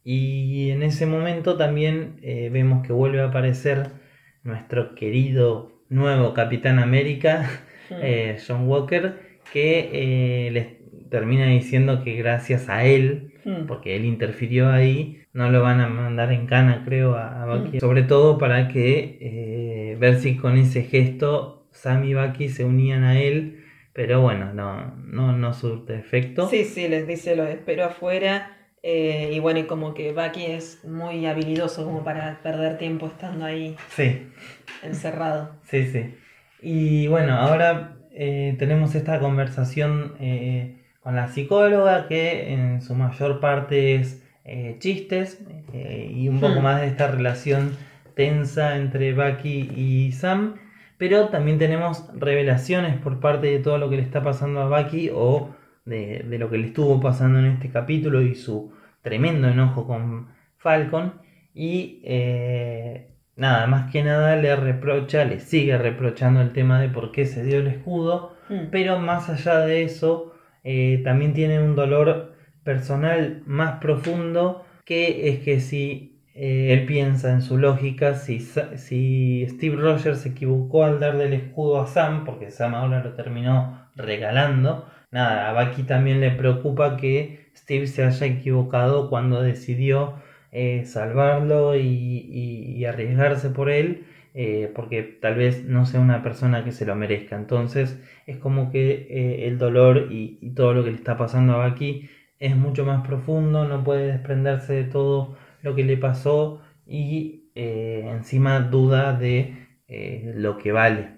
Y 0.04 0.72
en 0.72 0.82
ese 0.84 1.06
momento 1.06 1.58
también 1.58 2.16
eh, 2.24 2.50
vemos 2.52 2.86
que 2.86 2.92
vuelve 2.92 3.22
a 3.22 3.26
aparecer 3.26 3.88
nuestro 4.44 4.96
querido 4.96 5.84
nuevo 5.90 6.34
Capitán 6.34 6.80
América, 6.80 7.50
Mm. 7.90 7.96
eh, 8.02 8.38
John 8.46 8.68
Walker, 8.68 9.14
que 9.54 9.90
eh, 9.94 10.52
les 10.52 10.68
termina 11.10 11.46
diciendo 11.46 12.04
que 12.04 12.16
gracias 12.16 12.68
a 12.68 12.84
él, 12.84 13.32
Mm. 13.46 13.66
porque 13.66 13.96
él 13.96 14.04
interfirió 14.04 14.70
ahí, 14.70 15.22
no 15.32 15.50
lo 15.52 15.62
van 15.62 15.80
a 15.80 15.88
mandar 15.88 16.34
en 16.34 16.48
cana, 16.48 16.82
creo, 16.84 17.16
a, 17.16 17.44
a 17.44 17.46
Bucky. 17.46 17.80
Sobre 17.80 18.04
todo 18.04 18.38
para 18.38 18.68
que 18.68 19.96
ver 20.00 20.16
si 20.18 20.36
con 20.36 20.58
ese 20.58 20.84
gesto 20.84 21.68
Sam 21.72 22.04
y 22.04 22.14
Bucky 22.14 22.50
se 22.50 22.66
unían 22.66 23.04
a 23.06 23.22
él, 23.22 23.64
pero 23.98 24.22
bueno, 24.22 24.54
no, 24.54 24.94
no, 24.98 25.34
no 25.36 25.54
surte 25.54 25.96
efecto. 25.98 26.48
Sí, 26.48 26.66
sí, 26.66 26.88
les 26.88 27.08
dice 27.08 27.36
lo 27.36 27.46
espero 27.46 27.86
afuera. 27.86 28.54
eh, 28.84 29.32
y 29.34 29.40
bueno, 29.40 29.60
y 29.60 29.64
como 29.66 29.94
que 29.96 30.14
Bucky 30.14 30.46
es 30.46 30.86
muy 30.86 31.26
habilidoso 31.26 31.84
como 31.84 32.04
para 32.04 32.40
perder 32.44 32.78
tiempo 32.78 33.08
estando 33.08 33.46
ahí 33.46 33.76
sí. 33.90 34.28
encerrado. 34.84 35.60
Sí, 35.64 35.86
sí. 35.88 36.16
Y 36.62 37.08
bueno, 37.08 37.34
ahora 37.36 37.98
eh, 38.12 38.56
tenemos 38.60 38.96
esta 38.96 39.20
conversación 39.20 40.14
eh, 40.20 40.78
con 41.02 41.16
la 41.16 41.28
psicóloga 41.28 42.08
que 42.08 42.54
en 42.54 42.82
su 42.82 42.96
mayor 42.96 43.40
parte 43.40 43.96
es 43.96 44.24
chistes 44.80 45.44
y 45.74 46.30
un 46.30 46.40
poco 46.40 46.62
Hmm. 46.62 46.64
más 46.64 46.80
de 46.82 46.88
esta 46.88 47.08
relación 47.12 47.78
tensa 48.16 48.78
entre 48.78 49.14
Bucky 49.14 49.72
y 49.76 50.12
Sam. 50.14 50.56
Pero 50.98 51.30
también 51.30 51.60
tenemos 51.60 52.10
revelaciones 52.16 53.00
por 53.00 53.20
parte 53.20 53.48
de 53.48 53.60
todo 53.60 53.78
lo 53.78 53.90
que 53.90 53.98
le 53.98 54.02
está 54.02 54.24
pasando 54.24 54.62
a 54.62 54.82
Bucky 54.82 55.12
o 55.14 55.56
de, 55.86 56.26
de 56.28 56.40
lo 56.40 56.50
que 56.50 56.58
le 56.58 56.68
estuvo 56.68 57.00
pasando 57.00 57.40
en 57.40 57.46
este 57.46 57.70
capítulo 57.70 58.22
y 58.22 58.36
su 58.36 58.74
tremendo 59.02 59.48
enojo 59.48 59.86
con 59.86 60.28
Falcon. 60.58 61.14
Y 61.54 62.02
eh, 62.04 63.12
nada, 63.36 63.68
más 63.68 63.92
que 63.92 64.04
nada 64.04 64.36
le 64.36 64.56
reprocha, 64.56 65.24
le 65.26 65.40
sigue 65.40 65.78
reprochando 65.78 66.42
el 66.42 66.52
tema 66.52 66.82
de 66.82 66.90
por 66.90 67.12
qué 67.12 67.26
se 67.26 67.44
dio 67.44 67.60
el 67.60 67.68
escudo. 67.68 68.36
Mm. 68.50 68.68
Pero 68.72 69.00
más 69.00 69.30
allá 69.30 69.60
de 69.60 69.84
eso, 69.84 70.34
eh, 70.64 71.02
también 71.04 71.34
tiene 71.34 71.62
un 71.62 71.76
dolor 71.76 72.36
personal 72.64 73.44
más 73.46 73.80
profundo 73.80 74.66
que 74.84 75.30
es 75.30 75.40
que 75.40 75.60
si 75.60 76.17
eh, 76.38 76.74
él 76.74 76.86
piensa 76.86 77.32
en 77.32 77.42
su 77.42 77.58
lógica, 77.58 78.16
si, 78.16 78.40
si 78.40 79.46
Steve 79.50 79.76
Rogers 79.78 80.20
se 80.22 80.30
equivocó 80.30 80.84
al 80.86 81.00
darle 81.00 81.26
el 81.26 81.34
escudo 81.34 81.82
a 81.82 81.88
Sam, 81.88 82.26
porque 82.26 82.52
Sam 82.52 82.76
ahora 82.76 83.04
lo 83.04 83.14
terminó 83.16 83.90
regalando, 83.96 84.88
nada, 85.12 85.50
a 85.50 85.66
Bucky 85.66 85.84
también 85.84 86.22
le 86.22 86.32
preocupa 86.32 86.98
que 86.98 87.50
Steve 87.56 87.88
se 87.88 88.04
haya 88.04 88.28
equivocado 88.28 89.10
cuando 89.10 89.42
decidió 89.42 90.16
eh, 90.52 90.86
salvarlo 90.86 91.76
y, 91.76 91.82
y- 91.86 92.86
arriesgarse 92.86 93.50
por 93.50 93.70
él, 93.70 94.06
eh, 94.34 94.72
porque 94.76 95.04
tal 95.04 95.36
vez 95.36 95.66
no 95.66 95.86
sea 95.86 96.00
una 96.00 96.22
persona 96.24 96.64
que 96.64 96.72
se 96.72 96.86
lo 96.86 96.96
merezca. 96.96 97.36
Entonces 97.36 98.00
es 98.28 98.38
como 98.38 98.72
que 98.72 99.48
el 99.48 99.58
dolor 99.58 100.08
y, 100.12 100.38
y 100.42 100.52
todo 100.52 100.74
lo 100.74 100.84
que 100.84 100.92
le 100.92 100.98
está 100.98 101.18
pasando 101.18 101.54
a 101.62 101.68
Bucky 101.70 102.10
es 102.40 102.56
mucho 102.56 102.86
más 102.86 103.06
profundo, 103.08 103.66
no 103.68 103.84
puede 103.84 104.08
desprenderse 104.12 104.74
de 104.74 104.84
todo 104.86 105.38
lo 105.68 105.76
que 105.76 105.84
le 105.84 105.98
pasó 105.98 106.62
y 106.86 107.52
eh, 107.56 108.10
encima 108.12 108.60
duda 108.62 109.14
de 109.14 109.68
eh, 109.88 110.34
lo 110.36 110.58
que 110.58 110.72
vale. 110.72 111.18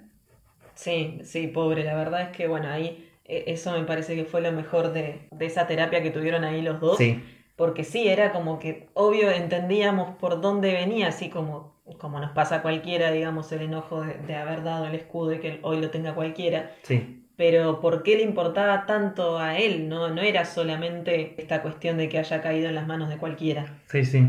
Sí, 0.75 1.19
sí, 1.23 1.47
pobre. 1.47 1.83
La 1.83 1.95
verdad 1.95 2.21
es 2.23 2.29
que, 2.37 2.47
bueno, 2.47 2.69
ahí 2.69 3.09
eh, 3.25 3.45
eso 3.47 3.71
me 3.73 3.83
parece 3.85 4.15
que 4.15 4.25
fue 4.25 4.41
lo 4.41 4.51
mejor 4.51 4.93
de, 4.93 5.27
de 5.31 5.45
esa 5.45 5.67
terapia 5.67 6.01
que 6.01 6.11
tuvieron 6.11 6.43
ahí 6.43 6.61
los 6.61 6.79
dos. 6.79 6.99
Sí, 6.99 7.23
Porque 7.55 7.83
sí, 7.83 8.07
era 8.07 8.31
como 8.31 8.57
que 8.59 8.89
obvio 8.93 9.29
entendíamos 9.31 10.15
por 10.17 10.39
dónde 10.41 10.71
venía, 10.73 11.09
así 11.09 11.29
como, 11.29 11.75
como 11.97 12.19
nos 12.19 12.31
pasa 12.31 12.57
a 12.57 12.61
cualquiera, 12.61 13.11
digamos, 13.11 13.51
el 13.51 13.63
enojo 13.63 14.01
de, 14.01 14.13
de 14.15 14.35
haber 14.35 14.63
dado 14.63 14.85
el 14.85 14.95
escudo 14.95 15.33
y 15.33 15.39
que 15.39 15.59
hoy 15.63 15.81
lo 15.81 15.89
tenga 15.91 16.15
cualquiera. 16.15 16.71
sí, 16.83 17.28
Pero 17.39 17.79
¿por 17.81 18.03
qué 18.03 18.17
le 18.17 18.23
importaba 18.23 18.85
tanto 18.85 19.39
a 19.39 19.57
él? 19.57 19.87
No, 19.89 20.09
no 20.15 20.21
era 20.21 20.43
solamente 20.45 21.35
esta 21.41 21.61
cuestión 21.63 21.97
de 21.97 22.09
que 22.09 22.19
haya 22.19 22.41
caído 22.41 22.67
en 22.69 22.75
las 22.75 22.87
manos 22.87 23.09
de 23.09 23.17
cualquiera. 23.17 23.63
sí, 23.91 24.03
sí. 24.05 24.21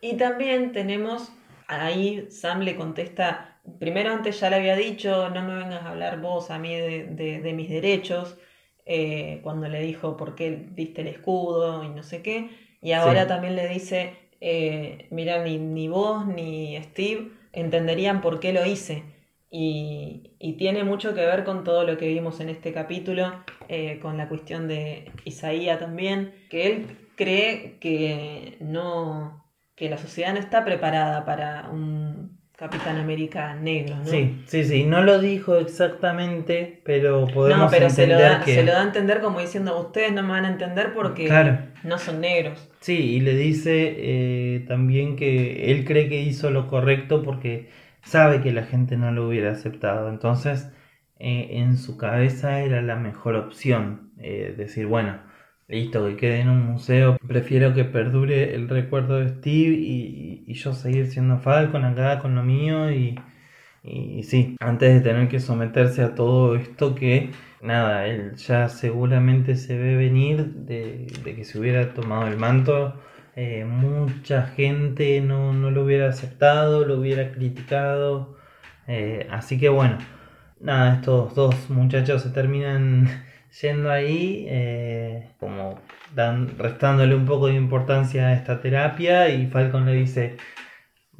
Y 0.00 0.16
también 0.16 0.72
tenemos, 0.72 1.32
ahí 1.66 2.26
Sam 2.30 2.60
le 2.62 2.76
contesta, 2.76 3.60
primero 3.78 4.12
antes 4.12 4.40
ya 4.40 4.50
le 4.50 4.56
había 4.56 4.76
dicho, 4.76 5.30
no 5.30 5.42
me 5.42 5.54
vengas 5.56 5.82
a 5.84 5.90
hablar 5.90 6.20
vos 6.20 6.50
a 6.50 6.58
mí 6.58 6.74
de, 6.74 7.04
de- 7.06 7.40
de 7.40 7.52
mis 7.52 7.68
derechos, 7.70 8.36
eh, 8.86 9.40
cuando 9.42 9.68
le 9.68 9.80
dijo 9.82 10.16
por 10.16 10.34
qué 10.34 10.50
diste 10.74 11.02
el 11.02 11.08
escudo 11.08 11.84
y 11.84 11.88
no 11.88 12.02
sé 12.02 12.22
qué. 12.22 12.50
Y 12.80 12.92
ahora 12.92 13.22
Sí. 13.22 13.28
también 13.28 13.56
le 13.56 13.68
dice, 13.68 14.14
eh, 14.40 15.06
mira, 15.10 15.42
ni, 15.44 15.58
ni 15.58 15.88
vos 15.88 16.26
ni 16.26 16.76
Steve 16.82 17.30
entenderían 17.52 18.20
por 18.20 18.40
qué 18.40 18.52
lo 18.52 18.64
hice. 18.66 19.04
Y, 19.54 20.30
y 20.38 20.54
tiene 20.54 20.82
mucho 20.82 21.14
que 21.14 21.20
ver 21.26 21.44
con 21.44 21.62
todo 21.62 21.84
lo 21.84 21.98
que 21.98 22.08
vimos 22.08 22.40
en 22.40 22.48
este 22.48 22.72
capítulo, 22.72 23.34
eh, 23.68 23.98
con 24.00 24.16
la 24.16 24.26
cuestión 24.28 24.66
de 24.66 25.12
Isaías 25.26 25.78
también, 25.78 26.32
que 26.48 26.66
él 26.68 26.86
cree 27.16 27.76
que 27.78 28.56
no, 28.60 29.44
que 29.76 29.90
la 29.90 29.98
sociedad 29.98 30.32
no 30.32 30.40
está 30.40 30.64
preparada 30.64 31.26
para 31.26 31.68
un 31.70 32.40
Capitán 32.56 32.96
América 32.96 33.54
negro, 33.54 33.96
¿no? 33.96 34.04
Sí, 34.06 34.42
sí, 34.46 34.64
sí. 34.64 34.84
No 34.84 35.02
lo 35.02 35.18
dijo 35.18 35.56
exactamente, 35.56 36.80
pero 36.84 37.26
podemos 37.26 37.64
No, 37.64 37.70
pero 37.70 37.90
se 37.90 38.06
lo, 38.06 38.18
da, 38.18 38.40
que. 38.42 38.54
se 38.54 38.62
lo 38.62 38.72
da 38.72 38.80
a 38.80 38.84
entender 38.84 39.20
como 39.20 39.40
diciendo, 39.40 39.78
ustedes 39.78 40.12
no 40.12 40.22
me 40.22 40.30
van 40.30 40.44
a 40.46 40.50
entender 40.52 40.94
porque 40.94 41.26
Claro. 41.26 41.58
no 41.84 41.98
son 41.98 42.20
negros. 42.22 42.70
Sí, 42.80 43.16
y 43.16 43.20
le 43.20 43.34
dice 43.36 43.94
eh, 43.98 44.64
también 44.66 45.16
que 45.16 45.72
él 45.72 45.84
cree 45.84 46.08
que 46.08 46.22
hizo 46.22 46.50
lo 46.50 46.68
correcto 46.68 47.22
porque 47.22 47.68
sabe 48.02 48.40
que 48.40 48.52
la 48.52 48.64
gente 48.64 48.96
no 48.96 49.12
lo 49.12 49.28
hubiera 49.28 49.52
aceptado. 49.52 50.08
Entonces, 50.08 50.70
eh, 51.18 51.48
en 51.60 51.76
su 51.76 51.96
cabeza 51.96 52.60
era 52.60 52.82
la 52.82 52.96
mejor 52.96 53.36
opción. 53.36 54.12
eh, 54.18 54.54
decir, 54.56 54.86
bueno, 54.86 55.18
listo, 55.68 56.06
que 56.06 56.16
quede 56.16 56.40
en 56.40 56.48
un 56.48 56.62
museo. 56.66 57.16
Prefiero 57.26 57.74
que 57.74 57.84
perdure 57.84 58.54
el 58.54 58.68
recuerdo 58.68 59.18
de 59.20 59.28
Steve 59.30 59.74
y, 59.78 60.52
yo 60.54 60.74
seguir 60.74 61.06
siendo 61.08 61.38
Falcon 61.38 61.84
acá 61.84 62.18
con 62.20 62.34
lo 62.34 62.42
mío. 62.44 62.90
Y, 62.92 63.18
sí, 64.22 64.56
antes 64.60 64.94
de 64.94 65.00
tener 65.00 65.28
que 65.28 65.40
someterse 65.40 66.02
a 66.02 66.14
todo 66.14 66.56
esto 66.56 66.94
que 66.94 67.30
nada, 67.62 68.06
él 68.06 68.34
ya 68.36 68.68
seguramente 68.68 69.56
se 69.56 69.76
ve 69.78 69.96
venir 69.96 70.46
de 70.54 71.06
que 71.24 71.44
se 71.44 71.58
hubiera 71.58 71.94
tomado 71.94 72.26
el 72.28 72.36
manto, 72.38 72.94
eh, 73.36 73.64
mucha 73.64 74.42
gente 74.46 75.20
no, 75.20 75.52
no 75.52 75.70
lo 75.70 75.84
hubiera 75.84 76.08
aceptado, 76.08 76.84
lo 76.84 76.98
hubiera 76.98 77.32
criticado, 77.32 78.36
eh, 78.86 79.26
así 79.30 79.58
que 79.58 79.68
bueno, 79.68 79.98
nada, 80.60 80.94
estos 80.94 81.34
dos 81.34 81.70
muchachos 81.70 82.22
se 82.22 82.30
terminan 82.30 83.08
yendo 83.60 83.90
ahí, 83.90 84.46
eh, 84.48 85.30
como 85.38 85.80
dan, 86.14 86.58
restándole 86.58 87.14
un 87.14 87.26
poco 87.26 87.48
de 87.48 87.54
importancia 87.54 88.28
a 88.28 88.32
esta 88.34 88.60
terapia 88.60 89.28
y 89.28 89.46
Falcon 89.46 89.86
le 89.86 89.94
dice, 89.94 90.36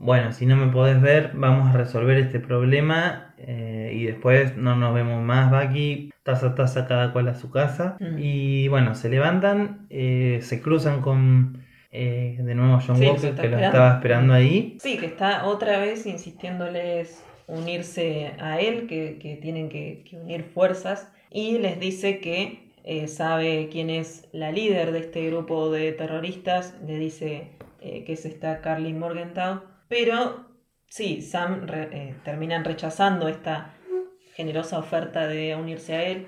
bueno, 0.03 0.33
si 0.33 0.47
no 0.47 0.57
me 0.57 0.73
podés 0.73 1.01
ver, 1.01 1.31
vamos 1.35 1.69
a 1.69 1.79
resolver 1.79 2.19
este 2.19 2.41
problema 2.41 3.35
eh, 3.39 3.93
y 3.95 4.05
después 4.05 4.57
no 4.57 4.75
nos 4.77 4.95
vemos 4.95 5.23
más, 5.23 5.51
Bucky, 5.51 6.13
taza 6.23 6.49
a 6.49 6.55
taza 6.55 6.87
cada 6.87 7.13
cual 7.13 7.29
a 7.29 7.35
su 7.35 7.51
casa. 7.51 7.97
Mm. 8.01 8.19
Y 8.19 8.69
bueno, 8.69 8.95
se 8.95 9.09
levantan, 9.09 9.87
eh, 9.91 10.41
se 10.43 10.61
cruzan 10.61 11.03
con 11.03 11.62
eh, 11.93 12.36
de 12.38 12.55
nuevo 12.55 12.78
John 12.84 12.97
Sí, 12.97 13.07
Walker, 13.07 13.34
que 13.34 13.49
lo 13.49 13.59
estaba 13.59 13.95
esperando 13.95 14.32
ahí. 14.34 14.76
Sí, 14.80 14.97
que 14.99 15.07
está 15.07 15.45
otra 15.47 15.78
vez 15.78 16.07
insistiéndoles 16.07 17.22
unirse 17.47 18.32
a 18.40 18.61
él, 18.61 18.86
que, 18.86 19.18
que 19.20 19.36
tienen 19.36 19.68
que, 19.68 20.05
que 20.09 20.16
unir 20.16 20.45
fuerzas, 20.45 21.12
y 21.30 21.59
les 21.59 21.78
dice 21.78 22.18
que 22.18 22.70
eh, 22.84 23.09
sabe 23.09 23.68
quién 23.70 23.90
es 23.90 24.28
la 24.32 24.51
líder 24.53 24.93
de 24.93 25.01
este 25.01 25.26
grupo 25.28 25.70
de 25.70 25.93
terroristas, 25.93 26.74
le 26.86 26.99
dice 26.99 27.49
eh, 27.80 28.05
que 28.05 28.14
es 28.14 28.24
esta 28.24 28.61
Carly 28.61 28.93
Morgenthau, 28.93 29.62
pero 29.88 30.47
sí, 30.88 31.20
Sam 31.22 31.66
re- 31.66 32.14
terminan 32.24 32.64
rechazando 32.64 33.28
esta 33.28 33.74
generosa 34.34 34.78
oferta 34.78 35.26
de 35.28 35.55
unirse 35.57 35.95
a 35.95 36.03
él, 36.05 36.26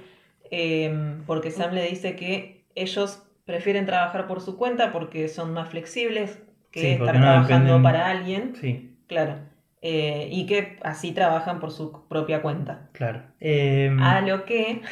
porque 1.26 1.50
Sam 1.50 1.74
le 1.74 1.88
dice 1.88 2.14
que 2.16 2.64
ellos 2.74 3.22
prefieren 3.45 3.86
trabajar 3.86 4.26
por 4.26 4.40
su 4.40 4.57
cuenta 4.57 4.92
porque 4.92 5.28
son 5.28 5.53
más 5.53 5.68
flexibles 5.70 6.38
que 6.70 6.80
Sí, 6.80 6.86
estar 6.95 7.14
no 7.14 7.20
trabajando 7.20 7.74
dependen- 7.74 7.82
para 7.82 8.11
alguien, 8.11 8.55
Sí, 8.61 8.97
claro, 9.07 9.36
eh, 9.82 10.28
y 10.30 10.47
que 10.47 10.78
así 10.82 11.12
trabajan 11.12 11.61
por 11.61 11.70
su 11.70 12.07
propia 12.09 12.42
cuenta. 12.42 12.88
claro. 12.92 13.22
Eh, 13.40 13.90
A 14.01 14.20
lo 14.22 14.45
que, 14.45 14.82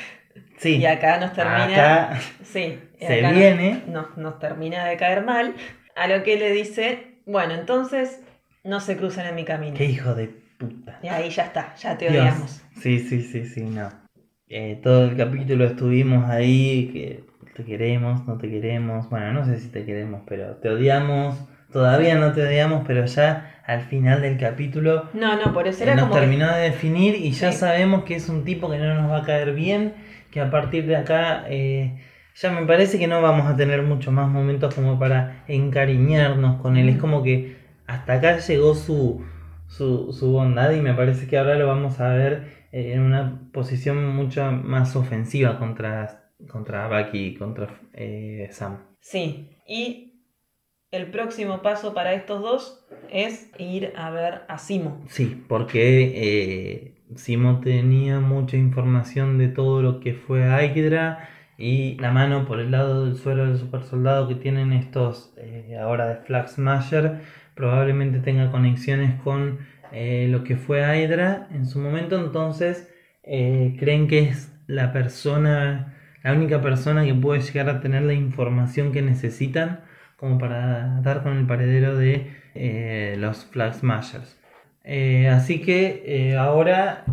sí, 0.58 0.76
y 0.78 0.84
acá 0.86 1.18
nos 1.18 1.32
termina, 1.32 1.64
acá 1.64 2.20
sí, 2.44 2.78
se 2.98 3.16
acá 3.18 3.32
viene. 3.32 3.82
Nos, 3.88 4.16
nos 4.16 4.38
termina 4.38 4.84
de 4.86 4.96
caer 4.96 5.24
mal, 5.24 5.54
a 5.96 6.06
lo 6.06 6.22
que 6.22 6.36
le 6.38 6.50
dice, 6.52 7.18
bueno, 7.26 7.54
entonces 7.54 8.22
no 8.64 8.80
se 8.80 8.96
crucen 8.96 9.26
en 9.26 9.34
mi 9.34 9.44
camino. 9.44 9.76
Qué 9.76 9.86
hijo 9.86 10.14
de 10.14 10.28
puta. 10.58 10.98
Y 11.02 11.08
ahí 11.08 11.30
ya 11.30 11.44
está, 11.44 11.74
ya 11.76 11.98
te 11.98 12.08
Dios. 12.08 12.24
odiamos. 12.24 12.62
Sí, 12.80 12.98
sí, 13.00 13.22
sí, 13.22 13.44
sí, 13.46 13.62
no. 13.62 13.90
Eh, 14.48 14.80
todo 14.82 15.04
el 15.06 15.16
capítulo 15.16 15.64
estuvimos 15.64 16.28
ahí, 16.28 16.90
que 16.92 17.24
te 17.54 17.64
queremos, 17.64 18.26
no 18.26 18.38
te 18.38 18.48
queremos. 18.50 19.08
Bueno, 19.10 19.32
no 19.32 19.44
sé 19.44 19.58
si 19.58 19.68
te 19.68 19.84
queremos, 19.84 20.22
pero 20.26 20.56
te 20.56 20.68
odiamos. 20.70 21.36
Todavía 21.72 22.14
no 22.16 22.32
te 22.32 22.42
odiamos, 22.46 22.84
pero 22.86 23.04
ya 23.06 23.60
al 23.66 23.80
final 23.82 24.20
del 24.20 24.36
capítulo 24.38 25.08
No, 25.14 25.36
no, 25.36 25.52
por 25.52 25.66
eso 25.66 25.82
era 25.84 25.94
nos 25.94 26.04
como 26.04 26.14
que- 26.14 26.20
terminó 26.20 26.52
de 26.52 26.60
definir 26.62 27.14
y 27.14 27.30
ya 27.32 27.52
Sí. 27.52 27.58
sabemos 27.58 28.04
que 28.04 28.16
es 28.16 28.28
un 28.28 28.44
tipo 28.44 28.70
que 28.70 28.78
no 28.78 28.94
nos 28.94 29.10
va 29.10 29.18
a 29.18 29.22
caer 29.24 29.54
bien, 29.54 29.94
que 30.30 30.40
a 30.40 30.50
partir 30.50 30.86
de 30.86 30.96
acá 30.96 31.44
eh, 31.48 31.98
ya 32.34 32.50
me 32.50 32.66
parece 32.66 32.98
que 32.98 33.06
no 33.06 33.22
vamos 33.22 33.46
a 33.46 33.56
tener 33.56 33.82
muchos 33.82 34.12
más 34.12 34.28
momentos 34.28 34.74
como 34.74 34.98
para 34.98 35.44
encariñarnos 35.48 36.60
con 36.60 36.76
él. 36.76 36.88
Es 36.88 36.98
como 36.98 37.22
que 37.22 37.56
hasta 37.86 38.14
acá 38.14 38.38
llegó 38.38 38.74
su, 38.74 39.24
su, 39.66 40.12
su 40.12 40.30
bondad 40.32 40.70
y 40.72 40.80
me 40.80 40.94
parece 40.94 41.26
que 41.26 41.38
ahora 41.38 41.54
lo 41.56 41.66
vamos 41.66 42.00
a 42.00 42.08
ver 42.08 42.62
eh, 42.72 42.92
en 42.94 43.00
una 43.02 43.40
posición 43.52 44.14
mucho 44.14 44.50
más 44.52 44.94
ofensiva 44.96 45.58
contra, 45.58 46.21
contra 46.50 46.88
Bucky 46.88 47.26
y 47.26 47.34
contra 47.34 47.80
eh, 47.92 48.48
Sam. 48.50 48.78
Sí, 49.00 49.50
y 49.66 50.22
el 50.90 51.10
próximo 51.10 51.62
paso 51.62 51.94
para 51.94 52.14
estos 52.14 52.42
dos 52.42 52.86
es 53.10 53.50
ir 53.58 53.92
a 53.96 54.10
ver 54.10 54.42
a 54.48 54.58
Simo. 54.58 55.02
Sí, 55.08 55.44
porque 55.48 56.12
eh, 56.14 56.94
Simo 57.16 57.60
tenía 57.60 58.20
mucha 58.20 58.56
información 58.56 59.38
de 59.38 59.48
todo 59.48 59.82
lo 59.82 60.00
que 60.00 60.14
fue 60.14 60.42
Hydra 60.42 61.28
y 61.58 61.96
la 61.98 62.10
mano 62.10 62.46
por 62.46 62.60
el 62.60 62.70
lado 62.70 63.04
del 63.04 63.16
suero 63.16 63.46
del 63.46 63.58
super 63.58 63.82
soldado 63.84 64.28
que 64.28 64.34
tienen 64.34 64.72
estos 64.72 65.34
eh, 65.36 65.76
ahora 65.80 66.08
de 66.08 66.16
Flag 66.16 66.48
Smasher 66.48 67.20
probablemente 67.54 68.20
tenga 68.20 68.50
conexiones 68.50 69.20
con 69.20 69.58
eh, 69.92 70.26
lo 70.30 70.42
que 70.42 70.56
fue 70.56 70.80
Hydra 70.80 71.48
en 71.52 71.66
su 71.66 71.78
momento, 71.78 72.18
entonces 72.18 72.90
eh, 73.22 73.76
creen 73.78 74.08
que 74.08 74.20
es 74.20 74.50
la 74.66 74.92
persona, 74.92 75.94
la 76.22 76.32
única 76.32 76.60
persona 76.60 77.04
que 77.04 77.14
puede 77.14 77.40
llegar 77.40 77.68
a 77.68 77.80
tener 77.80 78.02
la 78.02 78.14
información 78.14 78.92
que 78.92 79.02
necesitan 79.02 79.80
como 80.22 80.38
para 80.38 81.00
dar 81.02 81.24
con 81.24 81.36
el 81.36 81.46
paredero 81.46 81.96
de 81.96 82.30
eh, 82.54 83.16
los 83.18 83.44
Flag 83.46 83.74
Smashers. 83.74 84.38
Eh, 84.84 85.28
así 85.28 85.60
que 85.60 86.04
eh, 86.06 86.36
ahora, 86.36 87.04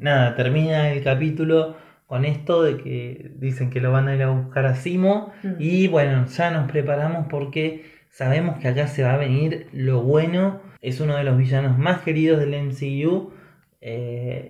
nada, 0.00 0.36
termina 0.36 0.92
el 0.92 1.02
capítulo 1.02 1.76
con 2.06 2.24
esto 2.24 2.62
de 2.62 2.76
que 2.76 3.32
dicen 3.36 3.70
que 3.70 3.80
lo 3.80 3.90
van 3.90 4.06
a 4.06 4.14
ir 4.14 4.22
a 4.22 4.30
buscar 4.30 4.66
a 4.66 4.76
Simo. 4.76 5.32
Mm. 5.42 5.54
Y 5.58 5.88
bueno, 5.88 6.26
ya 6.26 6.52
nos 6.52 6.70
preparamos 6.70 7.26
porque 7.28 7.84
sabemos 8.10 8.60
que 8.60 8.68
acá 8.68 8.86
se 8.86 9.02
va 9.02 9.14
a 9.14 9.16
venir 9.16 9.66
lo 9.72 10.02
bueno. 10.02 10.60
Es 10.82 11.00
uno 11.00 11.16
de 11.16 11.24
los 11.24 11.36
villanos 11.36 11.78
más 11.78 12.02
queridos 12.02 12.38
del 12.38 12.54
MCU. 12.62 13.32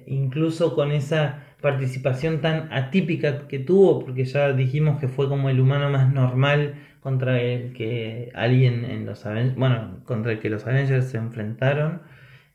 incluso 0.06 0.74
con 0.74 0.92
esa 0.92 1.44
participación 1.62 2.40
tan 2.40 2.70
atípica 2.72 3.48
que 3.48 3.58
tuvo, 3.58 4.00
porque 4.00 4.24
ya 4.24 4.52
dijimos 4.52 5.00
que 5.00 5.08
fue 5.08 5.28
como 5.28 5.48
el 5.48 5.60
humano 5.60 5.88
más 5.88 6.12
normal 6.12 6.74
contra 7.00 7.40
el 7.40 7.72
que 7.72 8.30
alguien 8.34 8.84
en 8.84 9.06
los 9.06 9.24
Avengers, 9.24 9.56
bueno, 9.56 10.00
contra 10.04 10.32
el 10.32 10.40
que 10.40 10.50
los 10.50 10.66
Avengers 10.66 11.06
se 11.06 11.18
enfrentaron. 11.18 12.02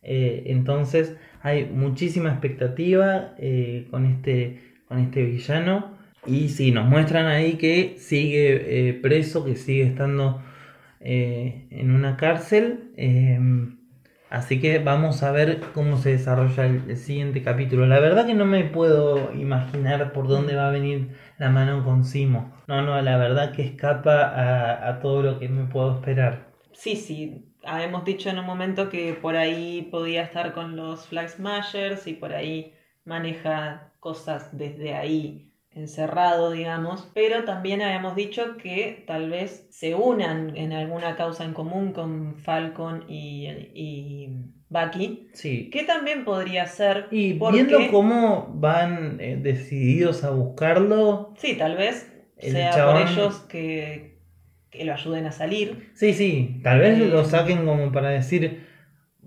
Eh, 0.04 0.44
entonces 0.48 1.18
hay 1.42 1.66
muchísima 1.66 2.30
expectativa 2.30 3.34
eh, 3.40 3.88
con, 3.92 4.06
este, 4.06 4.60
con 4.88 5.00
este 5.00 5.24
villano. 5.24 5.98
Y 6.26 6.50
sí, 6.50 6.72
nos 6.72 6.88
muestran 6.88 7.26
ahí 7.28 7.54
que 7.54 7.96
sigue 7.98 8.90
eh, 8.90 8.94
preso, 8.94 9.46
que 9.46 9.56
sigue 9.56 9.84
estando 9.84 10.44
en 11.00 11.92
una 11.92 12.18
cárcel. 12.18 12.92
Así 14.30 14.60
que 14.60 14.80
vamos 14.80 15.24
a 15.24 15.32
ver 15.32 15.62
cómo 15.74 15.98
se 15.98 16.12
desarrolla 16.12 16.66
el, 16.66 16.98
siguiente 16.98 17.44
capítulo. 17.44 17.86
La 17.86 18.00
verdad 18.00 18.26
que 18.26 18.34
no 18.34 18.46
me 18.46 18.64
puedo 18.66 19.34
imaginar 19.34 20.14
por 20.14 20.28
dónde 20.28 20.56
va 20.56 20.68
a 20.68 20.72
venir 20.72 21.10
la 21.38 21.50
mano 21.50 21.84
con 21.84 22.04
Simo. 22.04 22.54
No, 22.68 22.82
no, 22.82 23.02
la 23.02 23.18
verdad 23.18 23.52
que 23.52 23.64
escapa 23.64 24.24
a, 24.24 24.90
a 24.90 25.00
todo 25.00 25.22
lo 25.22 25.40
que 25.40 25.50
me 25.50 25.66
puedo 25.66 25.96
esperar. 25.96 26.48
Sí, 26.74 26.96
sí, 26.96 27.54
habíamos 27.64 28.06
dicho 28.06 28.30
en 28.30 28.40
un 28.40 28.46
momento 28.46 28.90
que 28.90 29.14
por 29.14 29.36
ahí 29.36 29.88
podía 29.92 30.24
estar 30.24 30.54
con 30.54 30.76
los 30.76 31.08
Flag 31.08 31.30
Smashers 31.30 32.08
y 32.08 32.14
por 32.14 32.34
ahí 32.34 32.74
maneja 33.04 33.94
cosas 34.00 34.56
desde 34.58 34.94
ahí 34.94 35.47
encerrado, 35.78 36.52
digamos, 36.52 37.10
pero 37.14 37.44
también 37.46 37.82
habíamos 37.82 38.16
dicho 38.16 38.58
que 38.58 39.04
tal 39.08 39.30
vez 39.30 39.68
se 39.70 39.96
unan 39.96 40.56
en 40.58 40.74
alguna 40.74 41.16
causa 41.16 41.46
en 41.46 41.54
común 41.54 41.94
con 41.94 42.36
Falcon 42.38 43.06
y, 43.08 43.48
y 43.74 44.30
Bucky, 44.70 45.30
Sí. 45.34 45.70
que 45.70 45.84
también 45.84 46.26
podría 46.26 46.66
ser. 46.66 47.08
Y 47.12 47.36
porque- 47.36 47.64
viendo 47.64 47.80
cómo 47.92 48.52
van 48.56 49.18
eh, 49.22 49.38
decididos 49.42 50.24
a 50.24 50.32
buscarlo, 50.32 51.34
Sí, 51.38 51.56
tal 51.56 51.78
vez 51.78 52.12
El 52.38 52.52
sea 52.52 52.72
chabón- 52.72 53.04
por 53.04 53.12
ellos 53.12 53.36
que, 53.48 54.18
que 54.70 54.84
lo 54.84 54.94
ayuden 54.94 55.26
a 55.26 55.32
salir. 55.32 55.92
sí, 55.94 56.14
sí, 56.14 56.60
tal 56.64 56.80
vez 56.80 57.00
Eh. 57.00 57.06
lo 57.06 57.24
saquen 57.24 57.66
como 57.66 57.92
para 57.92 58.10
decir, 58.10 58.67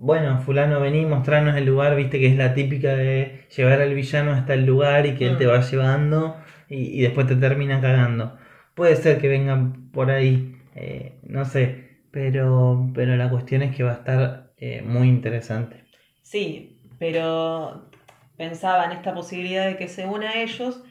bueno, 0.01 0.39
fulano, 0.41 0.79
vení, 0.81 1.05
mostrarnos 1.05 1.55
el 1.57 1.65
lugar, 1.65 1.95
viste 1.95 2.19
que 2.19 2.27
es 2.27 2.35
la 2.37 2.53
típica 2.53 2.95
de 2.95 3.47
llevar 3.55 3.81
al 3.81 3.93
villano 3.93 4.31
hasta 4.33 4.53
el 4.55 4.65
lugar 4.65 5.05
y 5.05 5.15
que 5.15 5.27
él 5.27 5.37
Mm. 5.37 5.37
te 5.37 5.45
va 5.47 5.61
llevando 5.61 6.37
y, 6.69 6.99
y 6.99 7.01
después 7.01 7.27
te 7.27 7.35
termina 7.35 7.81
cagando. 7.81 8.37
Puede 8.75 8.95
ser 8.95 9.19
que 9.21 9.27
vengan 9.29 9.91
por 9.91 10.11
ahí, 10.11 10.55
eh, 10.75 11.19
no 11.23 11.45
sé, 11.45 11.99
pero, 12.11 12.89
pero 12.95 13.15
la 13.17 13.29
cuestión 13.29 13.61
es 13.61 13.75
que 13.75 13.83
va 13.83 13.91
a 13.91 13.95
estar 13.95 14.53
eh, 14.57 14.81
muy 14.83 15.07
interesante. 15.09 15.83
Sí, 16.21 16.81
pero 16.99 17.89
pensaba 18.37 18.85
en 18.85 18.91
esta 18.93 19.13
posibilidad 19.13 19.65
de 19.67 19.77
que 19.77 19.87
se 19.87 20.05
una 20.05 20.31
a 20.31 20.41
ellos, 20.41 20.81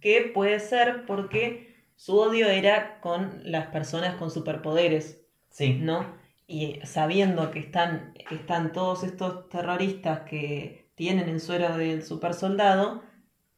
que 0.00 0.22
puede 0.34 0.60
ser 0.60 1.04
porque 1.06 1.74
su 1.96 2.18
odio 2.18 2.48
era 2.48 3.00
con 3.00 3.40
las 3.50 3.66
personas 3.68 4.16
con 4.16 4.30
superpoderes, 4.30 5.22
Sí, 5.50 5.68
¿no? 5.78 6.19
Y 6.50 6.80
sabiendo 6.84 7.50
que 7.50 7.60
están, 7.60 8.12
que 8.28 8.34
están 8.34 8.72
todos 8.72 9.04
estos 9.04 9.48
terroristas 9.48 10.20
que 10.28 10.90
tienen 10.96 11.28
el 11.28 11.40
suero 11.40 11.76
del 11.78 12.02
super 12.02 12.34
soldado, 12.34 13.02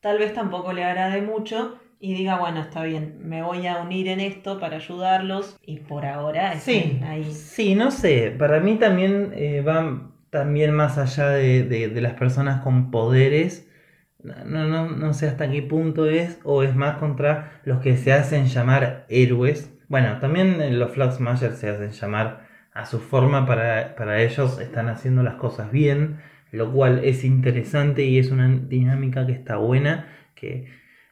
tal 0.01 0.19
vez 0.19 0.35
tampoco 0.35 0.73
le 0.73 0.85
agrade 0.85 1.23
mucho 1.23 1.79
y 2.01 2.15
diga, 2.15 2.39
bueno, 2.39 2.61
está 2.61 2.83
bien, 2.85 3.19
me 3.29 3.43
voy 3.43 3.67
a 3.67 3.81
unir 3.83 4.09
en 4.09 4.21
esto 4.21 4.61
para 4.61 4.77
ayudarlos 4.77 5.57
y 5.63 5.81
por 5.81 6.05
ahora 6.07 6.51
Sí, 6.51 7.01
ahí. 7.01 7.33
sí, 7.33 7.75
no 7.75 7.91
sé, 7.91 8.31
para 8.39 8.61
mí 8.61 8.77
también 8.79 9.33
eh, 9.35 9.63
va 9.63 10.11
también 10.31 10.73
más 10.75 10.99
allá 10.99 11.29
de, 11.31 11.65
de- 11.65 11.89
de 11.89 12.01
las 12.01 12.15
personas 12.15 12.63
con 12.63 12.91
poderes, 12.91 13.69
no, 14.23 14.67
no, 14.69 14.89
no 14.91 15.15
sé 15.15 15.27
hasta 15.29 15.51
qué 15.51 15.63
punto 15.63 16.07
es, 16.07 16.39
o 16.45 16.63
es 16.63 16.75
más 16.77 16.99
contra 16.99 17.61
los 17.65 17.81
que 17.81 17.97
se 17.97 18.13
hacen 18.13 18.47
llamar 18.47 19.05
héroes. 19.09 19.71
Bueno, 19.89 20.19
también 20.21 20.79
los 20.79 20.93
Flag 20.93 21.13
Smashers 21.13 21.59
se 21.59 21.69
hacen 21.71 21.91
llamar 21.91 22.47
a 22.75 22.87
su 22.87 23.01
forma, 23.01 23.47
para, 23.47 23.95
para 23.97 24.23
ellos 24.23 24.59
están 24.61 24.89
haciendo 24.89 25.23
las 25.23 25.35
cosas 25.37 25.71
bien, 25.73 26.21
lo 26.53 26.73
cual 26.73 27.05
es 27.05 27.25
interesante 27.25 28.05
y 28.05 28.19
es 28.19 28.31
una 28.31 28.49
dinámica 28.49 29.27
que 29.27 29.33
está 29.33 29.57
buena, 29.57 30.09
que 30.35 30.69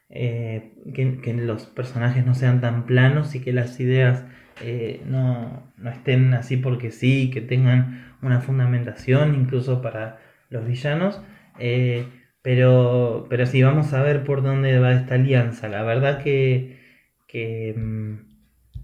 eh, 0.09 0.73
que, 0.93 1.19
que 1.21 1.33
los 1.33 1.65
personajes 1.67 2.25
no 2.25 2.35
sean 2.35 2.59
tan 2.61 2.85
planos 2.85 3.33
y 3.35 3.41
que 3.41 3.53
las 3.53 3.79
ideas 3.79 4.25
eh, 4.61 5.01
no, 5.05 5.71
no 5.77 5.89
estén 5.89 6.33
así 6.33 6.57
porque 6.57 6.91
sí, 6.91 7.31
que 7.31 7.41
tengan 7.41 8.15
una 8.21 8.41
fundamentación 8.41 9.35
incluso 9.35 9.81
para 9.81 10.19
los 10.49 10.67
villanos. 10.67 11.21
eh, 11.59 12.05
pero, 12.43 13.27
pero 13.29 13.45
sí, 13.45 13.61
vamos 13.61 13.93
a 13.93 14.01
ver 14.01 14.23
por 14.23 14.41
dónde 14.43 14.79
va 14.79 14.93
esta 14.93 15.15
alianza. 15.15 15.69
La 15.69 15.83
verdad 15.83 16.23
que, 16.23 16.79
que, 17.27 17.73
mm, 17.77 18.15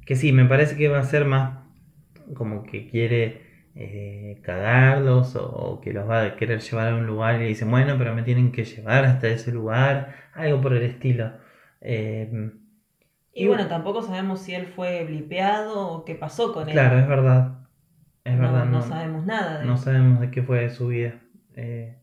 que 0.05 0.15
sí, 0.15 0.31
me 0.31 0.45
parece 0.45 0.77
que 0.77 0.87
va 0.89 0.99
a 0.99 1.03
ser 1.03 1.25
más 1.25 1.59
como 2.35 2.63
que 2.63 2.87
quiere 2.89 3.41
eh, 3.75 4.39
cagarlos 4.43 5.35
o, 5.35 5.45
o 5.49 5.81
que 5.81 5.93
los 5.93 6.09
va 6.09 6.23
a 6.23 6.35
querer 6.35 6.59
llevar 6.61 6.93
a 6.93 6.95
un 6.95 7.05
lugar 7.07 7.35
y 7.35 7.39
le 7.39 7.45
dicen, 7.47 7.69
bueno, 7.71 7.95
pero 7.97 8.15
me 8.15 8.23
tienen 8.23 8.51
que 8.51 8.65
llevar 8.65 9.05
hasta 9.05 9.27
ese 9.29 9.51
lugar, 9.51 10.15
algo 10.33 10.61
por 10.61 10.73
el 10.73 10.83
estilo. 10.83 11.33
Eh, 11.81 12.51
Y 13.33 13.45
Y- 13.45 13.47
bueno, 13.47 13.69
tampoco 13.69 14.01
sabemos 14.01 14.41
si 14.41 14.53
él 14.53 14.67
fue 14.67 15.05
blipeado 15.05 15.87
o 15.93 16.03
qué 16.03 16.13
pasó 16.15 16.51
con 16.53 16.67
él. 16.69 16.83
claro, 16.83 16.99
es 16.99 17.07
verdad. 17.07 17.67
Es 18.23 18.37
no, 18.37 18.39
verdad, 18.39 18.65
no 18.65 18.81
no, 18.81 18.81
sabemos 18.81 19.25
nada 19.25 19.59
de 19.59 19.69
no 19.69 19.77
él. 19.77 19.77
sabemos 19.77 20.19
de 20.21 20.31
qué 20.31 20.43
fue 20.43 20.61
de 20.61 20.69
su 20.71 20.87
vida. 20.89 21.21
Eh, 21.55 21.97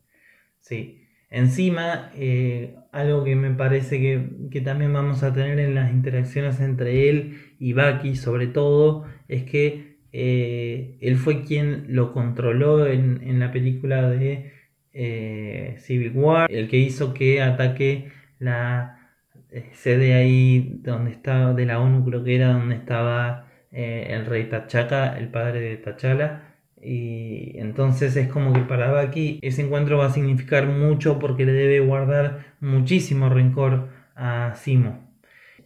sí. 0.60 1.02
Encima, 1.30 2.10
eh, 2.14 2.76
algo 2.92 3.24
que 3.24 3.36
me 3.36 3.52
parece 3.52 4.00
que, 4.00 4.30
que 4.50 4.60
también 4.62 4.92
vamos 4.92 5.22
a 5.24 5.32
tener 5.34 5.58
en 5.60 5.74
las 5.74 5.92
interacciones 5.92 6.60
entre 6.60 7.08
él 7.10 7.54
y 7.58 7.74
Bucky, 7.74 8.16
sobre 8.16 8.48
todo, 8.48 9.06
es 9.28 9.44
que 9.44 9.93
eh, 10.16 10.96
él 11.00 11.16
fue 11.16 11.42
quien 11.42 11.86
lo 11.88 12.12
controló 12.12 12.86
en, 12.86 13.20
en 13.24 13.40
la 13.40 13.50
película 13.50 14.08
de 14.08 14.52
eh, 14.92 15.74
Civil 15.78 16.12
War, 16.14 16.50
el 16.52 16.68
que 16.68 16.78
hizo 16.78 17.12
que 17.14 17.42
ataque 17.42 18.12
la 18.38 19.10
eh, 19.50 19.70
sede 19.72 20.14
ahí 20.14 20.80
donde 20.84 21.10
estaba, 21.10 21.52
de 21.52 21.66
la 21.66 21.80
ONU 21.80 22.04
creo 22.04 22.22
que 22.24 22.36
era, 22.36 22.52
donde 22.52 22.76
estaba 22.76 23.48
eh, 23.72 24.06
el 24.10 24.26
rey 24.26 24.44
T'Chaka, 24.48 25.18
el 25.18 25.28
padre 25.28 25.60
de 25.60 25.76
T'Challa. 25.78 26.54
Y 26.80 27.58
entonces 27.58 28.14
es 28.16 28.28
como 28.28 28.52
que 28.52 28.60
para 28.60 29.02
Bucky 29.02 29.40
ese 29.42 29.62
encuentro 29.62 29.98
va 29.98 30.06
a 30.06 30.10
significar 30.10 30.66
mucho 30.66 31.18
porque 31.18 31.46
le 31.46 31.52
debe 31.52 31.80
guardar 31.80 32.54
muchísimo 32.60 33.28
rencor 33.30 33.88
a 34.14 34.54
Simo. 34.54 35.03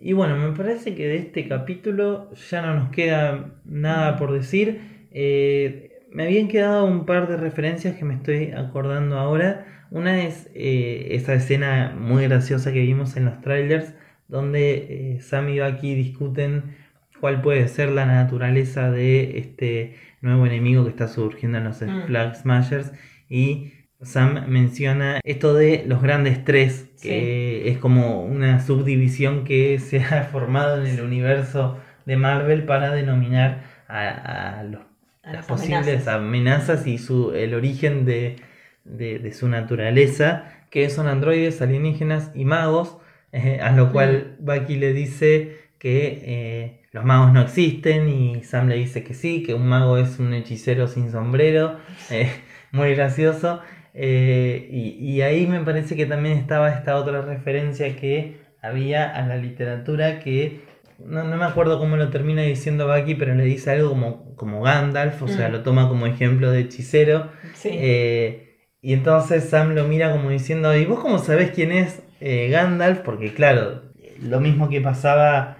Y 0.01 0.13
bueno, 0.13 0.37
me 0.37 0.57
parece 0.57 0.95
que 0.95 1.09
de 1.09 1.17
este 1.17 1.49
capítulo 1.49 2.31
ya 2.51 2.63
no 2.63 2.75
nos 2.75 2.91
queda 2.91 3.53
nada 3.65 4.17
por 4.17 4.33
decir. 4.33 4.81
Eh, 5.13 6.03
me 6.11 6.25
habían 6.25 6.49
quedado 6.49 6.85
un 6.87 7.05
par 7.05 7.29
de 7.29 7.37
referencias 7.37 7.97
que 7.97 8.05
me 8.05 8.15
estoy 8.15 8.53
acordando 8.53 9.19
ahora. 9.19 9.67
Una 9.91 10.23
es 10.23 10.49
eh, 10.55 11.09
esa 11.11 11.35
escena 11.35 11.97
muy 11.99 12.25
graciosa 12.25 12.73
que 12.73 12.81
vimos 12.81 13.17
en 13.17 13.25
los 13.25 13.41
trailers, 13.41 13.95
donde 14.29 15.17
eh, 15.17 15.21
Sam 15.21 15.49
y 15.49 15.61
Bucky 15.61 15.95
discuten 15.95 16.77
cuál 17.21 17.43
puede 17.43 17.67
ser 17.69 17.91
la 17.91 18.07
naturaleza 18.07 18.91
de 18.91 19.39
este 19.39 19.97
nuevo 20.21 20.47
enemigo 20.47 20.85
que 20.85 20.91
está 20.91 21.09
surgiendo 21.09 21.59
en 21.59 21.65
los 21.65 21.83
Mm. 21.83 22.07
Flag 22.07 22.37
Smashers. 22.37 22.93
Y 23.29 23.73
Sam 24.03 24.47
menciona 24.49 25.21
esto 25.25 25.55
de 25.55 25.85
los 25.87 26.03
grandes 26.03 26.45
tres, 26.45 26.89
que 27.01 27.69
es 27.69 27.79
como 27.79 28.23
una 28.25 28.65
subdivisión 28.65 29.45
que 29.45 29.79
se 29.81 30.01
ha 30.01 30.25
formado 30.33 30.81
en 30.81 30.87
el 30.87 31.01
universo 31.03 31.79
de 32.07 32.17
Marvel 32.17 32.65
para 32.65 32.93
denominar 32.93 33.65
a, 33.89 34.61
a 34.61 34.63
los 34.65 34.83
A 35.23 35.33
las 35.33 35.45
las 35.45 35.47
posibles 35.47 36.07
amenazas. 36.07 36.09
amenazas 36.09 36.87
y 36.87 36.99
su, 36.99 37.33
el 37.35 37.55
origen 37.55 38.05
de, 38.07 38.37
de- 38.85 39.19
de 39.19 39.33
su 39.33 39.49
naturaleza, 39.49 40.45
que 40.71 40.89
son 40.91 41.07
androides, 41.07 41.61
alienígenas 41.63 42.31
y 42.35 42.45
magos, 42.45 42.97
eh, 43.33 43.61
a 43.63 43.73
lo 43.73 43.93
cual 43.93 44.37
Bucky 44.41 44.77
le 44.77 44.93
dice 44.93 45.57
que 45.79 46.23
eh, 46.25 46.81
los 46.93 47.05
magos 47.05 47.33
no 47.33 47.43
existen 47.43 48.09
y 48.09 48.43
Sam 48.45 48.69
le 48.69 48.77
dice 48.77 49.05
que 49.05 49.15
sí, 49.15 49.43
que 49.43 49.55
un 49.55 49.69
mago 49.69 49.99
es 49.99 50.19
un 50.19 50.33
hechicero 50.35 50.89
sin 50.89 51.11
sombrero, 51.11 51.79
eh, 52.11 52.31
muy 52.73 52.95
gracioso. 52.95 53.61
Eh, 54.01 54.69
y, 54.71 54.97
y 55.15 55.23
ahí 55.23 55.47
me 55.47 55.61
parece 55.61 55.97
que 55.97 56.07
también 56.07 56.39
estaba 56.39 56.71
esta 56.71 56.97
otra 56.97 57.21
referencia 57.23 57.97
que 57.97 58.37
había 58.63 59.09
a 59.15 59.27
la 59.27 59.37
literatura 59.37 60.21
que 60.21 60.61
no, 61.05 61.25
no 61.25 61.37
me 61.37 61.45
acuerdo 61.45 61.79
cómo 61.79 61.97
lo 61.97 62.09
termina 62.11 62.43
diciendo 62.43 62.87
Bucky, 62.89 63.15
pero 63.17 63.35
le 63.35 63.45
dice 63.45 63.71
algo 63.73 63.89
como, 63.91 64.35
como 64.37 64.63
Gandalf, 64.63 65.23
o 65.23 65.29
sea, 65.29 65.49
Mm. 65.49 65.53
lo 65.53 65.63
toma 65.63 65.89
como 65.89 66.07
ejemplo 66.07 66.51
de 66.51 66.61
hechicero. 66.61 67.31
Sí. 67.55 67.71
Eh, 67.73 68.57
y 68.81 68.93
entonces 68.93 69.45
Sam 69.49 69.75
lo 69.75 69.85
mira 69.85 70.13
como 70.13 70.31
diciendo, 70.31 70.77
¿y 70.77 70.85
vos 70.87 71.01
cómo 71.01 71.19
sabés 71.19 71.51
quién 71.51 71.73
es 71.73 72.03
eh, 72.21 72.49
Gandalf? 72.51 73.01
Porque 73.01 73.33
claro, 73.35 73.83
lo 74.21 74.41
mismo 74.41 74.69
que 74.69 74.81
pasaba 74.81 75.57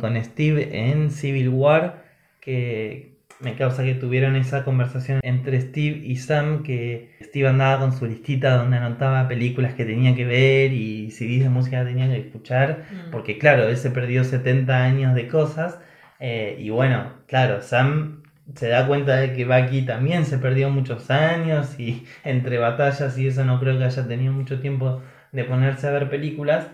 con 0.00 0.22
Steve 0.22 0.68
en 0.90 1.10
Civil 1.10 1.48
War, 1.48 2.04
que 2.40 3.15
me 3.40 3.54
causa 3.54 3.84
que 3.84 3.94
tuvieron 3.94 4.36
esa 4.36 4.64
conversación 4.64 5.20
entre 5.22 5.60
Steve 5.60 5.98
y 6.04 6.16
Sam, 6.16 6.62
que 6.62 7.16
Steve 7.22 7.48
andaba 7.48 7.80
con 7.80 7.92
su 7.92 8.06
listita 8.06 8.56
donde 8.56 8.78
anotaba 8.78 9.28
películas 9.28 9.74
que 9.74 9.84
tenía 9.84 10.14
que 10.14 10.24
ver 10.24 10.72
y 10.72 11.10
CDs 11.10 11.42
de 11.44 11.48
música 11.50 11.80
que 11.80 11.90
tenía 11.90 12.08
que 12.08 12.18
escuchar. 12.20 12.84
Mm. 12.90 13.10
Porque 13.10 13.38
claro, 13.38 13.68
él 13.68 13.76
se 13.76 13.90
perdió 13.90 14.24
70 14.24 14.84
años 14.84 15.14
de 15.14 15.28
cosas. 15.28 15.78
eh, 16.18 16.56
y 16.58 16.70
bueno, 16.70 17.12
claro, 17.26 17.60
Sam 17.60 18.22
se 18.54 18.68
da 18.68 18.86
cuenta 18.86 19.16
de 19.16 19.32
que 19.32 19.44
Bucky 19.44 19.82
también 19.82 20.24
se 20.24 20.38
perdió 20.38 20.70
muchos 20.70 21.10
años 21.10 21.78
y 21.78 22.06
entre 22.24 22.58
batallas 22.58 23.18
y 23.18 23.26
eso 23.26 23.44
no 23.44 23.60
creo 23.60 23.78
que 23.78 23.84
haya 23.84 24.06
tenido 24.06 24.32
mucho 24.32 24.60
tiempo 24.60 25.02
de 25.32 25.44
ponerse 25.44 25.88
a 25.88 25.90
ver 25.90 26.08
películas. 26.08 26.68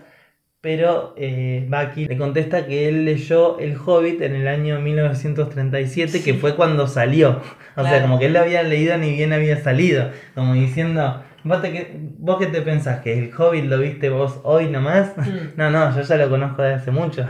Pero 0.63 1.13
eh, 1.17 1.67
Bucky 1.69 2.05
le 2.07 2.17
contesta 2.17 2.65
que 2.65 2.87
él 2.87 3.03
leyó 3.03 3.59
El 3.59 3.75
Hobbit 3.75 4.21
en 4.21 4.33
el 4.33 4.47
año 4.47 4.79
1937, 4.79 6.23
que 6.23 6.31
Sí. 6.31 6.39
fue 6.39 6.55
cuando 6.55 6.87
salió. 6.87 7.41
O 7.75 7.83
sea, 7.83 8.01
como 8.01 8.17
que 8.17 8.27
él 8.27 8.33
lo 8.33 8.39
había 8.39 8.63
leído 8.63 8.97
ni 8.97 9.11
bien 9.11 9.33
había 9.33 9.57
salido. 9.61 10.09
Como 10.35 10.53
diciendo, 10.53 11.21
¿vos, 11.43 11.61
te, 11.61 11.73
qué- 11.73 11.91
vos 12.17 12.37
qué 12.39 12.45
te 12.45 12.61
pensás? 12.61 13.01
¿Que 13.01 13.19
El 13.19 13.31
Hobbit 13.37 13.65
lo 13.65 13.77
viste 13.79 14.09
vos 14.09 14.39
hoy 14.43 14.67
nomás? 14.69 15.11
Mm. 15.17 15.21
No, 15.57 15.69
no, 15.69 15.93
yo 15.93 16.01
ya 16.01 16.15
lo 16.15 16.29
conozco 16.29 16.61
de 16.61 16.75
hace 16.75 16.91
mucho. 16.91 17.27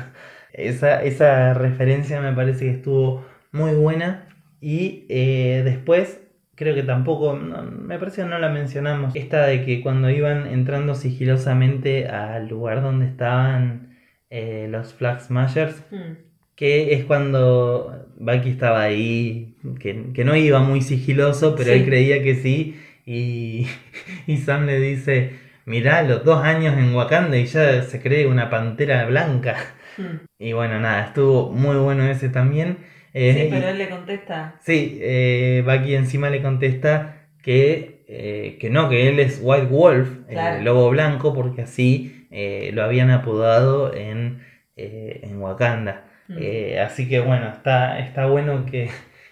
Esa, 0.53 1.01
esa 1.03 1.55
referencia 1.55 2.21
me 2.21 2.33
parece 2.33 2.65
que 2.65 2.71
estuvo 2.71 3.25
muy 3.51 3.71
buena. 3.73 4.27
Y 4.61 5.07
eh, 5.09 5.63
después, 5.65 6.19
creo 6.63 6.75
que 6.75 6.83
tampoco, 6.83 7.35
no, 7.37 7.63
me 7.63 7.99
parece 7.99 8.21
que 8.23 8.27
no 8.27 8.39
la 8.39 8.49
mencionamos. 8.49 9.15
Esta 9.15 9.45
de 9.45 9.63
que 9.65 9.81
cuando 9.81 10.09
iban 10.09 10.47
entrando 10.47 10.95
sigilosamente 10.95 12.07
al 12.07 12.47
lugar 12.47 12.81
donde 12.81 13.05
estaban 13.05 13.95
eh, 14.29 14.67
los 14.69 14.93
Flag 14.93 15.21
Smashers, 15.21 15.83
Mm. 15.91 16.13
que 16.55 16.93
es 16.93 17.03
cuando 17.05 18.07
Bucky 18.17 18.49
estaba 18.49 18.81
ahí, 18.81 19.55
que, 19.79 20.11
que 20.13 20.23
no 20.25 20.35
iba 20.35 20.59
muy 20.61 20.81
sigiloso, 20.81 21.55
pero 21.55 21.71
Sí. 21.71 21.79
él 21.79 21.85
creía 21.85 22.23
que 22.23 22.35
sí, 22.35 22.79
y, 23.05 23.67
y 24.27 24.37
Sam 24.37 24.65
le 24.65 24.79
dice, 24.79 25.33
mirá, 25.65 26.01
los 26.03 26.23
dos 26.23 26.43
años 26.43 26.77
en 26.77 26.95
Wakanda 26.95 27.37
y 27.37 27.45
ya 27.45 27.83
se 27.83 28.01
cree 28.01 28.25
una 28.27 28.49
pantera 28.49 29.05
blanca. 29.05 29.55
Mm. 29.97 30.25
Y 30.39 30.53
bueno, 30.53 30.79
nada, 30.79 31.05
estuvo 31.05 31.51
muy 31.51 31.75
bueno 31.77 32.03
ese 32.05 32.29
también. 32.29 32.77
Eh, 33.13 33.33
Sí, 33.43 33.47
pero 33.51 33.67
él 33.69 33.77
le 33.77 33.89
contesta. 33.89 34.55
Sí, 34.61 34.99
eh, 35.01 35.63
Bucky 35.65 35.95
encima 35.95 36.29
le 36.29 36.41
contesta 36.41 37.27
que, 37.41 38.03
eh, 38.07 38.57
que 38.59 38.69
no, 38.69 38.89
que 38.89 39.09
él 39.09 39.19
es 39.19 39.39
White 39.41 39.67
Wolf, 39.67 40.09
Claro. 40.27 40.57
el 40.57 40.65
lobo 40.65 40.89
blanco, 40.89 41.33
porque 41.33 41.61
así 41.63 42.27
eh, 42.31 42.71
lo 42.73 42.83
habían 42.83 43.09
apodado 43.11 43.93
en, 43.93 44.41
en 44.75 45.37
Wakanda. 45.41 46.05
Mm. 46.27 46.37
Así 46.85 47.07
que 47.07 47.19
bueno, 47.19 47.49
está, 47.49 47.99
está 47.99 48.25
bueno 48.27 48.65
que 48.65 48.89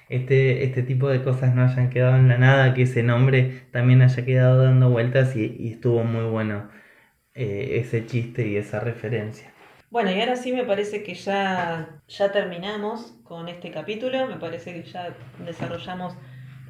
este, 0.09 0.63
este 0.65 0.84
tipo 0.84 1.09
de 1.09 1.23
cosas 1.23 1.55
no 1.55 1.63
hayan 1.63 1.89
quedado 1.89 2.17
en 2.17 2.27
la 2.27 2.38
nada, 2.38 2.73
que 2.73 2.84
ese 2.84 3.01
nombre 3.03 3.63
también 3.71 4.01
haya 4.01 4.25
quedado 4.25 4.63
dando 4.63 4.89
vueltas 4.89 5.36
y, 5.36 5.55
y 5.57 5.71
estuvo 5.73 6.03
muy 6.03 6.25
bueno 6.25 6.69
ese 7.34 8.05
chiste 8.05 8.47
y 8.47 8.57
esa 8.57 8.79
referencia. 8.82 9.51
Bueno, 9.92 10.10
y 10.12 10.20
ahora 10.20 10.38
sí 10.38 10.54
me 10.54 10.64
parece 10.64 11.04
que 11.04 11.14
ya, 11.14 12.02
ya 12.08 12.32
terminamos 12.32 13.14
con 13.24 13.50
este 13.50 13.72
capítulo. 13.72 14.26
Me 14.26 14.38
parece 14.38 14.74
que 14.74 14.89
ya 14.89 15.14
desarrollamos 15.46 16.16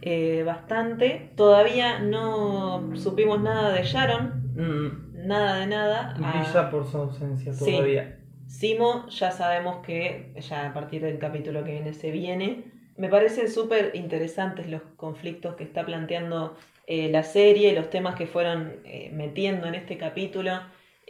eh, 0.02 0.44
bastante. 0.44 1.32
Todavía 1.38 2.00
no 2.00 2.92
supimos 2.96 3.40
nada 3.40 3.72
de 3.72 3.84
Sharon, 3.84 4.42
Mm, 4.56 5.28
nada 5.28 5.60
de 5.60 5.68
nada. 5.68 6.14
Ah, 6.22 6.42
brilla 6.44 6.70
por 6.70 6.86
su 6.86 6.98
ausencia 6.98 7.54
sí. 7.54 7.72
todavía. 7.72 8.18
Simo 8.48 9.08
ya 9.08 9.32
sabemos 9.32 9.78
que 9.86 10.34
ya 10.42 10.68
a 10.68 10.74
partir 10.74 11.02
del 11.02 11.20
capítulo 11.20 11.64
que 11.64 11.72
viene 11.72 11.94
se 11.94 12.12
viene. 12.12 12.66
Me 12.98 13.08
parecen 13.08 13.50
súper 13.50 13.92
interesantes 13.94 14.70
los 14.70 14.82
conflictos 14.98 15.56
que 15.56 15.64
está 15.64 15.86
planteando 15.86 16.58
eh, 16.86 17.10
la 17.10 17.24
serie, 17.24 17.74
los 17.74 17.90
temas 17.90 18.16
que 18.16 18.28
fueron 18.28 18.74
eh, 18.84 19.10
metiendo 19.14 19.68
en 19.68 19.76
este 19.76 19.98
capítulo. 19.98 20.60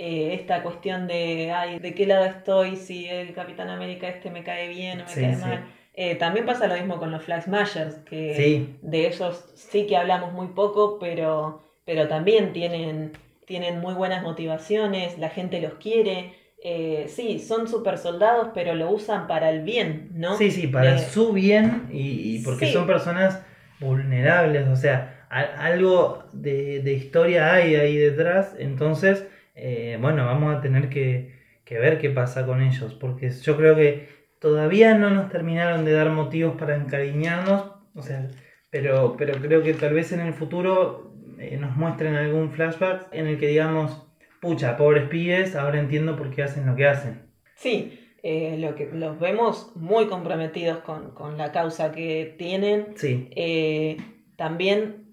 Eh, 0.03 0.33
esta 0.33 0.63
cuestión 0.63 1.05
de, 1.05 1.51
ay, 1.51 1.77
¿de 1.77 1.93
qué 1.93 2.07
lado 2.07 2.25
estoy? 2.25 2.75
Si 2.75 3.07
el 3.07 3.33
Capitán 3.35 3.69
América 3.69 4.07
este 4.07 4.31
me 4.31 4.43
cae 4.43 4.67
bien 4.67 4.99
o 5.01 5.03
me 5.03 5.09
Sí, 5.11 5.21
cae 5.21 5.35
sí. 5.35 5.41
mal. 5.41 5.63
Eh, 5.93 6.15
también 6.15 6.47
pasa 6.47 6.65
lo 6.65 6.73
mismo 6.73 6.97
con 6.97 7.11
los 7.11 7.21
Flag 7.23 7.43
Smashers, 7.43 7.95
que 8.09 8.33
Sí. 8.35 8.75
de 8.81 9.05
ellos 9.07 9.45
sí 9.53 9.85
que 9.85 9.97
hablamos 9.97 10.33
muy 10.33 10.47
poco, 10.47 10.97
pero, 10.99 11.61
pero 11.85 12.07
también 12.07 12.51
tienen, 12.51 13.11
tienen 13.45 13.79
muy 13.79 13.93
buenas 13.93 14.23
motivaciones, 14.23 15.19
la 15.19 15.29
gente 15.29 15.61
los 15.61 15.73
quiere. 15.75 16.33
Eh, 16.63 17.05
sí, 17.07 17.37
son 17.37 17.67
super 17.67 17.99
soldados, 17.99 18.47
pero 18.55 18.73
lo 18.73 18.89
usan 18.89 19.27
para 19.27 19.51
el 19.51 19.61
bien, 19.61 20.09
¿no? 20.15 20.35
Sí, 20.35 20.49
sí, 20.49 20.65
para 20.65 20.97
su 20.97 21.31
bien 21.31 21.89
y, 21.91 22.37
y 22.37 22.43
porque 22.43 22.71
son 22.73 22.87
personas 22.87 23.39
vulnerables, 23.79 24.67
o 24.67 24.75
sea, 24.75 25.25
a- 25.29 25.65
algo 25.65 26.23
de, 26.33 26.79
de 26.81 26.93
historia 26.93 27.53
hay 27.53 27.75
ahí 27.75 27.97
detrás, 27.97 28.55
entonces, 28.57 29.27
eh, 29.55 29.97
bueno, 30.01 30.25
vamos 30.25 30.55
a 30.55 30.61
tener 30.61 30.89
que, 30.89 31.33
que 31.65 31.79
ver 31.79 31.99
qué 31.99 32.09
pasa 32.09 32.45
con 32.45 32.61
ellos, 32.61 32.93
porque 32.95 33.29
yo 33.29 33.57
creo 33.57 33.75
que 33.75 34.09
todavía 34.39 34.95
no 34.95 35.09
nos 35.09 35.29
terminaron 35.29 35.85
de 35.85 35.93
dar 35.93 36.09
motivos 36.11 36.55
para 36.57 36.75
encariñarnos, 36.75 37.71
o 37.93 38.01
sea, 38.01 38.29
pero, 38.69 39.15
pero 39.17 39.39
creo 39.41 39.63
que 39.63 39.73
tal 39.73 39.93
vez 39.93 40.11
en 40.13 40.21
el 40.21 40.33
futuro 40.33 41.13
eh, 41.39 41.57
nos 41.57 41.75
muestren 41.75 42.15
algún 42.15 42.51
flashback 42.51 43.07
en 43.11 43.27
el 43.27 43.37
que 43.39 43.47
digamos, 43.47 44.03
pucha, 44.39 44.77
pobres 44.77 45.07
pibes, 45.09 45.55
ahora 45.55 45.79
entiendo 45.79 46.15
por 46.15 46.31
qué 46.31 46.43
hacen 46.43 46.65
lo 46.65 46.75
que 46.75 46.87
hacen. 46.87 47.21
Sí, 47.55 47.99
eh, 48.23 48.57
lo 48.59 48.75
que, 48.75 48.87
los 48.91 49.19
vemos 49.19 49.71
muy 49.75 50.07
comprometidos 50.07 50.79
con, 50.79 51.11
con 51.11 51.37
la 51.37 51.51
causa 51.51 51.91
que 51.91 52.35
tienen. 52.37 52.93
Sí, 52.95 53.27
Eh, 53.35 53.97
también, 54.35 55.07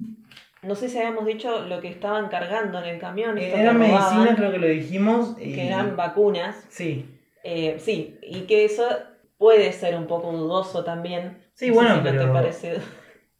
no 0.63 0.75
sé 0.75 0.89
si 0.89 0.99
habíamos 0.99 1.25
dicho 1.27 1.67
lo 1.67 1.81
que 1.81 1.89
estaban 1.89 2.29
cargando 2.29 2.79
en 2.79 2.85
el 2.87 2.99
camión. 3.01 3.39
esto 3.39 3.55
que 3.57 3.63
era 3.63 3.73
medicina, 3.73 4.09
robaban, 4.11 4.37
creo 4.37 4.53
que 4.53 4.59
lo 4.59 4.67
dijimos. 4.67 5.37
Y... 5.41 5.55
que 5.55 5.67
eran 5.67 5.97
vacunas. 5.97 6.65
Sí, 6.69 7.07
Eh, 7.45 7.77
sí, 7.79 8.19
y 8.23 8.41
que 8.43 8.65
eso 8.65 8.85
puede 9.39 9.73
ser 9.73 9.95
un 9.97 10.07
poco 10.07 10.33
dudoso 10.33 10.83
también. 10.85 11.39
Sí, 11.55 11.69
No 11.69 11.75
bueno, 11.75 11.97
si 11.97 12.03
no 12.03 12.11
te 12.19 12.27
parece- 12.27 12.79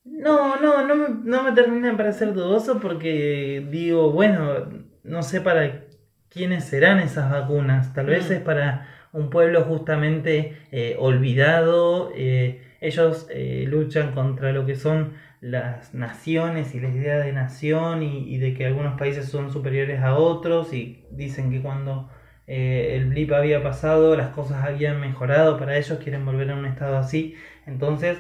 No, 0.05 0.57
no, 0.61 0.87
no 0.87 0.95
me, 0.95 1.09
no 1.25 1.43
me 1.43 1.53
termina 1.53 1.91
de 1.91 1.97
parecer 1.97 2.33
dudoso 2.33 2.79
porque 2.81 3.66
digo, 3.71 4.11
bueno, 4.12 4.69
no 5.03 5.23
sé 5.23 5.41
para 5.41 5.85
quiénes 6.31 6.64
serán 6.64 7.01
esas 7.01 7.31
vacunas. 7.31 7.93
Tal 7.95 8.07
vez 8.07 8.31
Mm. 8.31 8.33
es 8.35 8.41
para 8.41 8.89
un 9.12 9.29
pueblo 9.31 9.62
justamente 9.64 10.57
eh, 10.71 10.97
olvidado. 10.99 12.12
eh, 12.14 12.62
ellos 12.81 13.27
eh, 13.31 13.64
luchan 13.66 14.12
contra 14.14 14.53
lo 14.53 14.64
que 14.64 14.77
son 14.77 15.14
las 15.41 15.95
naciones 15.95 16.74
y 16.74 16.80
la 16.80 16.89
idea 16.89 17.18
de 17.18 17.32
nación 17.32 18.03
y, 18.03 18.39
de 18.39 18.55
que 18.55 18.66
algunos 18.66 18.99
países 18.99 19.28
son 19.28 19.53
superiores 19.53 20.01
a 20.01 20.14
otros 20.16 20.72
y 20.72 21.07
dicen 21.11 21.51
que 21.51 21.62
cuando 21.62 22.11
eh, 22.47 22.97
el 22.97 23.07
blip 23.07 23.32
había 23.32 23.62
pasado 23.62 24.16
las 24.16 24.30
cosas 24.30 24.64
habían 24.64 25.01
mejorado 25.01 25.59
para 25.59 25.76
ellos, 25.76 25.99
quieren 26.03 26.24
volver 26.24 26.51
a 26.51 26.57
un 26.57 26.66
estado 26.66 26.97
así. 26.99 27.36
Entonces 27.66 28.18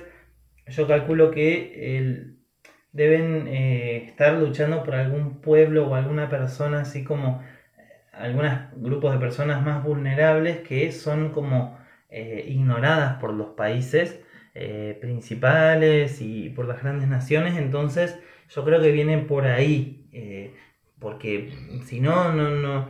yo 0.66 0.86
calculo 0.86 1.30
que 1.30 1.98
el- 1.98 2.38
deben 2.92 3.46
eh, 3.48 4.04
estar 4.06 4.34
luchando 4.38 4.82
por 4.82 4.94
algún 4.94 5.40
pueblo 5.40 5.88
o 5.88 5.94
alguna 5.94 6.28
persona, 6.30 6.80
así 6.82 7.04
como 7.04 7.42
eh, 7.78 7.82
algunos 8.12 8.52
grupos 8.76 9.12
de 9.12 9.18
personas 9.20 9.62
más 9.64 9.84
vulnerables 9.84 10.58
que 10.58 10.92
son 10.92 11.30
como 11.30 11.78
ignoradas 12.10 13.20
por 13.20 13.34
los 13.34 13.48
países 13.48 14.18
eh, 14.60 14.98
principales 15.00 16.20
y 16.20 16.48
por 16.50 16.66
las 16.66 16.82
grandes 16.82 17.08
naciones. 17.08 17.56
Entonces 17.56 18.18
yo 18.50 18.64
creo 18.64 18.80
que 18.80 18.90
viene 18.90 19.18
por 19.18 19.46
ahí, 19.46 20.08
eh, 20.12 20.52
porque 20.98 21.52
si 21.84 22.00
no, 22.00 22.32
no, 22.32 22.50
no, 22.50 22.88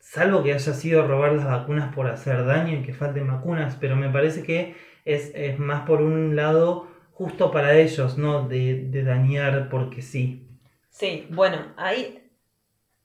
salvo 0.00 0.42
que 0.42 0.52
haya 0.52 0.74
sido 0.74 1.06
robar 1.06 1.32
las 1.32 1.46
vacunas 1.46 1.94
por 1.94 2.08
hacer 2.08 2.44
daño 2.44 2.78
y 2.78 2.82
que 2.82 2.92
falten 2.92 3.26
vacunas, 3.26 3.76
pero 3.80 3.96
me 3.96 4.10
parece 4.10 4.42
que 4.42 4.74
es, 5.06 5.32
es 5.34 5.58
más 5.58 5.86
por 5.86 6.02
un 6.02 6.36
lado 6.36 6.88
justo 7.12 7.50
para 7.50 7.74
ellos, 7.78 8.18
¿no? 8.18 8.46
De, 8.46 8.88
de 8.90 9.02
dañar 9.02 9.70
porque 9.70 10.02
sí. 10.02 10.46
Sí, 10.90 11.26
bueno, 11.30 11.72
hay, 11.78 12.22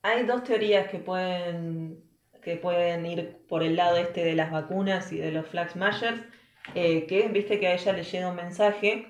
hay 0.01 0.25
dos 0.25 0.43
teorías 0.43 0.89
que 0.89 0.99
pueden, 0.99 2.03
que 2.41 2.57
pueden 2.57 3.05
ir 3.05 3.37
por 3.47 3.63
el 3.63 3.77
lado 3.77 3.95
este 3.95 4.25
de 4.25 4.35
las 4.35 4.51
vacunas 4.51 5.13
y 5.13 5.19
de 5.19 5.31
los 5.31 5.47
flag 5.47 5.69
smashers, 5.69 6.21
eh, 6.75 7.05
que 7.07 7.27
viste 7.29 7.59
que 7.59 7.67
a 7.67 7.73
ella 7.73 7.93
le 7.93 8.03
llega 8.03 8.29
un 8.29 8.35
mensaje 8.35 9.07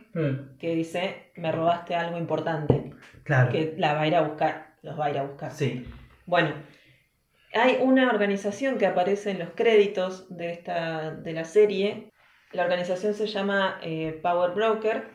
que 0.60 0.76
dice, 0.76 1.32
me 1.36 1.52
robaste 1.52 1.96
algo 1.96 2.18
importante, 2.18 2.94
Claro. 3.24 3.52
que 3.52 3.76
la 3.78 3.94
va 3.94 4.02
a 4.02 4.08
ir 4.08 4.16
a 4.16 4.22
buscar, 4.22 4.76
los 4.82 5.00
va 5.00 5.06
a 5.06 5.10
ir 5.12 5.18
a 5.18 5.24
buscar. 5.24 5.52
Sí. 5.52 5.86
Bueno, 6.26 6.54
hay 7.54 7.78
una 7.82 8.10
organización 8.10 8.78
que 8.78 8.86
aparece 8.86 9.32
en 9.32 9.40
los 9.40 9.50
créditos 9.52 10.36
de, 10.36 10.52
esta, 10.52 11.12
de 11.12 11.34
la 11.34 11.44
serie. 11.46 12.12
La 12.54 12.64
organización 12.64 13.14
se 13.14 13.28
llama 13.28 13.80
eh, 13.84 14.20
Power 14.22 14.52
Broker, 14.52 15.08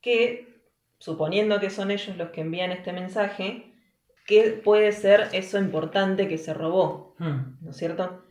que, 0.00 0.60
suponiendo 0.98 1.60
que 1.60 1.70
son 1.70 1.90
ellos 1.90 2.16
los 2.16 2.30
que 2.30 2.40
envían 2.42 2.72
este 2.72 2.92
mensaje, 2.92 3.72
¿qué 4.26 4.60
puede 4.64 4.92
ser 4.92 5.28
eso 5.32 5.58
importante 5.58 6.28
que 6.28 6.38
se 6.38 6.54
robó? 6.54 7.14
Mm. 7.18 7.64
¿No 7.64 7.70
es 7.70 7.76
cierto? 7.76 8.24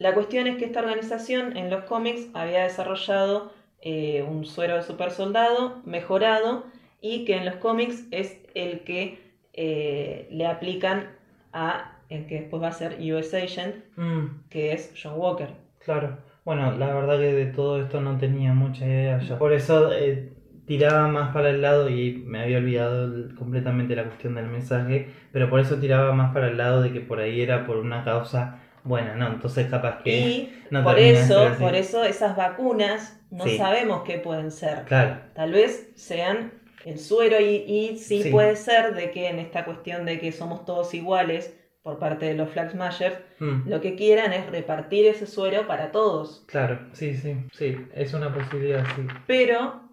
La 0.00 0.14
cuestión 0.14 0.48
es 0.48 0.56
que 0.56 0.64
esta 0.64 0.80
organización 0.80 1.56
en 1.56 1.70
los 1.70 1.84
cómics 1.84 2.28
había 2.34 2.62
desarrollado 2.64 3.52
eh, 3.82 4.22
un 4.22 4.44
suero 4.44 4.74
de 4.74 4.82
super 4.82 5.12
soldado 5.12 5.80
mejorado 5.84 6.64
y 7.00 7.24
que 7.24 7.36
en 7.36 7.44
los 7.44 7.54
cómics 7.56 8.04
es 8.10 8.36
el 8.54 8.80
que 8.82 9.18
eh, 9.52 10.26
le 10.30 10.46
aplican 10.46 11.06
a 11.52 11.92
el 12.08 12.26
que 12.26 12.40
después 12.40 12.62
va 12.62 12.68
a 12.68 12.72
ser 12.72 12.98
US 13.12 13.36
Agent, 13.36 13.76
Mm, 13.96 14.26
que 14.48 14.72
es 14.72 14.92
John 15.00 15.14
Walker. 15.16 15.50
claro. 15.78 16.18
Bueno, 16.44 16.72
la 16.72 16.94
verdad 16.94 17.18
que 17.18 17.32
de 17.34 17.46
todo 17.46 17.80
esto 17.80 18.00
no 18.00 18.16
tenía 18.18 18.52
mucha 18.54 18.86
idea 18.86 19.18
yo. 19.18 19.38
Por 19.38 19.52
eso 19.52 19.92
eh, 19.92 20.32
tiraba 20.66 21.06
más 21.06 21.32
para 21.32 21.50
el 21.50 21.60
lado 21.60 21.88
y 21.90 22.12
me 22.24 22.40
había 22.40 22.58
olvidado 22.58 23.04
el- 23.04 23.34
completamente 23.34 23.94
la 23.94 24.04
cuestión 24.06 24.34
del 24.34 24.46
mensaje, 24.46 25.10
pero 25.32 25.50
por 25.50 25.60
eso 25.60 25.78
tiraba 25.78 26.12
más 26.12 26.32
para 26.32 26.48
el 26.48 26.56
lado 26.56 26.80
de 26.82 26.92
que 26.92 27.00
por 27.00 27.20
ahí 27.20 27.40
era 27.42 27.66
por 27.66 27.76
una 27.78 28.04
causa 28.04 28.59
buena, 28.84 29.14
¿no? 29.14 29.28
Entonces 29.28 29.68
capaz 29.68 30.02
que... 30.02 30.10
Y 30.18 30.62
no 30.70 30.82
por 30.82 30.98
eso, 30.98 31.50
por 31.58 31.74
eso 31.74 32.04
esas 32.04 32.36
vacunas 32.36 33.20
no 33.30 33.44
Sí. 33.44 33.56
sabemos 33.58 34.02
qué 34.04 34.18
pueden 34.18 34.50
ser. 34.50 34.84
Claro. 34.84 35.20
Tal 35.34 35.52
vez 35.52 35.90
sean 35.94 36.52
el 36.84 36.98
suero 36.98 37.38
y, 37.40 37.56
y 37.66 37.98
sí, 37.98 38.22
Sí. 38.22 38.30
puede 38.30 38.56
ser 38.56 38.94
de 38.94 39.10
que 39.10 39.28
en 39.28 39.38
esta 39.38 39.64
cuestión 39.64 40.04
de 40.06 40.18
que 40.18 40.32
somos 40.32 40.64
todos 40.64 40.94
iguales 40.94 41.56
por 41.82 41.98
parte 41.98 42.26
de 42.26 42.34
los 42.34 42.50
Flag 42.50 42.70
Smashers, 42.72 43.16
Mm, 43.38 43.68
lo 43.70 43.80
que 43.80 43.94
quieran 43.96 44.34
es 44.34 44.46
repartir 44.50 45.06
ese 45.06 45.26
suero 45.26 45.66
para 45.66 45.92
todos. 45.92 46.44
Claro, 46.46 46.78
sí, 46.92 47.14
sí, 47.16 47.36
sí, 47.52 47.86
es 47.94 48.12
una 48.12 48.32
posibilidad, 48.34 48.84
sí. 48.96 49.06
Pero 49.26 49.88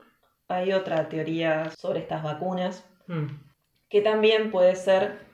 hay 0.50 0.74
otra 0.74 1.08
teoría 1.08 1.70
sobre 1.78 2.00
estas 2.00 2.24
vacunas 2.24 2.86
Mm, 3.08 3.28
que 3.90 4.02
también 4.02 4.52
puede 4.52 4.76
ser 4.76 5.27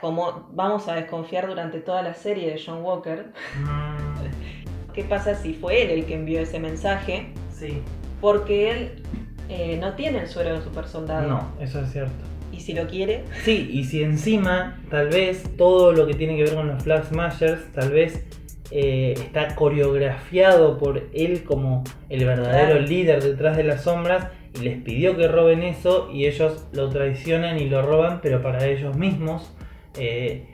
como 0.00 0.48
vamos 0.52 0.88
a 0.88 0.94
desconfiar 0.94 1.46
durante 1.46 1.80
toda 1.80 2.02
la 2.02 2.14
serie 2.14 2.50
de 2.50 2.60
John 2.64 2.82
Walker, 2.82 3.26
mm, 3.62 4.92
qué 4.92 5.04
pasa 5.04 5.34
si 5.34 5.54
fue 5.54 5.82
él 5.82 5.90
el 5.90 6.04
que 6.06 6.14
envió 6.14 6.40
ese 6.40 6.58
mensaje, 6.60 7.28
Sí. 7.50 7.80
porque 8.20 8.70
él 8.70 9.02
eh, 9.48 9.76
no 9.80 9.92
tiene 9.94 10.20
el 10.20 10.26
suero 10.28 10.54
de 10.54 10.62
super 10.62 10.86
soldado. 10.86 11.28
No, 11.28 11.48
eso 11.60 11.80
es 11.80 11.92
cierto. 11.92 12.12
Y 12.50 12.60
si 12.60 12.72
lo 12.72 12.86
quiere, 12.86 13.24
Sí, 13.42 13.68
y 13.72 13.84
si 13.84 14.02
encima, 14.02 14.80
tal 14.90 15.08
vez 15.08 15.44
todo 15.56 15.92
lo 15.92 16.06
que 16.06 16.14
tiene 16.14 16.36
que 16.36 16.44
ver 16.44 16.54
con 16.54 16.68
los 16.68 16.82
Flag 16.82 17.04
Smashers, 17.06 17.72
tal 17.72 17.90
vez 17.90 18.24
eh, 18.70 19.12
está 19.16 19.54
coreografiado 19.54 20.78
por 20.78 21.02
él 21.12 21.44
como 21.44 21.84
el 22.08 22.24
verdadero 22.24 22.72
Claro. 22.76 22.80
líder 22.86 23.22
detrás 23.22 23.56
de 23.56 23.64
las 23.64 23.82
sombras 23.82 24.28
y 24.54 24.60
les 24.62 24.80
pidió 24.82 25.16
que 25.16 25.28
roben 25.28 25.62
eso 25.62 26.08
y 26.12 26.26
ellos 26.26 26.66
lo 26.72 26.88
traicionan 26.88 27.58
y 27.58 27.68
lo 27.68 27.82
roban, 27.82 28.20
pero 28.22 28.40
para 28.40 28.64
ellos 28.66 28.96
mismos. 28.96 29.53
Eh, 29.98 30.46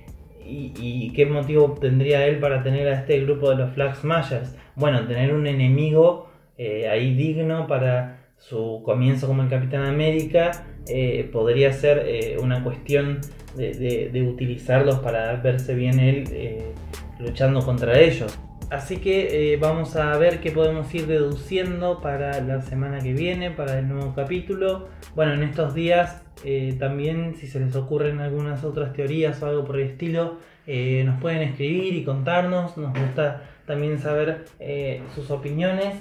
y, 0.44 1.12
qué 1.14 1.26
motivo 1.26 1.76
tendría 1.80 2.26
él 2.26 2.38
para 2.40 2.62
tener 2.62 2.88
a 2.88 2.94
este 2.94 3.20
grupo 3.20 3.50
de 3.50 3.56
los 3.56 3.72
Flag 3.72 3.96
Smashers? 3.96 4.56
Bueno, 4.74 5.06
tener 5.06 5.32
un 5.32 5.46
enemigo 5.46 6.28
eh, 6.58 6.88
ahí 6.88 7.14
digno 7.14 7.66
para 7.66 8.32
su 8.36 8.82
comienzo 8.84 9.28
como 9.28 9.42
el 9.42 9.48
Capitán 9.48 9.84
América 9.84 10.66
eh, 10.88 11.28
podría 11.32 11.72
ser 11.72 12.38
una 12.40 12.64
cuestión 12.64 13.20
de, 13.56 14.28
utilizarlos 14.28 14.98
para 15.00 15.36
verse 15.36 15.74
bien 15.74 16.00
él 16.00 16.24
luchando 17.20 17.60
contra 17.60 18.00
ellos. 18.00 18.38
Así 18.70 18.98
que 18.98 19.52
eh, 19.52 19.56
vamos 19.56 19.96
a 19.96 20.16
ver 20.16 20.40
qué 20.40 20.52
podemos 20.52 20.94
ir 20.94 21.08
deduciendo 21.08 22.00
para 22.00 22.40
la 22.40 22.62
semana 22.62 23.00
que 23.00 23.12
viene, 23.12 23.50
para 23.50 23.80
el 23.80 23.88
nuevo 23.88 24.14
capítulo. 24.14 24.86
Bueno, 25.16 25.34
en 25.34 25.42
estos 25.42 25.74
días 25.74 26.22
eh, 26.44 26.76
también, 26.78 27.34
si 27.34 27.48
se 27.48 27.58
les 27.58 27.74
ocurren 27.74 28.20
algunas 28.20 28.62
otras 28.62 28.92
teorías 28.92 29.42
o 29.42 29.46
algo 29.46 29.64
por 29.64 29.80
el 29.80 29.88
estilo, 29.88 30.38
eh, 30.68 31.02
nos 31.04 31.20
pueden 31.20 31.42
escribir 31.42 31.94
y 31.94 32.04
contarnos. 32.04 32.76
Nos 32.76 32.96
gusta 32.96 33.42
también 33.66 33.98
saber 33.98 34.44
sus 35.16 35.32
opiniones 35.32 35.94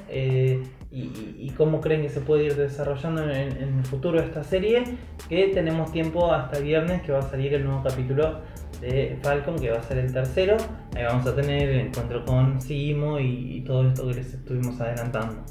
y, 0.92 1.02
y- 1.02 1.36
y 1.40 1.50
cómo 1.52 1.82
creen 1.82 2.02
que 2.02 2.10
se 2.10 2.22
puede 2.22 2.46
ir 2.46 2.56
desarrollando 2.56 3.24
en, 3.24 3.32
en 3.62 3.78
el 3.80 3.86
futuro 3.86 4.20
esta 4.20 4.44
serie. 4.44 4.84
Que 5.28 5.48
tenemos 5.54 5.92
tiempo 5.92 6.32
hasta 6.34 6.60
viernes 6.60 7.02
que 7.04 7.12
va 7.12 7.20
a 7.20 7.30
salir 7.30 7.54
el 7.54 7.64
nuevo 7.66 7.84
capítulo 7.84 8.40
de 8.82 9.18
Falcon, 9.22 9.60
que 9.60 9.70
va 9.72 9.78
a 9.80 9.84
ser 9.84 9.98
el 10.00 10.12
tercero. 10.14 10.58
Ahí 10.96 11.04
vamos 11.04 11.26
a 11.28 11.36
tener 11.36 11.70
el 11.70 11.80
encuentro 11.88 12.24
con 12.26 12.62
Simo 12.62 13.20
y, 13.20 13.58
y 13.58 13.62
todo 13.62 13.88
esto 13.88 14.08
que 14.08 14.14
les 14.16 14.34
estuvimos 14.34 14.80
adelantando. 14.82 15.44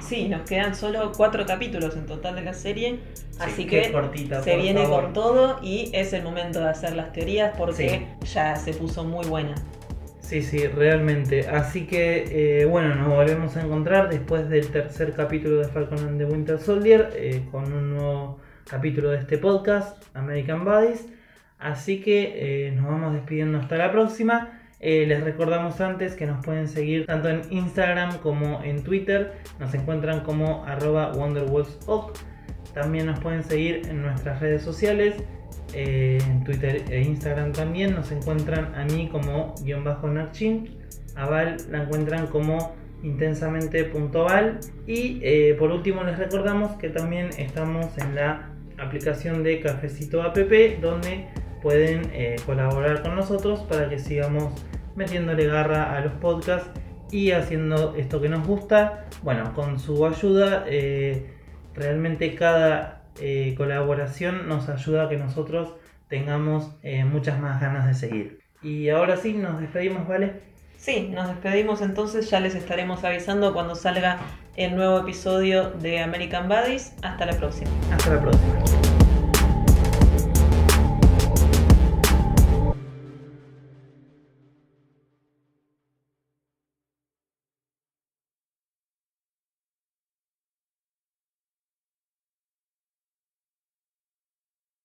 sí, 0.00 0.28
nos 0.28 0.42
quedan 0.42 0.74
solo 0.76 1.10
cuatro 1.16 1.44
capítulos 1.46 1.96
en 1.96 2.06
total 2.06 2.36
de 2.36 2.42
la 2.42 2.52
serie. 2.54 3.00
Así 3.40 3.64
que 3.66 3.90
cortita, 3.90 4.42
se 4.42 4.56
viene 4.56 4.82
favor. 4.82 5.04
con 5.04 5.12
todo 5.14 5.58
y 5.62 5.90
es 5.94 6.12
el 6.12 6.22
momento 6.22 6.60
de 6.60 6.68
hacer 6.68 6.94
las 6.94 7.10
teorías 7.12 7.54
porque 7.56 8.06
ya 8.32 8.54
se 8.54 8.74
puso 8.74 9.02
muy 9.02 9.26
buena. 9.26 9.54
Sí, 10.30 10.42
sí, 10.42 10.64
realmente. 10.68 11.48
Así 11.48 11.88
que, 11.88 12.60
eh, 12.60 12.64
bueno, 12.64 12.94
nos 12.94 13.08
volvemos 13.08 13.56
a 13.56 13.62
encontrar 13.62 14.08
después 14.08 14.48
del 14.48 14.68
tercer 14.68 15.12
capítulo 15.12 15.56
de 15.56 15.66
Falcon 15.66 15.98
and 16.06 16.18
the 16.18 16.24
Winter 16.24 16.60
Soldier 16.60 17.10
eh, 17.16 17.42
con 17.50 17.72
un 17.72 17.96
nuevo 17.96 18.38
capítulo 18.64 19.10
de 19.10 19.18
este 19.18 19.38
podcast, 19.38 20.04
American 20.14 20.64
Bodies. 20.64 21.08
Así 21.58 22.00
que 22.00 22.68
eh, 22.68 22.70
nos 22.70 22.86
vamos 22.86 23.14
despidiendo 23.14 23.58
hasta 23.58 23.76
la 23.76 23.90
próxima. 23.90 24.60
Les 24.78 25.20
recordamos 25.20 25.80
antes 25.80 26.14
que 26.14 26.26
nos 26.26 26.44
pueden 26.44 26.68
seguir 26.68 27.06
tanto 27.06 27.28
en 27.28 27.42
Instagram 27.50 28.18
como 28.18 28.62
en 28.62 28.84
Twitter. 28.84 29.32
Nos 29.58 29.74
encuentran 29.74 30.20
como 30.20 30.64
arroba 30.64 31.10
WonderWolfsOc. 31.10 32.16
También 32.74 33.06
nos 33.06 33.18
pueden 33.20 33.42
seguir 33.42 33.82
en 33.88 34.02
nuestras 34.02 34.40
redes 34.40 34.62
sociales. 34.62 35.14
eh, 35.72 36.18
en 36.26 36.42
Twitter 36.42 36.82
e 36.90 37.02
Instagram 37.02 37.52
también 37.52 37.94
nos 37.94 38.10
encuentran 38.10 38.74
a 38.74 38.84
mí 38.84 39.08
como 39.10 39.54
guion 39.62 39.84
bajo 39.84 40.08
Narchin. 40.08 40.76
A 41.14 41.26
Val 41.26 41.56
la 41.70 41.82
encuentran 41.82 42.26
como 42.26 42.74
intensamente.val. 43.02 44.60
Y 44.86 45.20
eh, 45.22 45.54
por 45.58 45.70
último 45.70 46.02
les 46.04 46.18
recordamos 46.18 46.72
que 46.72 46.88
también 46.88 47.30
estamos 47.38 47.86
en 47.98 48.14
la 48.14 48.50
aplicación 48.78 49.42
de 49.42 49.60
Cafecito 49.60 50.22
App 50.22 50.36
donde 50.80 51.26
pueden 51.62 52.10
eh, 52.12 52.36
colaborar 52.46 53.02
con 53.02 53.14
nosotros 53.14 53.60
para 53.60 53.88
que 53.88 53.98
sigamos 53.98 54.52
metiéndole 54.96 55.46
garra 55.46 55.96
a 55.96 56.00
los 56.00 56.12
podcasts 56.14 56.70
y 57.10 57.32
haciendo 57.32 57.94
esto 57.96 58.20
que 58.20 58.28
nos 58.28 58.46
gusta. 58.46 59.06
Bueno, 59.22 59.52
con 59.54 59.78
su 59.78 60.06
ayuda, 60.06 60.64
realmente 61.74 62.34
cada 62.34 63.02
eh, 63.20 63.54
colaboración 63.56 64.48
nos 64.48 64.68
ayuda 64.68 65.04
a 65.04 65.08
que 65.08 65.16
nosotros 65.16 65.74
tengamos 66.08 66.70
eh, 66.82 67.04
muchas 67.04 67.38
más 67.38 67.60
ganas 67.60 67.86
de 67.86 67.94
seguir. 67.94 68.40
Y 68.62 68.88
ahora 68.90 69.16
sí, 69.16 69.32
nos 69.32 69.60
despedimos, 69.60 70.06
¿vale? 70.06 70.40
Sí, 70.76 71.10
nos 71.12 71.28
despedimos 71.28 71.82
entonces, 71.82 72.30
ya 72.30 72.40
les 72.40 72.54
estaremos 72.54 73.04
avisando 73.04 73.52
cuando 73.52 73.74
salga 73.74 74.18
el 74.56 74.76
nuevo 74.76 74.98
episodio 74.98 75.70
de 75.70 76.00
American 76.00 76.48
Buddies. 76.48 76.94
Hasta 77.02 77.26
la 77.26 77.32
próxima. 77.32 77.70
Hasta 77.92 78.14
la 78.14 78.20
próxima. 78.20 78.89